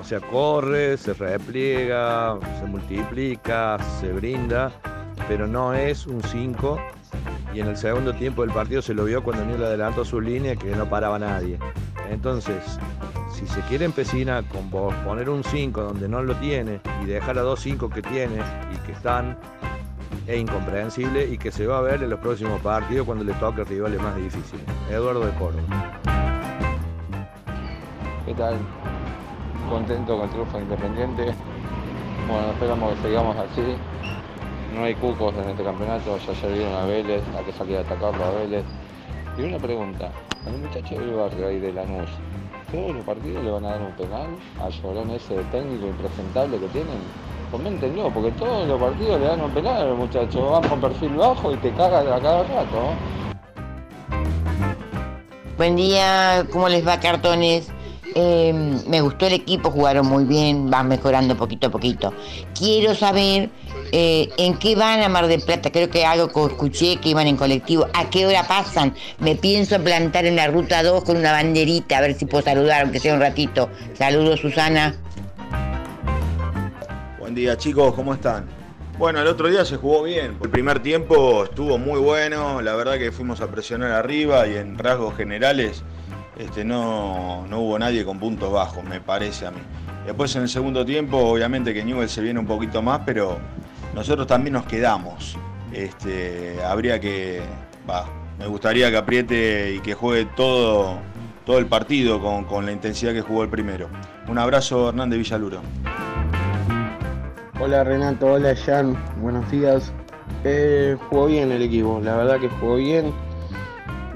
[0.00, 4.72] O sea, corre, se repliega, se multiplica, se brinda,
[5.28, 6.80] pero no es un 5.
[7.54, 10.56] Y en el segundo tiempo del partido se lo vio cuando Newell adelantó su línea
[10.56, 11.56] que no paraba nadie.
[12.10, 12.80] Entonces,
[13.32, 17.42] si se quiere empecinar con poner un 5 donde no lo tiene y dejar a
[17.42, 18.42] dos 5 que tiene
[18.74, 19.38] y que están,
[20.26, 23.64] es incomprensible y que se va a ver en los próximos partidos cuando le toque
[23.64, 24.64] rivales más difíciles.
[24.90, 26.00] Eduardo de Córdoba.
[28.24, 28.56] ¿Qué tal?
[29.68, 31.34] Contento con el triunfo independiente.
[32.26, 33.76] Bueno, esperamos que sigamos así.
[34.74, 37.80] No hay cucos en este campeonato, ya se vieron a Vélez, hay que salir a
[37.80, 38.64] atacarlo a Vélez.
[39.38, 40.10] Y una pregunta,
[40.46, 42.10] al muchacho del barrio ahí de Lanús,
[42.72, 44.28] ¿todos los partidos le van a dar un penal
[44.60, 46.98] al llorón ese técnico impresentable que tienen?
[47.54, 51.10] Coméntenlo, porque todos los partidos le dan un penal a los muchachos, van con perfil
[51.10, 52.94] bajo y te cagan a cada rato.
[55.56, 57.68] Buen día, ¿cómo les va cartones?
[58.16, 58.52] Eh,
[58.88, 62.12] me gustó el equipo, jugaron muy bien, van mejorando poquito a poquito.
[62.58, 63.50] Quiero saber
[63.92, 67.28] eh, en qué van a Mar del Plata, creo que algo que escuché que iban
[67.28, 68.96] en colectivo, a qué hora pasan.
[69.20, 72.82] Me pienso plantar en la ruta 2 con una banderita, a ver si puedo saludar,
[72.82, 73.68] aunque sea un ratito.
[73.96, 74.96] Saludos Susana.
[77.34, 78.44] Buen día chicos, ¿cómo están?
[78.96, 80.38] Bueno, el otro día se jugó bien.
[80.40, 84.78] El primer tiempo estuvo muy bueno, la verdad que fuimos a presionar arriba y en
[84.78, 85.82] rasgos generales
[86.38, 89.58] este, no, no hubo nadie con puntos bajos, me parece a mí.
[90.06, 93.40] Después en el segundo tiempo, obviamente que Newell se viene un poquito más, pero
[93.96, 95.36] nosotros también nos quedamos.
[95.72, 97.42] Este, habría que,
[97.90, 98.06] va,
[98.38, 101.00] me gustaría que apriete y que juegue todo,
[101.44, 103.88] todo el partido con, con la intensidad que jugó el primero.
[104.28, 105.62] Un abrazo, Hernández Villaluro.
[107.64, 109.90] Hola Renato, hola Jan, buenos días.
[110.44, 113.10] Eh, jugó bien el equipo, la verdad que jugó bien.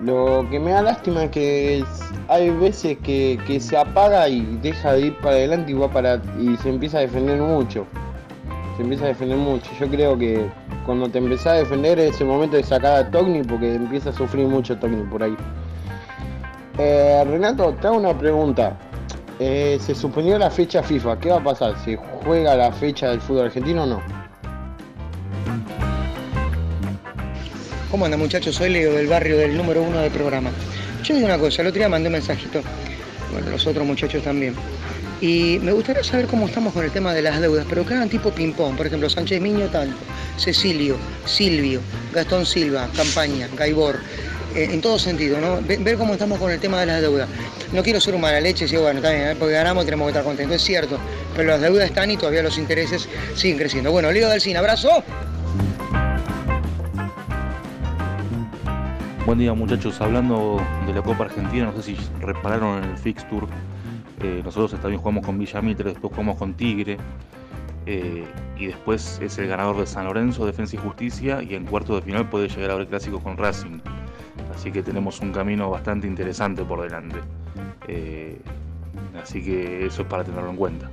[0.05, 1.85] Lo que me da lástima es que
[2.29, 6.59] hay veces que, se apaga y deja de ir para adelante y va para y
[6.59, 7.87] se empieza a defender mucho.
[8.77, 9.71] Se empieza a defender mucho.
[9.81, 10.47] Yo creo que
[10.85, 14.13] cuando te empezás a defender es el momento de sacar a Togni porque empieza a
[14.13, 15.35] sufrir mucho Togni por ahí.
[16.77, 18.77] Eh, Renato, te hago una pregunta.
[19.41, 21.75] Eh, se suponió la fecha FIFA, ¿qué va a pasar?
[21.85, 24.03] ¿Se juega la fecha del fútbol argentino o no?
[27.91, 28.57] ¿Cómo anda muchachos?
[28.57, 30.51] Soy Leo del barrio del número uno del programa.
[31.05, 32.61] Yo digo una cosa, el otro día mandé un mensajito,
[33.33, 34.55] bueno, los otros muchachos también.
[35.21, 38.09] Y me gustaría saber cómo estamos con el tema de las deudas, pero que hagan
[38.09, 38.77] tipo ping-pong.
[38.77, 39.97] Por ejemplo, Sánchez Miño tanto,
[40.37, 41.81] Cecilio, Silvio,
[42.13, 43.97] Gastón Silva, Campaña, Gaibor.
[44.55, 45.61] eh, en todo sentido, ¿no?
[45.67, 47.29] Ve- Ver cómo estamos con el tema de las deudas.
[47.73, 49.37] No quiero ser un mala leche y decir, bueno, ¿eh?
[49.39, 50.57] porque ganamos tenemos que estar contentos.
[50.57, 50.99] Es cierto,
[51.37, 53.93] pero las deudas están y todavía los intereses siguen creciendo.
[53.93, 55.03] Bueno, Leo del Cine, abrazo.
[59.29, 63.47] Buen día muchachos, hablando de la Copa Argentina, no sé si repararon en el fixture,
[64.23, 66.97] eh, nosotros también jugamos con Villa Mitre, después jugamos con Tigre,
[67.85, 68.25] eh,
[68.57, 72.01] y después es el ganador de San Lorenzo, Defensa y Justicia, y en cuarto de
[72.01, 73.81] final puede llegar a haber clásicos con Racing,
[74.55, 77.19] así que tenemos un camino bastante interesante por delante,
[77.89, 78.41] Eh,
[79.21, 80.91] así que eso es para tenerlo en cuenta.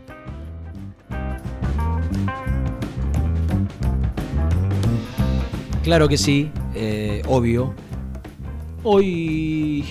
[5.84, 7.74] Claro que sí, eh, obvio.
[8.84, 9.86] Hoy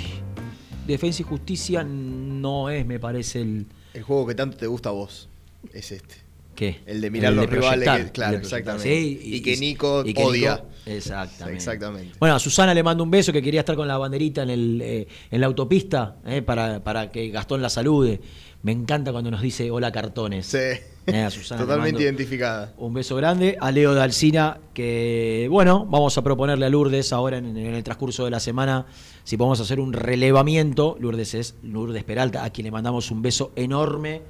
[0.87, 3.67] Defensa y Justicia no es, me parece, el...
[3.95, 5.29] El juego que tanto te gusta a vos
[5.73, 6.24] es este.
[6.73, 6.81] ¿Qué?
[6.87, 7.89] El de mirar El los de rivales.
[8.07, 8.83] que- claro, exactamente.
[8.89, 10.65] sí, y, que Nico y que Nico- odia.
[10.87, 11.57] exactamente.
[11.57, 12.13] Exactamente.
[12.19, 14.81] Bueno, a Susana le mando un beso que quería estar con la banderita en, el,
[14.83, 18.21] eh, en la autopista eh, para, para que Gastón la salude.
[18.63, 20.55] Me encanta cuando nos dice hola cartones.
[20.55, 22.73] Eh, a Susana Totalmente identificada.
[22.79, 23.59] Un beso grande.
[23.61, 27.85] A Leo de Alcina, que bueno, vamos a proponerle a Lourdes ahora en, en el
[27.85, 28.87] transcurso de la semana
[29.23, 30.97] si podemos hacer un relevamiento.
[30.99, 34.23] Lourdes es Lourdes Peralta, a quien le mandamos un beso enorme,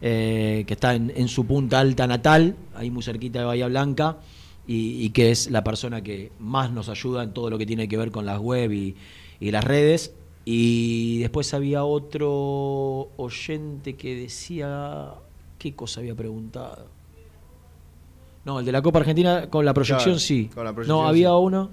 [0.00, 4.18] eh, que está en, en su punta alta natal, ahí muy cerquita de Bahía Blanca,
[4.66, 7.88] y, y que es la persona que más nos ayuda en todo lo que tiene
[7.88, 8.96] que ver con las web y,
[9.40, 10.14] y las redes.
[10.44, 15.10] Y después había otro oyente que decía.
[15.58, 16.86] ¿Qué cosa había preguntado?
[18.44, 20.50] No, el de la Copa Argentina con la proyección Claro, sí.
[20.54, 21.34] con la proyección, no, había sí.
[21.34, 21.70] uno.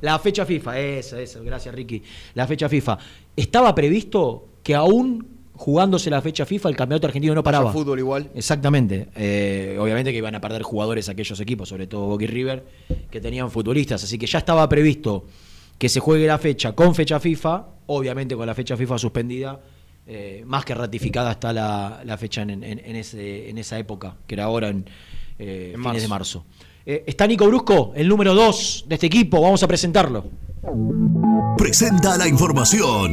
[0.00, 2.02] La fecha FIFA, eso, eso, gracias Ricky.
[2.34, 2.98] La fecha FIFA.
[3.36, 5.26] Estaba previsto que aún
[5.56, 7.72] jugándose la fecha FIFA el campeonato argentino no paraba.
[7.72, 8.30] Fútbol igual.
[8.34, 9.08] Exactamente.
[9.16, 12.64] Eh, obviamente que iban a perder jugadores aquellos equipos, sobre todo Boca y River,
[13.10, 14.02] que tenían futbolistas.
[14.04, 15.24] Así que ya estaba previsto
[15.78, 19.60] que se juegue la fecha con fecha FIFA, obviamente con la fecha FIFA suspendida.
[20.06, 24.16] eh, más que ratificada está la, la fecha en, en- en ese, en esa época,
[24.26, 24.84] que era ahora en,
[25.38, 26.00] eh, En fines marzo.
[26.02, 26.44] de marzo.
[26.84, 29.40] Eh, está Nico Brusco, el número 2 de este equipo.
[29.40, 30.26] Vamos a presentarlo.
[31.56, 33.12] Presenta la información.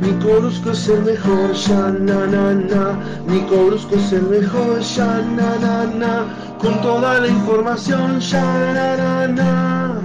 [0.00, 2.98] Nico Brusco es el mejor, ya na na na.
[3.26, 6.26] Nico Brusco es el mejor, ya na na na.
[6.58, 8.42] Con toda la información, ya
[8.74, 10.00] na na na.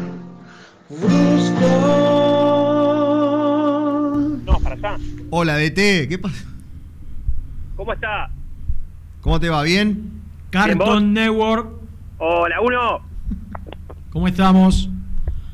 [0.90, 1.70] Brusco.
[4.46, 4.98] No, para allá.
[5.30, 6.46] Hola, DT, ¿qué pasa?
[7.76, 8.30] ¿Cómo está?
[9.22, 9.64] ¿Cómo te va?
[9.64, 9.94] ¿Bien?
[9.94, 11.70] Bien, Carton Network.
[12.18, 13.02] Hola, uno.
[14.12, 14.90] ¿Cómo estamos?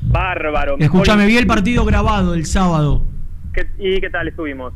[0.02, 0.76] Bárbaro.
[0.78, 3.09] Escúchame, vi el partido grabado el sábado.
[3.60, 4.72] ¿Qué- ¿Y qué tal estuvimos?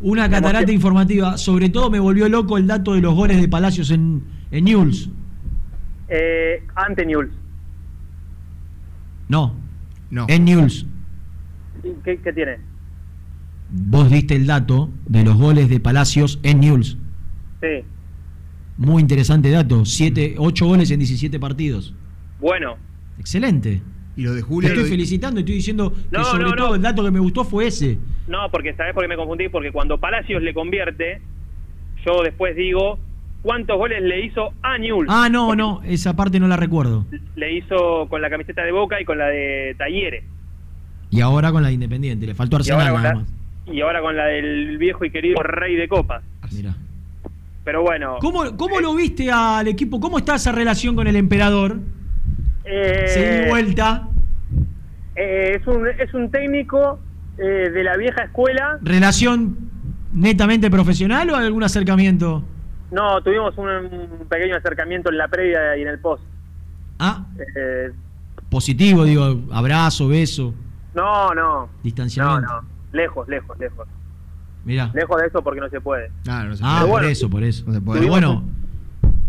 [0.00, 1.38] Una catarata informativa.
[1.38, 5.08] Sobre todo me volvió loco el dato de los goles de Palacios en, en Newell's.
[6.08, 7.32] Eh, ante Newell's.
[9.28, 9.54] No.
[10.10, 10.26] No.
[10.28, 10.84] En Newell's.
[12.04, 12.58] ¿Qué, qué tiene?
[13.70, 16.98] Vos diste el dato de los goles de Palacios en Newell's.
[17.62, 17.84] Sí.
[18.76, 19.84] Muy interesante dato.
[19.86, 21.94] Siete, ocho goles en 17 partidos.
[22.40, 22.76] Bueno.
[23.18, 23.80] Excelente.
[24.16, 24.68] Y lo de Te Julio.
[24.68, 26.56] estoy lo- felicitando y estoy diciendo No, que sobre no, no.
[26.56, 27.98] todo el dato que me gustó fue ese.
[28.28, 29.48] No, porque ¿sabés por qué me confundí?
[29.48, 31.20] Porque cuando Palacios le convierte,
[32.06, 32.98] yo después digo,
[33.42, 35.10] ¿cuántos goles le hizo a Newell's?
[35.12, 37.06] Ah, no, no, esa parte no la recuerdo.
[37.36, 40.24] Le hizo con la camiseta de Boca y con la de Talleres.
[41.10, 43.32] Y ahora con la de Independiente, le faltó Y ahora, Arsenal nada la, más.
[43.74, 46.22] y ahora con la del viejo y querido Rey de Copas.
[46.52, 46.74] Mirá.
[47.64, 48.16] Pero bueno.
[48.20, 49.98] ¿Cómo, cómo lo viste al equipo?
[49.98, 51.78] ¿Cómo está esa relación con el emperador?
[52.64, 54.08] Eh, Seguí vuelta.
[55.16, 56.98] eh, es, un, es un técnico
[57.38, 58.78] eh, de la vieja escuela.
[58.82, 59.56] ¿Relación
[60.12, 62.42] netamente profesional o algún acercamiento?
[62.90, 66.22] No, tuvimos un, un pequeño acercamiento en la previa y en el post.
[66.98, 67.26] Ah,
[67.56, 67.90] Eh,
[68.48, 70.54] positivo, digo, abrazo, beso,
[70.94, 71.42] no, no.
[71.62, 72.46] No, distanciamiento.
[72.52, 72.68] no.
[72.92, 73.88] Lejos, lejos, lejos.
[74.64, 74.90] Mirá.
[74.94, 76.10] Lejos de eso porque no se puede.
[76.22, 77.64] Claro, no se Ah, Pero por bueno, eso, por eso.
[77.64, 77.98] puede.
[78.00, 78.44] Pero bueno,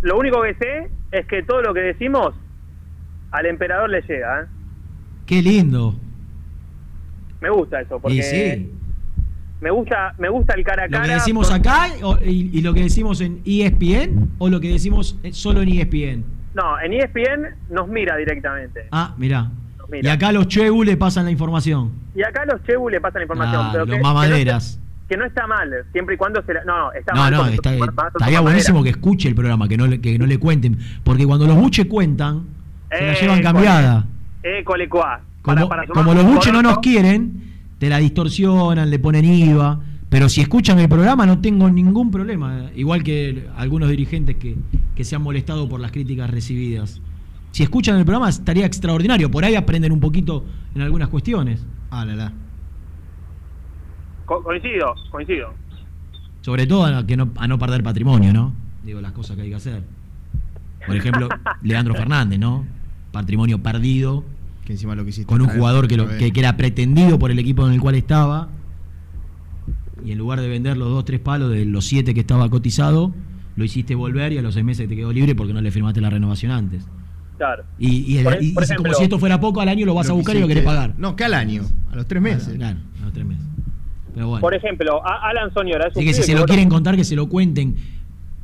[0.03, 2.35] Lo único que sé es que todo lo que decimos
[3.37, 4.41] al emperador le llega.
[4.41, 4.45] ¿eh?
[5.25, 5.95] qué lindo.
[7.41, 8.71] Me gusta eso porque Y sí,
[9.61, 11.87] me gusta me gusta el cara a lo que decimos acá
[12.23, 16.23] y, y lo que decimos en ESPN o lo que decimos solo en ESPN.
[16.53, 18.87] No, en ESPN nos mira directamente.
[18.91, 19.49] Ah, mirá.
[19.77, 20.13] Nos Y mira.
[20.13, 21.91] acá los Chebu le pasan la información.
[22.15, 23.61] Y acá a los Chebu le pasan la información.
[23.65, 24.79] Ah, pero los que, mamaderas.
[25.09, 27.13] Que no, está, que no está mal, siempre y cuando se la- No, no, está
[27.13, 27.33] No, mal.
[27.33, 27.75] no, está-
[28.07, 30.77] estaría buenísimo que escuche el programa, que no le, que no le cuenten.
[31.03, 32.43] Porque cuando los buches cuentan,
[32.99, 34.05] se la llevan cambiada.
[34.43, 35.21] Eh, colecuá.
[35.41, 37.43] Como, Para- para sumar como los buches no nos quieren,
[37.79, 39.79] te la distorsionan, le ponen IVA.
[40.09, 42.69] Pero si escuchan el programa no tengo ningún problema.
[42.75, 44.55] Igual que algunos dirigentes que,
[44.95, 47.01] que se han molestado por las críticas recibidas.
[47.51, 49.29] Si escuchan el programa estaría extraordinario.
[49.31, 50.45] Por ahí aprenden un poquito
[50.75, 51.65] en algunas cuestiones.
[51.89, 52.33] Ah, la, la.
[54.25, 55.53] co- coincido, coincido.
[56.41, 58.53] Sobre todo a, que no, a no perder patrimonio, ¿no?
[58.83, 59.81] Digo, las cosas que hay que hacer.
[60.85, 61.27] Por ejemplo,
[61.63, 62.65] Leandro Fernández, ¿no?
[63.15, 64.23] Patrimonio perdido
[64.65, 65.25] Que encima lo que hiciste.
[65.31, 66.19] con un jugador que, lo- traer.
[66.19, 68.49] que, que era pretendido por el equipo en el cual estaba.
[70.03, 73.13] Y en lugar de vender los dos, tres palos de los siete que estaba cotizado,
[73.55, 76.01] lo hiciste volver y a los seis meses te quedó libre porque no le firmaste
[76.01, 76.85] la renovación antes.
[77.37, 77.63] Claro.
[77.79, 79.93] Y, y- Por, y- por y si- como si esto fuera poco, al año lo
[79.95, 80.93] vas Lo a buscar y lo querés pagar.
[80.97, 82.53] No, que al año, a los tres meses.
[82.55, 83.45] Claro, a los tres meses.
[84.13, 84.41] Pero bueno.
[84.41, 87.27] Por ejemplo, a- Alan Soñora Así que si se lo quieren contar, que se lo
[87.29, 87.75] cuenten.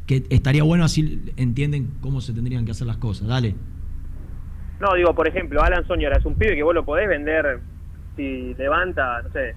[0.08, 3.28] Que estaría bueno así entienden cómo se tendrían que hacer las cosas.
[3.28, 3.56] Dale.
[4.82, 7.60] No, digo, por ejemplo, Alan Soñora es un pibe que vos lo podés vender
[8.16, 9.56] si levanta, no sé,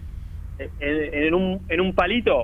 [0.81, 2.43] en, en un, en un palito.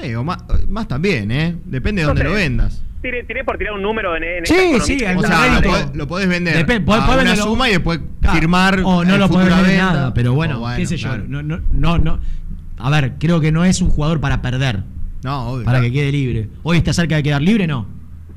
[0.00, 0.38] Sí, o más,
[0.68, 1.56] más también, ¿eh?
[1.64, 2.28] Depende de No dónde sé.
[2.28, 2.84] lo vendas.
[3.02, 6.06] Tiré, tiré por tirar un número en, en Sí, sí, O sea, lo, podés- lo
[6.08, 8.38] podés vender Depende, podés- a podés una suma y después Claro.
[8.38, 9.84] firmar o no lo podés vender venta.
[9.92, 11.16] nada, pero bueno, qué sé yo.
[11.18, 12.20] no, no, no.
[12.78, 14.82] A ver, creo que no es un jugador para perder.
[15.24, 15.64] No, obvio.
[15.64, 16.48] Para que quede libre.
[16.62, 17.86] Hoy está cerca de quedar libre, no.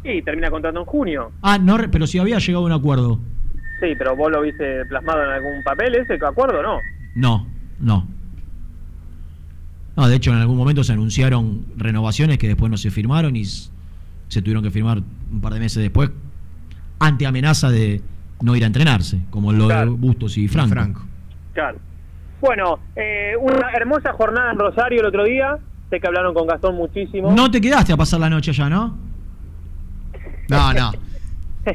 [0.03, 1.31] Y termina contrato en junio.
[1.41, 3.19] Ah, no, re- pero si había llegado a un acuerdo.
[3.79, 6.77] Sí, pero vos lo viste plasmado en algún papel ese acuerdo, ¿no?
[7.15, 7.47] No,
[7.79, 8.07] no.
[9.95, 13.43] No, de hecho en algún momento se anunciaron renovaciones que después no se firmaron y
[13.45, 14.99] se tuvieron que firmar
[15.31, 16.09] un par de meses después
[16.99, 18.01] ante amenaza de
[18.41, 21.01] no ir a entrenarse, como lo de Bustos y Franco.
[21.53, 21.77] Claro.
[22.39, 25.57] Bueno, eh, una hermosa jornada en Rosario el otro día.
[25.89, 27.31] Sé que hablaron con Gastón muchísimo.
[27.33, 28.97] No te quedaste a pasar la noche allá, ¿no?
[30.51, 30.91] No, no.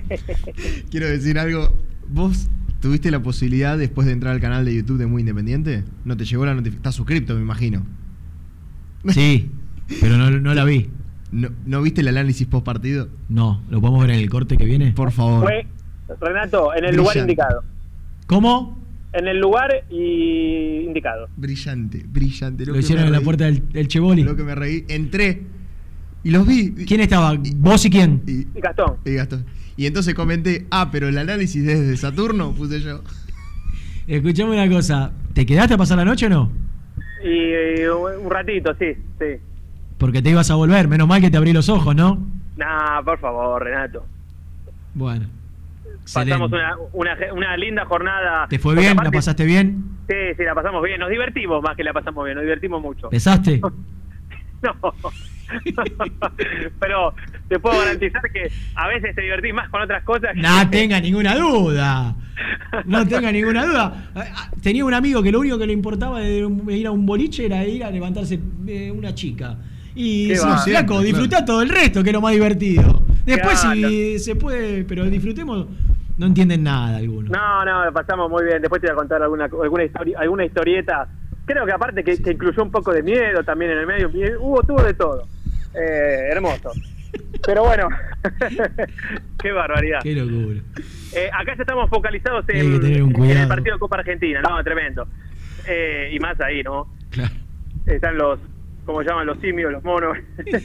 [0.90, 1.74] Quiero decir algo.
[2.09, 2.48] ¿Vos
[2.81, 5.85] tuviste la posibilidad después de entrar al canal de YouTube de Muy Independiente?
[6.05, 6.81] ¿No te llegó la notificación?
[6.81, 7.85] Estás suscripto, me imagino.
[9.09, 9.48] Sí,
[10.01, 10.90] pero no, no la vi.
[11.31, 13.09] ¿No, ¿No viste el análisis post partido?
[13.28, 14.93] No, ¿lo podemos ver en el corte que viene?
[14.93, 15.44] Por favor.
[15.44, 15.65] Fue,
[16.20, 17.62] Renato, en el lugar indicado.
[18.27, 18.85] ¿Cómo?
[19.12, 21.28] En el lugar y indicado.
[21.36, 22.66] Brillante, brillante.
[22.66, 24.24] Lo que hicieron en la puerta del, del Chevoli.
[24.24, 24.85] Lo que me reí.
[24.89, 25.44] Entré
[26.27, 26.74] y los vi.
[26.86, 27.35] ¿Quién estaba?
[27.59, 28.20] ¿Vos y quién?
[28.27, 28.97] Y, Y Gastón.
[29.05, 29.47] y Gastón.
[29.77, 33.01] Y entonces comenté, ah, pero el análisis desde Saturno, puse yo.
[34.09, 35.12] Escuchame una cosa.
[35.35, 36.51] ¿Te quedaste a pasar la noche o no?
[37.23, 39.40] Y, eh, un ratito, sí, sí.
[39.98, 40.89] Porque te ibas a volver.
[40.89, 42.19] Menos mal que te abrí los ojos, ¿no?
[42.57, 44.05] Nah, por favor, Renato.
[44.94, 45.27] Bueno.
[46.12, 48.48] Pasamos una, una, una linda jornada.
[48.48, 48.97] ¿Te fue bien?
[48.97, 49.85] ¿La pasaste bien?
[50.09, 50.98] Sí, sí, la pasamos bien.
[50.98, 52.35] Nos divertimos más que la pasamos bien.
[52.35, 53.11] Nos divertimos mucho.
[53.11, 53.61] ¿Pesaste?
[54.62, 54.73] No.
[56.81, 57.14] Pero
[57.48, 60.32] te puedo garantizar que a veces te divertís más con otras cosas.
[60.35, 62.14] que- No tenga ninguna duda.
[62.85, 64.10] No tenga ninguna duda.
[64.62, 67.64] Tenía un amigo que lo único que le importaba de ir a un boliche era
[67.64, 69.56] ir a levantarse eh, una chica.
[69.94, 70.59] Y sí, va.
[70.59, 71.01] flaco, Claro.
[71.02, 73.02] disfrutá todo el resto, que es lo más divertido.
[73.24, 73.89] Después Claro.
[73.89, 75.66] si se puede, pero disfrutemos,
[76.18, 77.31] no entienden nada algunos.
[77.31, 78.60] No, no, pasamos muy bien.
[78.60, 81.09] Después te voy a contar alguna alguna, histori- alguna historieta.
[81.47, 84.10] Creo que aparte que, que incluyó un poco de miedo también en el medio.
[84.40, 85.27] Hubo, tuvo de todo.
[85.77, 86.73] Eh, hermoso.
[87.44, 87.89] Pero bueno,
[89.43, 90.01] qué barbaridad.
[90.03, 90.61] Qué locura.
[91.15, 95.07] Eh, acá ya estamos focalizados en, el partido de Copa Argentina, no, tremendo.
[95.66, 96.89] Eh, y más ahí, ¿no?
[97.11, 97.35] Claro.
[97.86, 98.39] Están los,
[98.85, 99.27] ¿cómo llaman?
[99.27, 100.16] Los simios, los monos.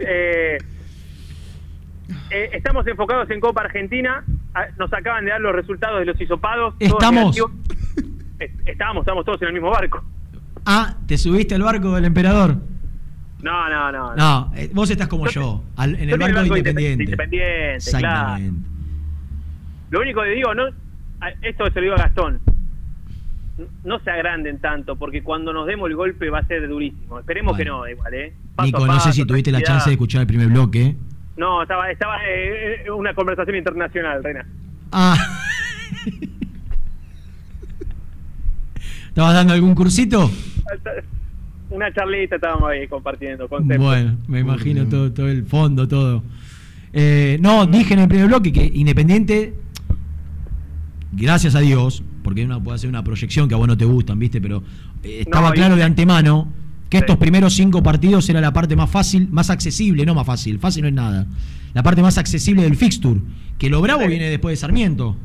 [0.00, 0.58] Eh,
[2.30, 4.24] eh, estamos enfocados en Copa Argentina.
[4.54, 6.74] Ah, Nos acaban de dar los resultados de los hisopados.
[6.80, 7.36] Estamos.
[8.66, 10.02] Estamos, estamos todos en el mismo barco.
[10.64, 12.56] Ah, ¿te subiste al barco del emperador?
[13.42, 14.16] No, no, no.
[14.16, 17.04] No, eh, vos estás como yo, al- en Yo el de Independ- Independiente.
[17.04, 18.34] Independiente, claro.
[18.36, 18.68] Exactamente.
[19.90, 20.64] Lo único que digo, no,
[21.42, 22.40] esto se lo digo a Gastón,
[23.84, 27.20] no se agranden tanto, porque cuando nos demos el golpe va a ser durísimo.
[27.20, 27.64] Esperemos Bueno.
[27.64, 28.34] que no, igual, ¿eh?
[28.56, 30.94] Paso Nico, no sé si tuviste la chance de escuchar el primer bloque.
[31.36, 34.44] No, estaba, estaba eh, eh, una conversación internacional, Reina.
[34.90, 35.16] Ah.
[39.08, 40.30] ¿Estabas dando algún cursito?
[41.70, 43.84] Una charlita estábamos ahí compartiendo conceptos.
[43.84, 46.22] Bueno, me imagino todo, todo el fondo, todo.
[46.92, 49.54] Eh, no, dije en el primer bloque que Independiente,
[51.12, 54.18] gracias a Dios, porque uno puede hacer una proyección que a vos no te gustan,
[54.18, 54.40] ¿viste?
[54.40, 54.62] Pero
[55.02, 56.52] eh, estaba No, y- claro de antemano
[56.88, 60.58] que estos primeros cinco partidos era la parte más fácil, más accesible, no más fácil,
[60.58, 61.26] fácil no es nada.
[61.74, 63.20] La parte más accesible del fixture,
[63.58, 65.16] que lo bravo viene después de Sarmiento.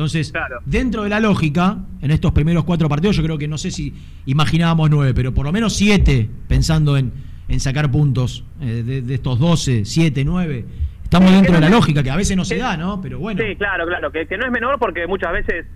[0.00, 0.32] Entonces,
[0.64, 3.92] dentro de la lógica, en estos primeros cuatro partidos, yo creo que no sé si
[4.24, 7.12] imaginábamos nueve, pero por lo menos siete, pensando en,
[7.48, 10.64] en sacar puntos eh, de, de estos doce, siete, nueve.
[11.04, 12.98] Estamos dentro de la lógica, que a veces no se da, ¿no?
[13.02, 13.42] Pero bueno.
[13.44, 15.66] Sí, claro, claro, que, que no es menor porque muchas veces,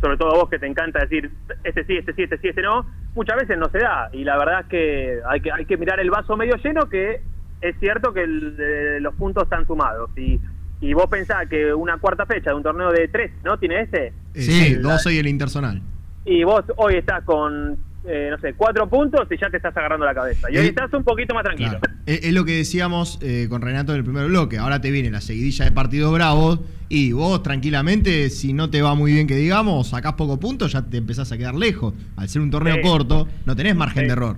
[0.00, 1.32] sobre todo a vos que te encanta decir,
[1.64, 2.86] este sí, este sí, este sí, este no,
[3.16, 4.08] muchas veces no se da.
[4.12, 7.22] Y la verdad es que hay que, hay que mirar el vaso medio lleno, que
[7.60, 10.10] es cierto que el- eh, los puntos están sumados.
[10.16, 10.38] Y,
[10.80, 13.58] y vos pensás que una cuarta fecha de un torneo de tres, ¿no?
[13.58, 14.12] ¿Tiene ese?
[14.34, 15.80] Sí, 12 y el Intersonal.
[16.24, 17.76] Y vos hoy estás con,
[18.06, 20.50] eh, no sé, cuatro puntos y ya te estás agarrando la cabeza.
[20.50, 21.78] Y hoy Eh, estás un poquito más tranquilo.
[22.06, 24.58] Es, es lo que decíamos eh, con Renato en el primer bloque.
[24.58, 28.94] Ahora te viene la seguidilla de partidos bravos y vos tranquilamente, si no te va
[28.94, 31.94] muy bien que digamos, sacás poco punto, ya te empezás a quedar lejos.
[32.16, 32.82] Al ser un torneo Sí.
[32.82, 34.06] corto, no tenés margen Sí.
[34.06, 34.36] de error.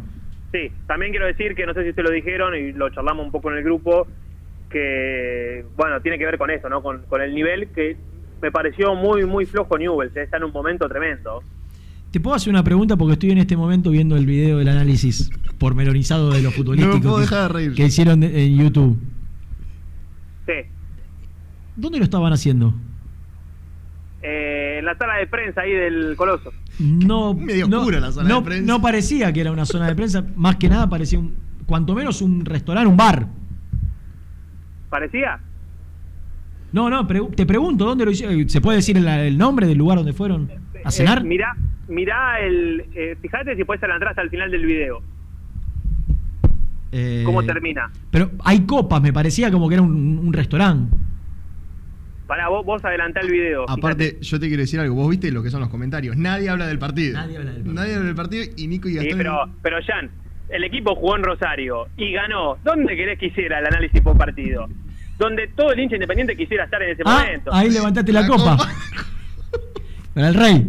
[0.53, 3.33] Sí, también quiero decir que no sé si ustedes lo dijeron y lo charlamos un
[3.33, 4.07] poco en el grupo,
[4.71, 6.83] que, bueno, tiene que ver con eso, ¿no?
[6.83, 7.97] Con, con el nivel que
[8.43, 10.23] me pareció muy, muy flojo Newell's, ¿eh?
[10.23, 11.43] está en un momento tremendo.
[12.11, 12.97] ¿Te puedo hacer una pregunta?
[12.97, 17.21] Porque estoy en este momento viendo el video del análisis pormenorizado de los futbolísticos que-
[17.23, 17.75] dejar de reír.
[17.75, 18.99] que hicieron en YouTube.
[20.47, 20.53] Sí.
[21.77, 22.75] ¿Dónde lo estaban haciendo?
[24.23, 26.53] Eh, en la sala de prensa ahí del Coloso.
[26.79, 28.67] No, Medio no, oscura la zona no- de prensa.
[28.73, 31.35] no parecía que era una zona de prensa, más que nada parecía un,
[31.67, 33.27] cuanto menos un restaurante, un bar.
[34.89, 35.39] ¿Parecía?
[36.73, 38.49] No, no, te pregunto, ¿dónde lo hicieron?
[38.49, 40.51] ¿Se puede decir el, el nombre del lugar donde fueron
[40.85, 41.19] a cenar?
[41.19, 41.57] Eh, mirá,
[41.89, 42.85] mirá el.
[42.95, 45.01] eh, fíjate si puedes adelantar hasta el final del video.
[46.93, 47.91] Eh, ¿Cómo termina?
[48.11, 50.97] Pero hay copas, me parecía como que era un, un restaurante.
[52.27, 53.69] Para vos, vos adelantá el video.
[53.71, 54.97] Aparte, yo te quiero decir algo.
[54.97, 56.17] Vos viste lo que son los comentarios.
[56.17, 57.15] Nadie habla del partido.
[57.15, 57.75] Nadie habla del partido.
[57.75, 59.19] Nadie habla del partido y Nico y Sí, Gastón.
[59.19, 60.11] pero, pero Jan,
[60.49, 62.57] el equipo jugó en Rosario y ganó.
[62.65, 64.69] ¿Dónde querés que hiciera el análisis por partido?
[65.19, 67.55] Donde todo el hincha independiente quisiera estar en ese Ah, momento.
[67.55, 68.57] ahí levantaste la, copa.
[70.15, 70.67] Para el rey.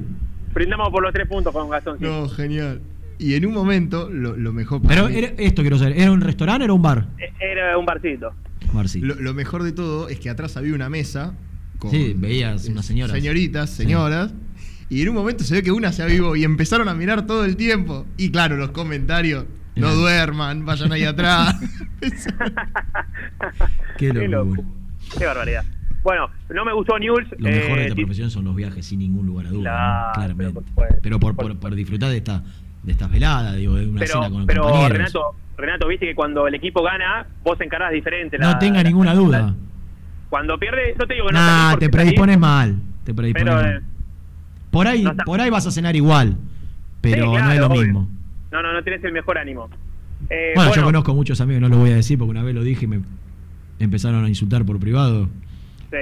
[0.54, 1.98] Brindamos por los tres puntos con Gastón.
[1.99, 2.04] sí.
[2.06, 2.82] No, genial.
[3.20, 4.82] Y en un momento, lo, lo mejor.
[4.88, 7.08] Pero mí- era- esto quiero saber, ¿era un restaurante o era un bar?
[7.20, 8.34] Eh, Era un barcito.
[9.02, 11.34] Lo, lo mejor de todo es que atrás había una mesa
[11.80, 13.16] con Sí, veías unas señoras.
[13.16, 14.34] señoritas, señoras.
[14.90, 17.44] Y en un momento se ve que una se avivó y empezaron a mirar todo
[17.45, 18.06] el tiempo.
[18.18, 19.45] Y claro, los comentarios.
[19.80, 21.56] No duerman, vayan ahí atrás.
[23.98, 24.64] Qué Qué locura.
[25.18, 25.64] Qué barbaridad.
[26.04, 27.30] Bueno, no me gustó Newell's.
[27.38, 29.62] Lo mejor de eh, esta sí, profesión son los viajes, sin ningún lugar a duda,
[29.72, 30.14] Claro, ¿no?
[30.14, 30.62] claramente.
[31.02, 32.44] Pero por, por, por disfrutar de esta
[32.84, 34.98] de estas veladas, digo, de una pero, cena con pero compañeros.
[34.98, 38.38] Renato, Renato, viste que cuando el equipo gana, vos encarás diferente.
[38.38, 39.54] no la- tenga la- ninguna duda.
[40.30, 42.76] Cuando pierde, no te digo que no Nah, te predispones salís, mal.
[43.04, 43.78] Te predispones Pero, mal.
[43.78, 43.82] eh,
[44.72, 46.38] Por ahí, por ahí vas a cenar igual,
[47.02, 47.82] pero Sí, no es lo obvio.
[47.82, 48.08] mismo.
[48.52, 49.69] No, no, no tenés el mejor ánimo.
[50.30, 52.64] Eh, Bueno, yo conozco muchos amigos, no lo voy a decir porque una vez lo
[52.64, 53.02] dije y me
[53.80, 55.30] empezaron a insultar por privado.
[55.91, 55.98] sí.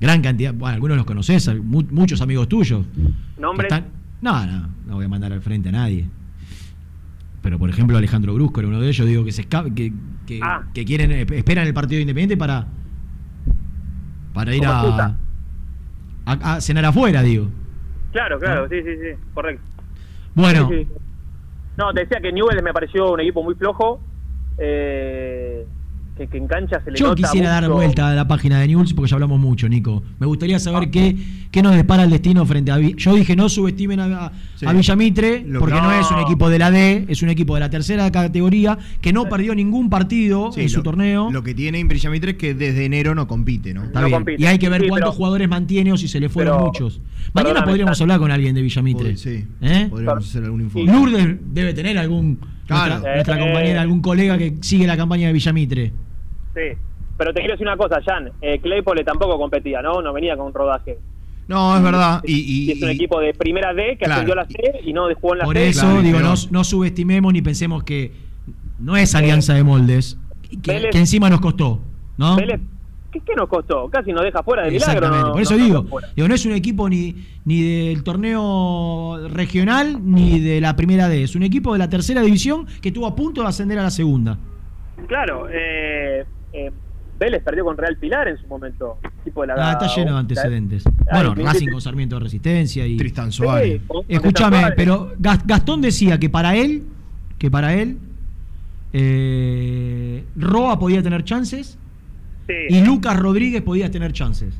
[0.00, 2.84] Gran cantidad, bueno, algunos los conoces, mu- muchos amigos tuyos.
[3.38, 3.72] ¿Nombres?
[3.72, 3.86] Están-
[4.20, 6.06] No, no, no voy a mandar al frente a nadie.
[7.40, 9.92] Pero por ejemplo Alejandro Brusco era uno de ellos, digo que se escape, que,
[10.26, 10.62] que, Ah.
[10.74, 12.66] que quieren, eh, esperan el partido independiente para
[14.32, 15.16] para ir a,
[16.26, 17.48] a, a cenar afuera, digo.
[18.12, 19.62] Claro, claro, sí, sí, sí, correcto.
[20.34, 20.88] Bueno, Sí, sí.
[21.76, 24.08] No, te decía que Newell me pareció un equipo muy flojo.
[24.58, 25.66] eh,
[26.16, 28.68] que, que en cancha se le yo nota quisiera dar vuelta a la página de
[28.68, 30.02] News porque ya hablamos mucho, Nico.
[30.20, 31.16] Me gustaría saber qué,
[31.50, 32.78] qué nos depara el destino frente a...
[32.78, 34.66] Yo dije no subestimen a, a- Sí.
[34.66, 35.88] a Villamitre Lo porque que- no.
[35.90, 36.00] No.
[36.00, 39.24] es un equipo de la D, es un equipo de la tercera categoría que no
[39.28, 41.30] perdió ningún partido Sí, en su lo- torneo.
[41.32, 43.82] Lo que tiene Imbrillamitre es que desde enero no compite, ¿no?
[43.84, 44.24] Está bien.
[44.38, 46.66] Y hay que ver Sí, cuántos pero- jugadores mantiene o si se le fueron pero-
[46.66, 47.00] muchos.
[47.32, 49.14] Mañana podríamos hablar con alguien de Villamitre.
[49.14, 49.88] Pod- sí, ¿Eh?
[49.90, 50.92] podríamos hacer algún informe.
[50.92, 52.90] Lourdes debe tener algún Claro.
[52.92, 53.82] nuestra, nuestra Eh, compañera, eh.
[53.82, 55.92] algún colega que sigue la campaña de Villamitre.
[56.54, 56.78] Sí.
[57.16, 58.30] Pero te quiero decir una cosa, Jan.
[58.40, 60.02] Eh, Claypole tampoco competía, ¿no?
[60.02, 60.98] No venía con un rodaje.
[61.46, 62.22] No, es verdad.
[62.24, 64.12] Y, Y es un y- equipo de primera D que Claro.
[64.14, 65.68] ascendió a la C y no jugó en la Por C.
[65.68, 68.12] eso, digo, no, no subestimemos ni pensemos que
[68.78, 70.18] no es alianza de moldes,
[70.62, 71.80] que, Vélez- que encima nos costó,
[72.16, 72.36] ¿no?
[72.36, 72.60] Vélez,
[73.14, 73.88] ¿qué, qué nos costó?
[73.88, 74.92] Casi nos deja fuera de milagro.
[74.92, 75.86] Exactamente, no- por eso no- digo,
[76.16, 77.14] digo, no es un equipo ni,
[77.46, 82.20] ni del torneo regional ni de la primera D, es un equipo de la tercera
[82.22, 84.36] división que estuvo a punto de ascender a la segunda.
[85.06, 86.70] Claro, eh, eh,
[87.18, 88.98] Vélez perdió con Real Pilar en su momento.
[89.22, 90.84] Tipo de la, Ah, está lleno de antecedentes.
[90.86, 90.92] Ay,
[91.24, 93.80] Bueno, Racing con Sarmiento de Resistencia y Tristan Suárez.
[93.88, 96.82] Sí, Escúchame, pero Gas- Gastón decía que para él,
[97.38, 97.98] que para él,
[98.92, 101.78] eh, Roa podía tener chances
[102.46, 102.52] Sí.
[102.68, 104.54] y Lucas Rodríguez podía tener chances.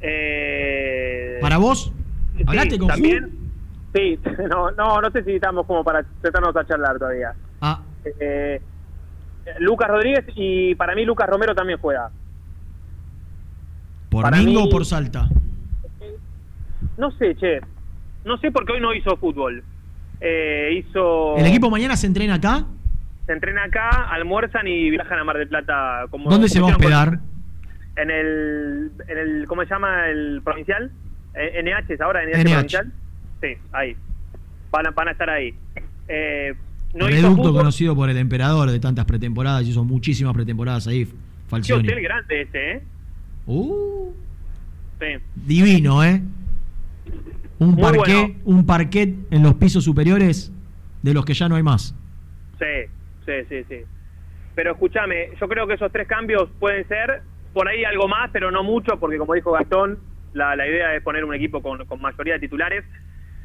[0.00, 1.92] Eh, ¿Para vos?
[2.36, 3.30] sí, ¿Hablaste con también.
[3.94, 4.18] Sí,
[4.50, 7.34] no, no, no sé si estamos como para sentarnos a charlar todavía.
[7.60, 7.82] Ah,
[8.20, 8.60] Eh,
[9.60, 12.10] Lucas Rodríguez y para mí Lucas Romero también juega.
[14.10, 15.28] ¿por para Mingo mí- o por Salta?
[16.96, 17.60] No sé, che.
[18.24, 19.62] No sé por qué hoy no hizo fútbol.
[20.20, 21.36] Eh, hizo.
[21.36, 22.64] ¿El equipo mañana se entrena acá?
[23.26, 26.06] Se entrena acá, almuerzan y viajan a Mar del Plata.
[26.10, 27.20] Como, ¿Dónde se va a como hospedar?
[27.96, 29.46] En el, en el.
[29.48, 30.06] ¿Cómo se llama?
[30.08, 30.90] El provincial.
[31.34, 32.52] Eh, NH es ahora, NH, NH.
[32.52, 32.92] provincial.
[33.40, 33.96] Sí, ahí.
[34.70, 35.54] Van a, van a estar ahí.
[36.08, 36.54] Eh,
[36.94, 41.12] no Reducto conocido por el emperador de tantas pretemporadas, hizo muchísimas pretemporadas ahí, Qué
[41.48, 41.86] Falcioni.
[41.88, 42.82] hotel grande ese, ¿eh?
[43.46, 44.12] Uh,
[44.98, 45.06] Sí.
[45.34, 46.22] divino, ¿eh?
[47.58, 48.34] Un Muy parqué, bueno.
[48.44, 50.50] un parquet en los pisos superiores
[51.02, 51.94] de los que ya no hay más.
[52.58, 52.64] Sí,
[53.26, 53.84] sí, sí, sí.
[54.54, 57.22] Pero escúchame, yo creo que esos tres cambios pueden ser
[57.52, 59.98] por ahí algo más, pero no mucho, porque como dijo Gastón,
[60.32, 62.84] la, la idea es poner un equipo con, mayoría de titulares.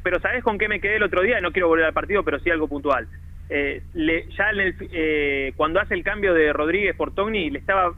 [0.02, 1.40] Pero ¿sabés con qué me quedé el otro día?
[1.40, 3.06] No quiero volver al partido, pero sí algo puntual.
[3.48, 7.58] Eh, le- ya en el, eh, cuando hace el cambio de Rodríguez por Togni, le
[7.58, 7.94] estaba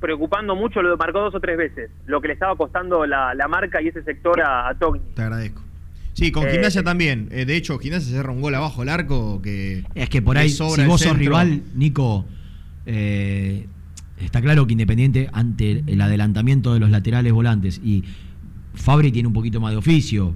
[0.00, 3.48] preocupando mucho, lo marcó dos o tres veces, lo que le estaba costando la, la
[3.48, 5.14] marca y ese sector a, a Togni.
[5.14, 5.62] Te agradezco.
[6.18, 7.28] Sí, con Eh, Gimnasia también.
[7.30, 9.84] Eh, de hecho, Gimnasia cerra un gol abajo el arco que.
[9.94, 12.24] Es que por ahí, si vos sos rival, Nico,
[12.86, 13.66] eh,
[14.20, 18.02] está claro que Independiente, ante el adelantamiento de los laterales volantes, y
[18.74, 20.34] Fabri tiene un poquito más de oficio,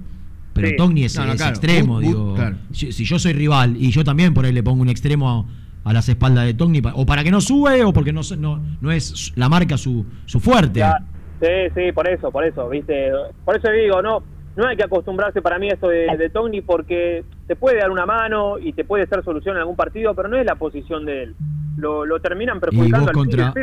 [0.53, 0.75] pero Sí.
[0.77, 1.51] Togni es, No, no, es claro.
[1.51, 2.35] extremo, But- digo.
[2.35, 2.57] claro.
[2.71, 5.47] Si, si yo soy rival y yo también por ahí le pongo un extremo
[5.83, 8.37] a, a las espaldas de Togni, o para que no sube, o porque no, se-
[8.37, 10.79] no, no es la marca su, su fuerte.
[10.79, 10.97] Ya,
[11.41, 13.09] sí, sí, por eso, por eso, ¿viste?
[13.43, 14.23] Por eso digo, no
[14.55, 17.89] no hay que acostumbrarse para mí a esto de, de Togni porque te puede dar
[17.91, 21.05] una mano y te puede ser solución en algún partido, pero no es la posición
[21.05, 21.35] de él.
[21.77, 23.53] Lo, lo terminan Y perjudicando vos al contra,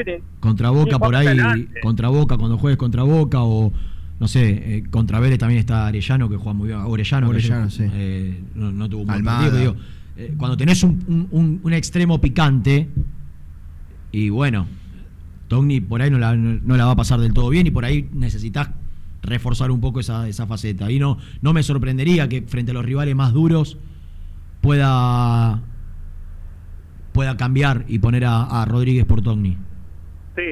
[0.41, 3.73] contra Boca por ahí, contra Boca, cuando juegues contra Boca, o
[4.19, 6.81] no sé, eh, contra Vélez también está Arellano, que juega muy bien.
[6.81, 7.85] Orellano, Orellano, sí.
[7.95, 9.77] eh, no, no tuvo un buen partido, digo,
[10.17, 12.89] eh, cuando tenés un, un- un- un extremo picante,
[14.13, 14.67] y bueno,
[15.49, 17.71] Togni por ahí no la, no, no la va a pasar del todo bien, y
[17.71, 18.71] por ahí necesitas
[19.23, 20.91] reforzar un poco esa, esa faceta.
[20.91, 23.79] Y no, no me sorprendería que frente a los rivales más duros
[24.61, 25.61] pueda
[27.13, 29.57] pueda cambiar y poner a, a Rodríguez por Togni.
[30.37, 30.43] Sí,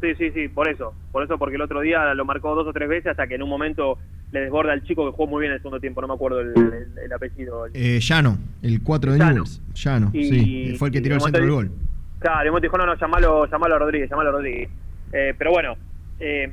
[0.00, 0.92] sí, sí, sí, por eso.
[1.10, 3.42] Por eso, porque el otro día lo marcó dos o tres veces hasta que en
[3.42, 3.98] un momento
[4.30, 6.40] le desborda al chico que jugó muy bien en el segundo tiempo, no me acuerdo
[6.40, 7.66] el, el- el apellido.
[7.72, 9.18] Eh, Llano, el 4 de.
[9.18, 9.62] Newell's.
[9.74, 10.74] Llano, Y- sí.
[10.78, 11.72] Fue el que tiró el centro del gol.
[12.20, 14.68] Claro, y dijo, no, no, llamalo, llamalo a Rodríguez, llamalo a Rodríguez.
[15.12, 15.74] Eh, pero bueno,
[16.20, 16.52] eh,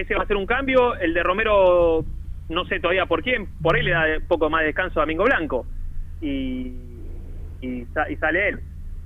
[0.00, 0.94] ese va a ser un cambio.
[0.96, 2.04] El de Romero,
[2.48, 5.02] no sé todavía por quién, por ahí le da un poco más de descanso a
[5.02, 5.66] Domingo Blanco.
[6.20, 6.72] Y,
[7.60, 8.60] y, sa- y sale él.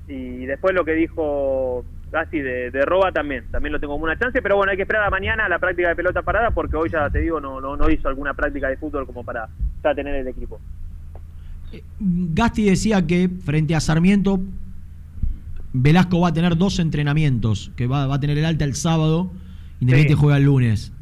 [0.09, 4.19] Y después lo que dijo Gassi de, de Roba también, también lo tengo como una
[4.19, 6.91] chance, pero bueno, hay que esperar a mañana la práctica de pelota parada porque hoy
[6.91, 9.49] ya te digo, no, no, no hizo alguna práctica de fútbol como para
[9.83, 10.61] ya tener el equipo.
[11.99, 14.41] Gasti decía que frente a Sarmiento,
[15.73, 19.31] Velasco va a tener dos entrenamientos, que va, va a tener el alta el sábado,
[19.83, 20.21] Independiente Sí.
[20.21, 20.93] juega el lunes.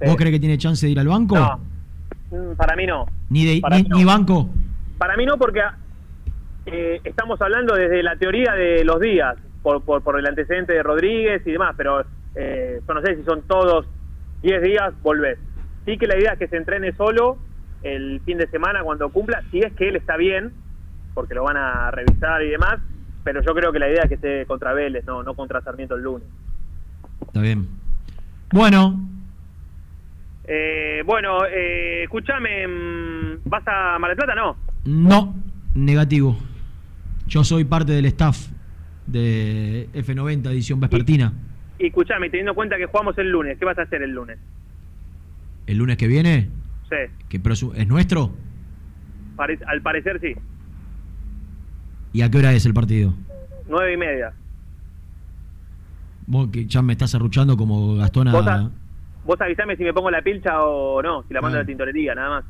[0.00, 0.06] Sí.
[0.06, 1.36] ¿Vos crees que tiene chance de ir al banco?
[1.36, 1.60] No,
[2.30, 3.06] mm, para mí no.
[3.30, 3.96] Ni, de, Para ni, mí no.
[3.96, 4.48] ni banco.
[4.98, 5.60] Para mí no, porque
[6.66, 10.82] eh, estamos hablando desde la teoría de los días, por, por, por el antecedente de
[10.82, 13.86] Rodríguez y demás, pero eh, yo no sé si son todos
[14.42, 15.38] 10 días, volvés.
[15.84, 17.36] Sí que la idea es que se entrene solo
[17.82, 20.52] el fin de semana cuando cumpla, si es que él está bien,
[21.12, 22.78] porque lo van a revisar y demás,
[23.22, 25.94] pero yo creo que la idea es que esté contra Vélez, no, no contra Sarmiento
[25.94, 26.26] el lunes.
[27.26, 27.68] Está bien.
[28.58, 29.00] Bueno,
[30.46, 34.34] Eh, bueno, eh, escúchame, mm, ¿vas a Mar del Plata?
[34.36, 34.56] No.
[34.84, 35.34] no,
[35.74, 36.36] negativo.
[37.26, 38.46] Yo soy parte del staff
[39.08, 41.32] de F90, edición vespertina.
[41.80, 44.38] Y escúchame, teniendo en cuenta que jugamos el lunes, ¿qué vas a hacer el lunes?
[45.66, 46.48] El lunes que viene,
[46.88, 48.30] Sí, que presu- es nuestro.
[49.34, 50.36] pare- al parecer sí.
[52.12, 53.14] ¿Y a qué hora es el partido?
[53.68, 54.32] Nueve y media.
[56.26, 58.70] Vos que ya me estás arruchando como Gastón ¿Vos, a...
[59.24, 61.62] vos avisame si me pongo la pilcha o no, si la mando a Ah.
[61.62, 62.44] la tintorería, nada más.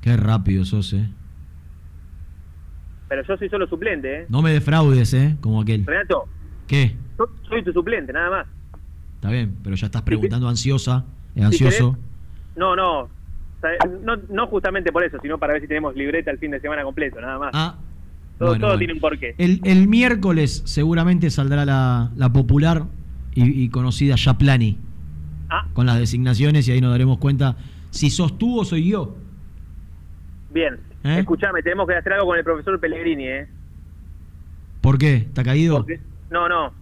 [0.00, 1.08] Qué rápido sos, eh.
[3.08, 4.26] Pero yo soy solo suplente, ¿eh?
[4.28, 5.84] No me defraudes, eh, como aquel.
[5.86, 6.26] Renato,
[6.66, 6.94] ¿Qué?
[7.18, 8.46] yo soy tu suplente, nada más.
[9.16, 11.04] Está bien, pero ya estás preguntando ansiosa,
[11.34, 11.96] si ansioso.
[12.56, 13.08] No, no,
[14.02, 14.16] no.
[14.30, 17.20] No justamente por eso, sino para ver si tenemos libreta el fin de semana completo,
[17.20, 17.50] nada más.
[17.54, 17.76] Ah,
[18.38, 18.78] todo bueno, todo bueno.
[18.78, 19.34] tiene un porqué.
[19.38, 22.84] El, el miércoles seguramente saldrá la, la popular
[23.34, 24.78] y, y conocida Yaplani.
[25.50, 25.66] Ah.
[25.72, 27.56] Con las designaciones y ahí nos daremos cuenta
[27.90, 29.16] si sos tú o soy yo.
[30.52, 30.74] Bien,
[31.04, 31.18] ¿Eh?
[31.20, 33.48] escúchame, tenemos que hacer algo con el profesor Pellegrini, ¿eh?
[34.80, 35.16] ¿Por qué?
[35.16, 35.78] ¿Está caído?
[35.78, 36.00] Porque-
[36.30, 36.72] no, no,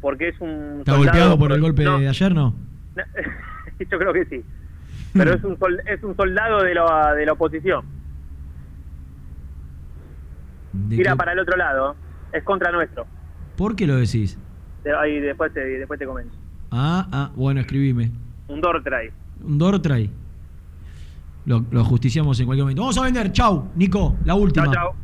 [0.00, 0.80] porque es un...
[0.80, 2.54] ¿Está soldado- golpeado por el golpe No, de ayer, no?
[3.90, 4.42] Yo creo que sí.
[5.14, 7.84] Pero es un, sol- es un soldado de la, de la oposición.
[10.72, 11.96] ¿De Tira qué- para el otro lado.
[12.32, 13.06] Es contra nuestro.
[13.56, 14.38] ¿Por qué lo decís?
[15.00, 16.34] Ahí después te, después te comento.
[16.70, 18.10] Ah, ah, bueno, escribime.
[18.48, 19.10] Un Dortray.
[19.42, 20.10] Un Dortray.
[21.46, 22.82] Lo, lo justiciamos en cualquier momento.
[22.82, 23.32] Vamos a vender.
[23.32, 24.16] Chau, Nico.
[24.24, 24.66] La última.
[24.66, 24.94] Chao, chao.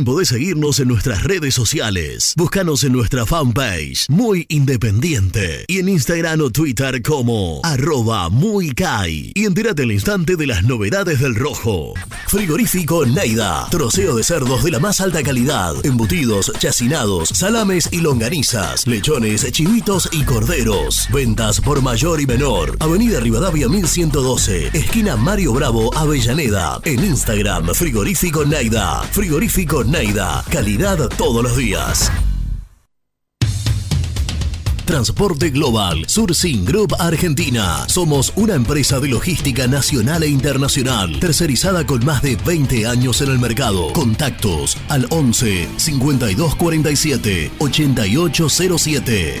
[0.00, 2.32] También podés seguirnos en nuestras redes sociales.
[2.36, 5.64] Búscanos en nuestra fanpage, Muy Independiente.
[5.68, 9.32] Y en Instagram o Twitter como arroba muy Kai.
[9.34, 11.92] Y entérate al instante de las novedades del rojo.
[12.28, 13.66] Frigorífico Neida.
[13.70, 15.74] Troceo de cerdos de la más alta calidad.
[15.84, 18.86] Embutidos, chacinados, salames y longanizas.
[18.86, 21.08] Lechones, chivitos y corderos.
[21.12, 22.76] Ventas por mayor y menor.
[22.80, 24.70] Avenida Rivadavia 1112.
[24.72, 26.80] Esquina Mario Bravo, Avellaneda.
[26.84, 29.02] En Instagram, Frigorífico Neida.
[29.10, 30.44] Frigorífico Neida.
[30.50, 32.12] Calidad todos los días.
[34.84, 37.88] Transporte Global, Surcing Group Argentina.
[37.88, 43.30] Somos una empresa de logística nacional e internacional, tercerizada con más de 20 años en
[43.30, 43.92] el mercado.
[43.92, 49.40] Contactos al 11 5247 8807.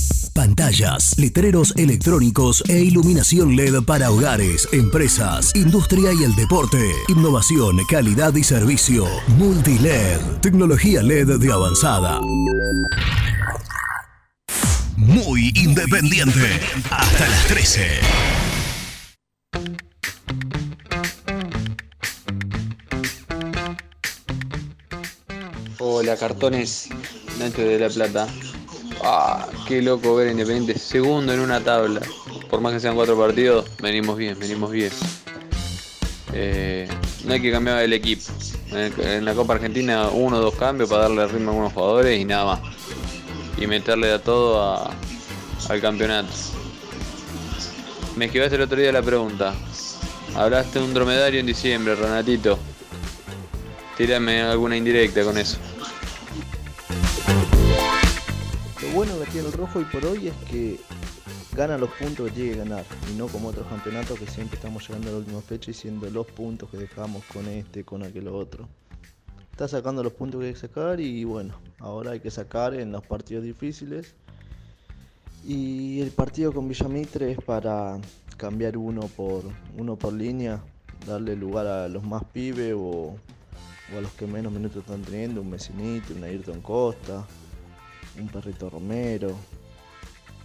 [0.41, 6.79] Pantallas, letreros electrónicos e iluminación LED para hogares, empresas, industria y el deporte.
[7.09, 9.05] Innovación, calidad y servicio.
[9.37, 12.19] Multiled, tecnología LED de avanzada.
[14.97, 16.59] Muy independiente.
[16.89, 17.87] Hasta las 13.
[25.77, 26.89] Hola, cartones
[27.37, 28.27] Nacho de la Plata.
[29.03, 32.01] Ah, qué loco ver Independiente segundo en una tabla.
[32.49, 34.91] Por más que sean cuatro partidos, venimos bien, venimos bien.
[36.33, 36.87] Eh,
[37.25, 38.23] no hay que cambiar el equipo.
[38.71, 42.25] En la Copa Argentina, uno o dos cambios para darle ritmo a algunos jugadores y
[42.25, 42.59] nada más.
[43.57, 44.91] Y meterle a todo a-
[45.69, 46.29] al campeonato.
[48.15, 49.53] Me esquivaste el otro día la pregunta.
[50.35, 52.57] Hablaste de un dromedario en diciembre, Renatito.
[53.97, 55.57] Tírame alguna indirecta con eso.
[58.81, 60.79] Lo bueno que tiene el rojo y por hoy es que
[61.55, 64.87] gana los puntos que tiene que ganar y no como otros campeonatos que siempre estamos
[64.87, 68.27] llegando a la última fecha y siendo los puntos que dejamos con este, con aquel
[68.29, 68.67] otro.
[69.51, 72.91] Está sacando los puntos que hay que sacar y bueno, ahora hay que sacar en
[72.91, 74.15] los partidos difíciles.
[75.45, 77.99] Y el partido con Villamitre es para
[78.37, 79.43] cambiar uno por
[79.77, 80.59] uno por línea,
[81.05, 83.15] darle lugar a los más pibes o,
[83.93, 87.27] o a los que menos minutos están teniendo, un Messinito, un Ayrton Costa,
[88.19, 89.35] un Perrito Romero,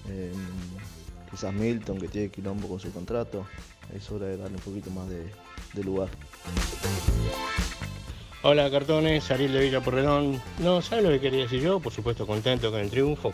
[0.09, 3.47] em, quizás Milton que tiene quilombo con su contrato.
[3.95, 5.31] Es hora de darle un poquito más de,
[5.85, 6.09] lugar.
[8.43, 10.41] Hola cartones, Ariel de Villa Porredón.
[10.59, 11.81] No, ¿sabes lo que quería decir yo?
[11.81, 13.33] Por supuesto contento con el triunfo,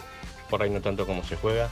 [0.51, 1.71] por ahí no tanto como se juega.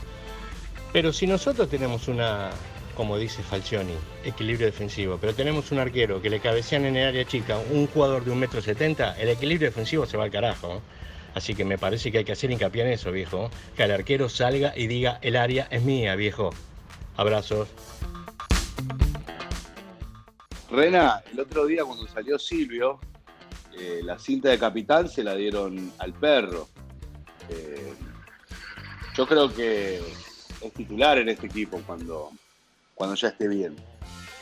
[0.92, 2.50] Pero si nosotros tenemos una,
[2.96, 7.24] como dice Falcioni, equilibrio defensivo, pero tenemos un arquero que le cabecean en el área
[7.24, 10.82] chica, un jugador de un metro setenta, el equilibrio defensivo se va al carajo.
[11.34, 13.50] Así que me parece que hay que hacer hincapié en eso, viejo.
[13.76, 16.50] Que el arquero salga y diga, el área es mía, viejo.
[17.16, 17.68] Abrazos.
[20.70, 23.00] Rena, el otro día cuando salió Silvio,
[23.78, 26.68] eh, la cinta de capitán se la dieron al perro.
[27.48, 27.92] Eh,
[29.16, 29.98] yo creo que
[30.60, 32.30] es titular en este equipo cuando,
[32.94, 33.76] cuando ya esté bien.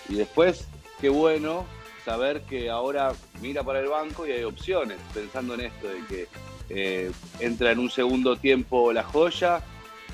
[0.09, 0.67] Y después,
[1.01, 1.67] qué bueno
[2.05, 6.29] saber que ahora mira para el banco y hay opciones, pensando en esto de que
[6.69, 9.63] eh, entra en un segundo tiempo la joya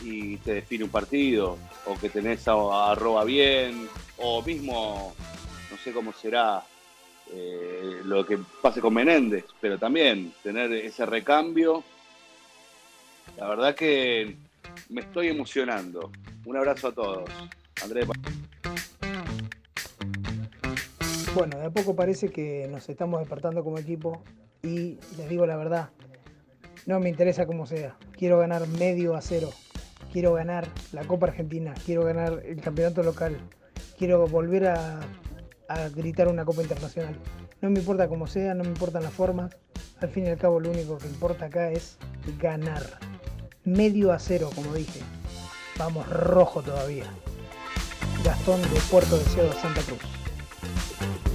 [0.02, 2.94] y te define un partido, o que tenés a,
[3.24, 5.14] bien, o mismo,
[5.70, 6.62] no sé cómo será
[7.32, 11.82] eh, lo que pase con Menéndez, pero también tener ese recambio,
[13.36, 14.36] la verdad que
[14.90, 16.10] me estoy emocionando.
[16.44, 17.30] Un abrazo a todos.
[17.82, 18.06] Andrés.
[21.34, 24.22] Bueno, de a poco parece que nos estamos despertando como equipo
[24.62, 25.90] y les digo la verdad,
[26.86, 27.96] no me interesa cómo sea.
[28.16, 29.50] Quiero ganar medio a cero.
[30.12, 31.74] Quiero ganar la Copa Argentina.
[31.84, 33.36] Quiero ganar el campeonato local.
[33.98, 35.00] Quiero volver a,
[35.94, 37.16] gritar una Copa Internacional.
[37.60, 39.56] No me importa cómo sea, no me importan las formas.
[40.00, 41.96] Al fin y al cabo lo único que importa acá es
[42.38, 42.82] ganar.
[43.64, 45.00] Medio a cero, como dije.
[45.78, 47.04] Vamos rojo todavía.
[48.22, 51.33] Gastón de Puerto Deseado, Santa Cruz.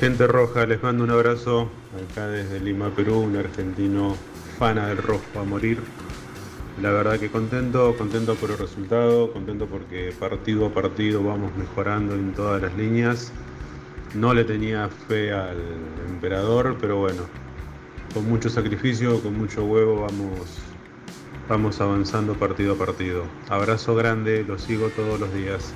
[0.00, 1.68] Gente roja, les mando un abrazo
[2.12, 4.14] acá desde Lima, Perú, un argentino
[4.56, 5.80] fana del rojo a morir.
[6.80, 12.14] La verdad que contento, contento por el resultado, contento porque partido a partido vamos mejorando
[12.14, 13.32] en todas las líneas.
[14.14, 15.58] No le tenía fe al
[16.08, 17.22] emperador, pero bueno,
[18.14, 20.60] con mucho sacrificio, con mucho huevo vamos,
[21.48, 23.24] vamos avanzando partido a partido.
[23.48, 25.72] Abrazo grande, lo sigo todos los días.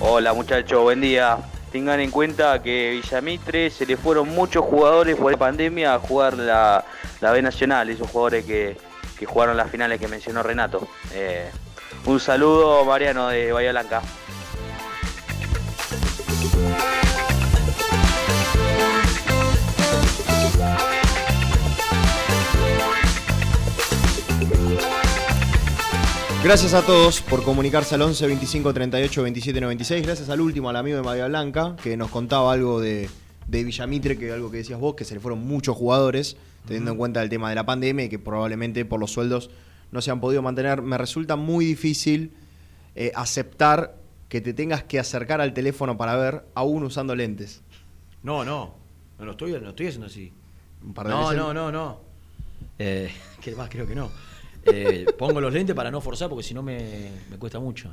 [0.00, 1.36] Hola muchachos, buen día.
[1.72, 6.36] Tengan en cuenta que Villamitre se le fueron muchos jugadores por la pandemia a jugar
[6.36, 6.84] la,
[7.22, 8.76] la B Nacional, esos jugadores que,
[9.18, 10.86] que jugaron las finales que mencionó Renato.
[11.14, 11.50] Eh,
[12.04, 14.02] un saludo, Mariano de Bahía Blanca.
[26.44, 30.04] Gracias a todos por comunicarse al 11 25 38 27 96.
[30.04, 33.08] Gracias al último, al amigo de Bahía Blanca, que nos contaba algo de,
[33.46, 36.36] de Villamitre, que algo que decías vos, que se le fueron muchos jugadores,
[36.66, 39.50] teniendo en cuenta el tema de la pandemia y que probablemente por los sueldos
[39.92, 40.82] no se han podido mantener.
[40.82, 42.32] Me resulta muy difícil
[42.96, 43.94] eh, aceptar
[44.28, 47.62] que te tengas que acercar al teléfono para ver, aún usando lentes.
[48.24, 48.74] No, no.
[49.18, 50.32] No lo estoy, no estoy haciendo así.
[50.82, 51.36] Un par de no, veces.
[51.36, 52.00] no, no, no.
[52.80, 53.68] Eh, ¿Qué más?
[53.70, 54.10] Creo que no.
[54.64, 57.92] Eh, pongo los lentes para no forzar porque si no me, me cuesta mucho.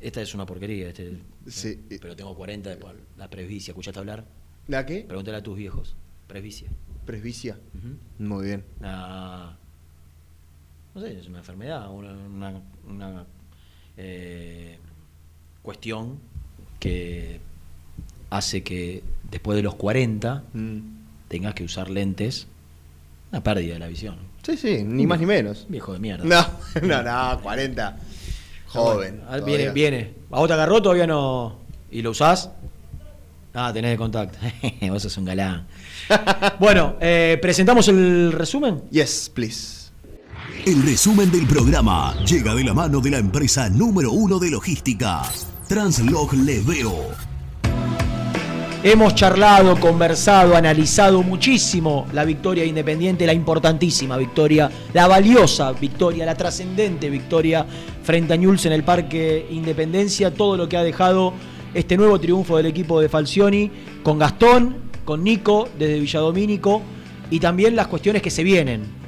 [0.00, 0.88] Esta es una porquería.
[0.88, 1.80] Este, Sí.
[2.00, 3.72] Pero tengo 40 por la presbicia.
[3.72, 4.24] ¿Escuchaste hablar?
[4.68, 5.02] ¿La qué?
[5.06, 5.94] Pregúntale a tus viejos.
[6.26, 6.68] Presbicia.
[7.04, 7.58] Presbicia.
[8.18, 8.64] Muy bien.
[8.80, 9.56] Una-
[10.94, 13.26] no sé, es una enfermedad, una, una- una,
[13.96, 14.78] eh,
[15.62, 16.18] cuestión
[16.80, 17.40] que
[18.30, 20.78] hace que después de los 40 Mm.
[21.28, 22.46] tengas que usar lentes.
[23.30, 24.16] Una pérdida de la visión.
[24.42, 25.66] Sí, sí, ni más ni menos.
[25.68, 26.24] Viejo de mierda.
[26.24, 26.46] No,
[26.86, 27.96] no, no, 40.
[28.66, 29.22] Joven.
[29.28, 30.14] Ah, viene, viene.
[30.30, 31.58] ¿A vos te agarró todavía no?
[31.90, 32.50] ¿Y lo usás?
[33.54, 34.38] Ah, tenés de contacto.
[34.88, 35.66] vos sos un galán.
[36.58, 38.82] bueno, eh, ¿presentamos el resumen?
[38.90, 39.82] Yes, please.
[40.64, 45.22] El resumen del programa llega de la mano de la empresa número uno de logística,
[45.68, 47.31] Translog Leveo.
[48.84, 56.34] Hemos charlado, conversado, analizado muchísimo la victoria independiente, la importantísima victoria, la valiosa victoria, la
[56.34, 57.64] trascendente victoria
[58.02, 61.32] frente a Newell's en el Parque Independencia, todo lo que ha dejado
[61.72, 63.70] este nuevo triunfo del equipo de Falcioni
[64.02, 66.82] con Gastón, con Nico desde Villadomínico
[67.30, 69.01] y también las cuestiones que se vienen.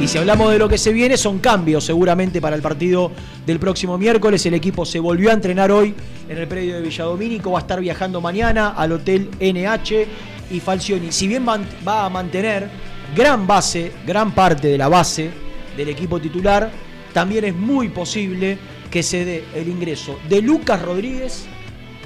[0.00, 3.10] Y si hablamos de lo que se viene, son cambios seguramente para el partido
[3.44, 4.46] del próximo miércoles.
[4.46, 5.92] El equipo se volvió a entrenar hoy
[6.28, 10.06] en el predio de Villadomínico, va a estar viajando mañana al Hotel NH
[10.52, 11.10] y Falcioni.
[11.10, 12.70] Si bien va a mantener
[13.16, 15.30] gran base, gran parte de la base
[15.76, 16.70] del equipo titular,
[17.12, 18.56] también es muy posible
[18.92, 21.46] que se dé el ingreso de Lucas Rodríguez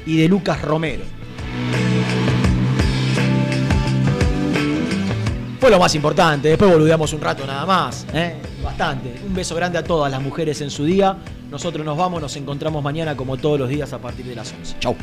[0.07, 1.05] y de Lucas Romero.
[5.63, 8.35] Fue lo más importante, después boludeamos un rato nada más, ¿eh?
[8.65, 9.15] bastante.
[9.25, 11.17] Un beso grande a todas las mujeres en su día.
[11.53, 14.77] Nosotros nos vamos, nos encontramos mañana como todos los días a partir de las 11.
[14.81, 14.97] Chau.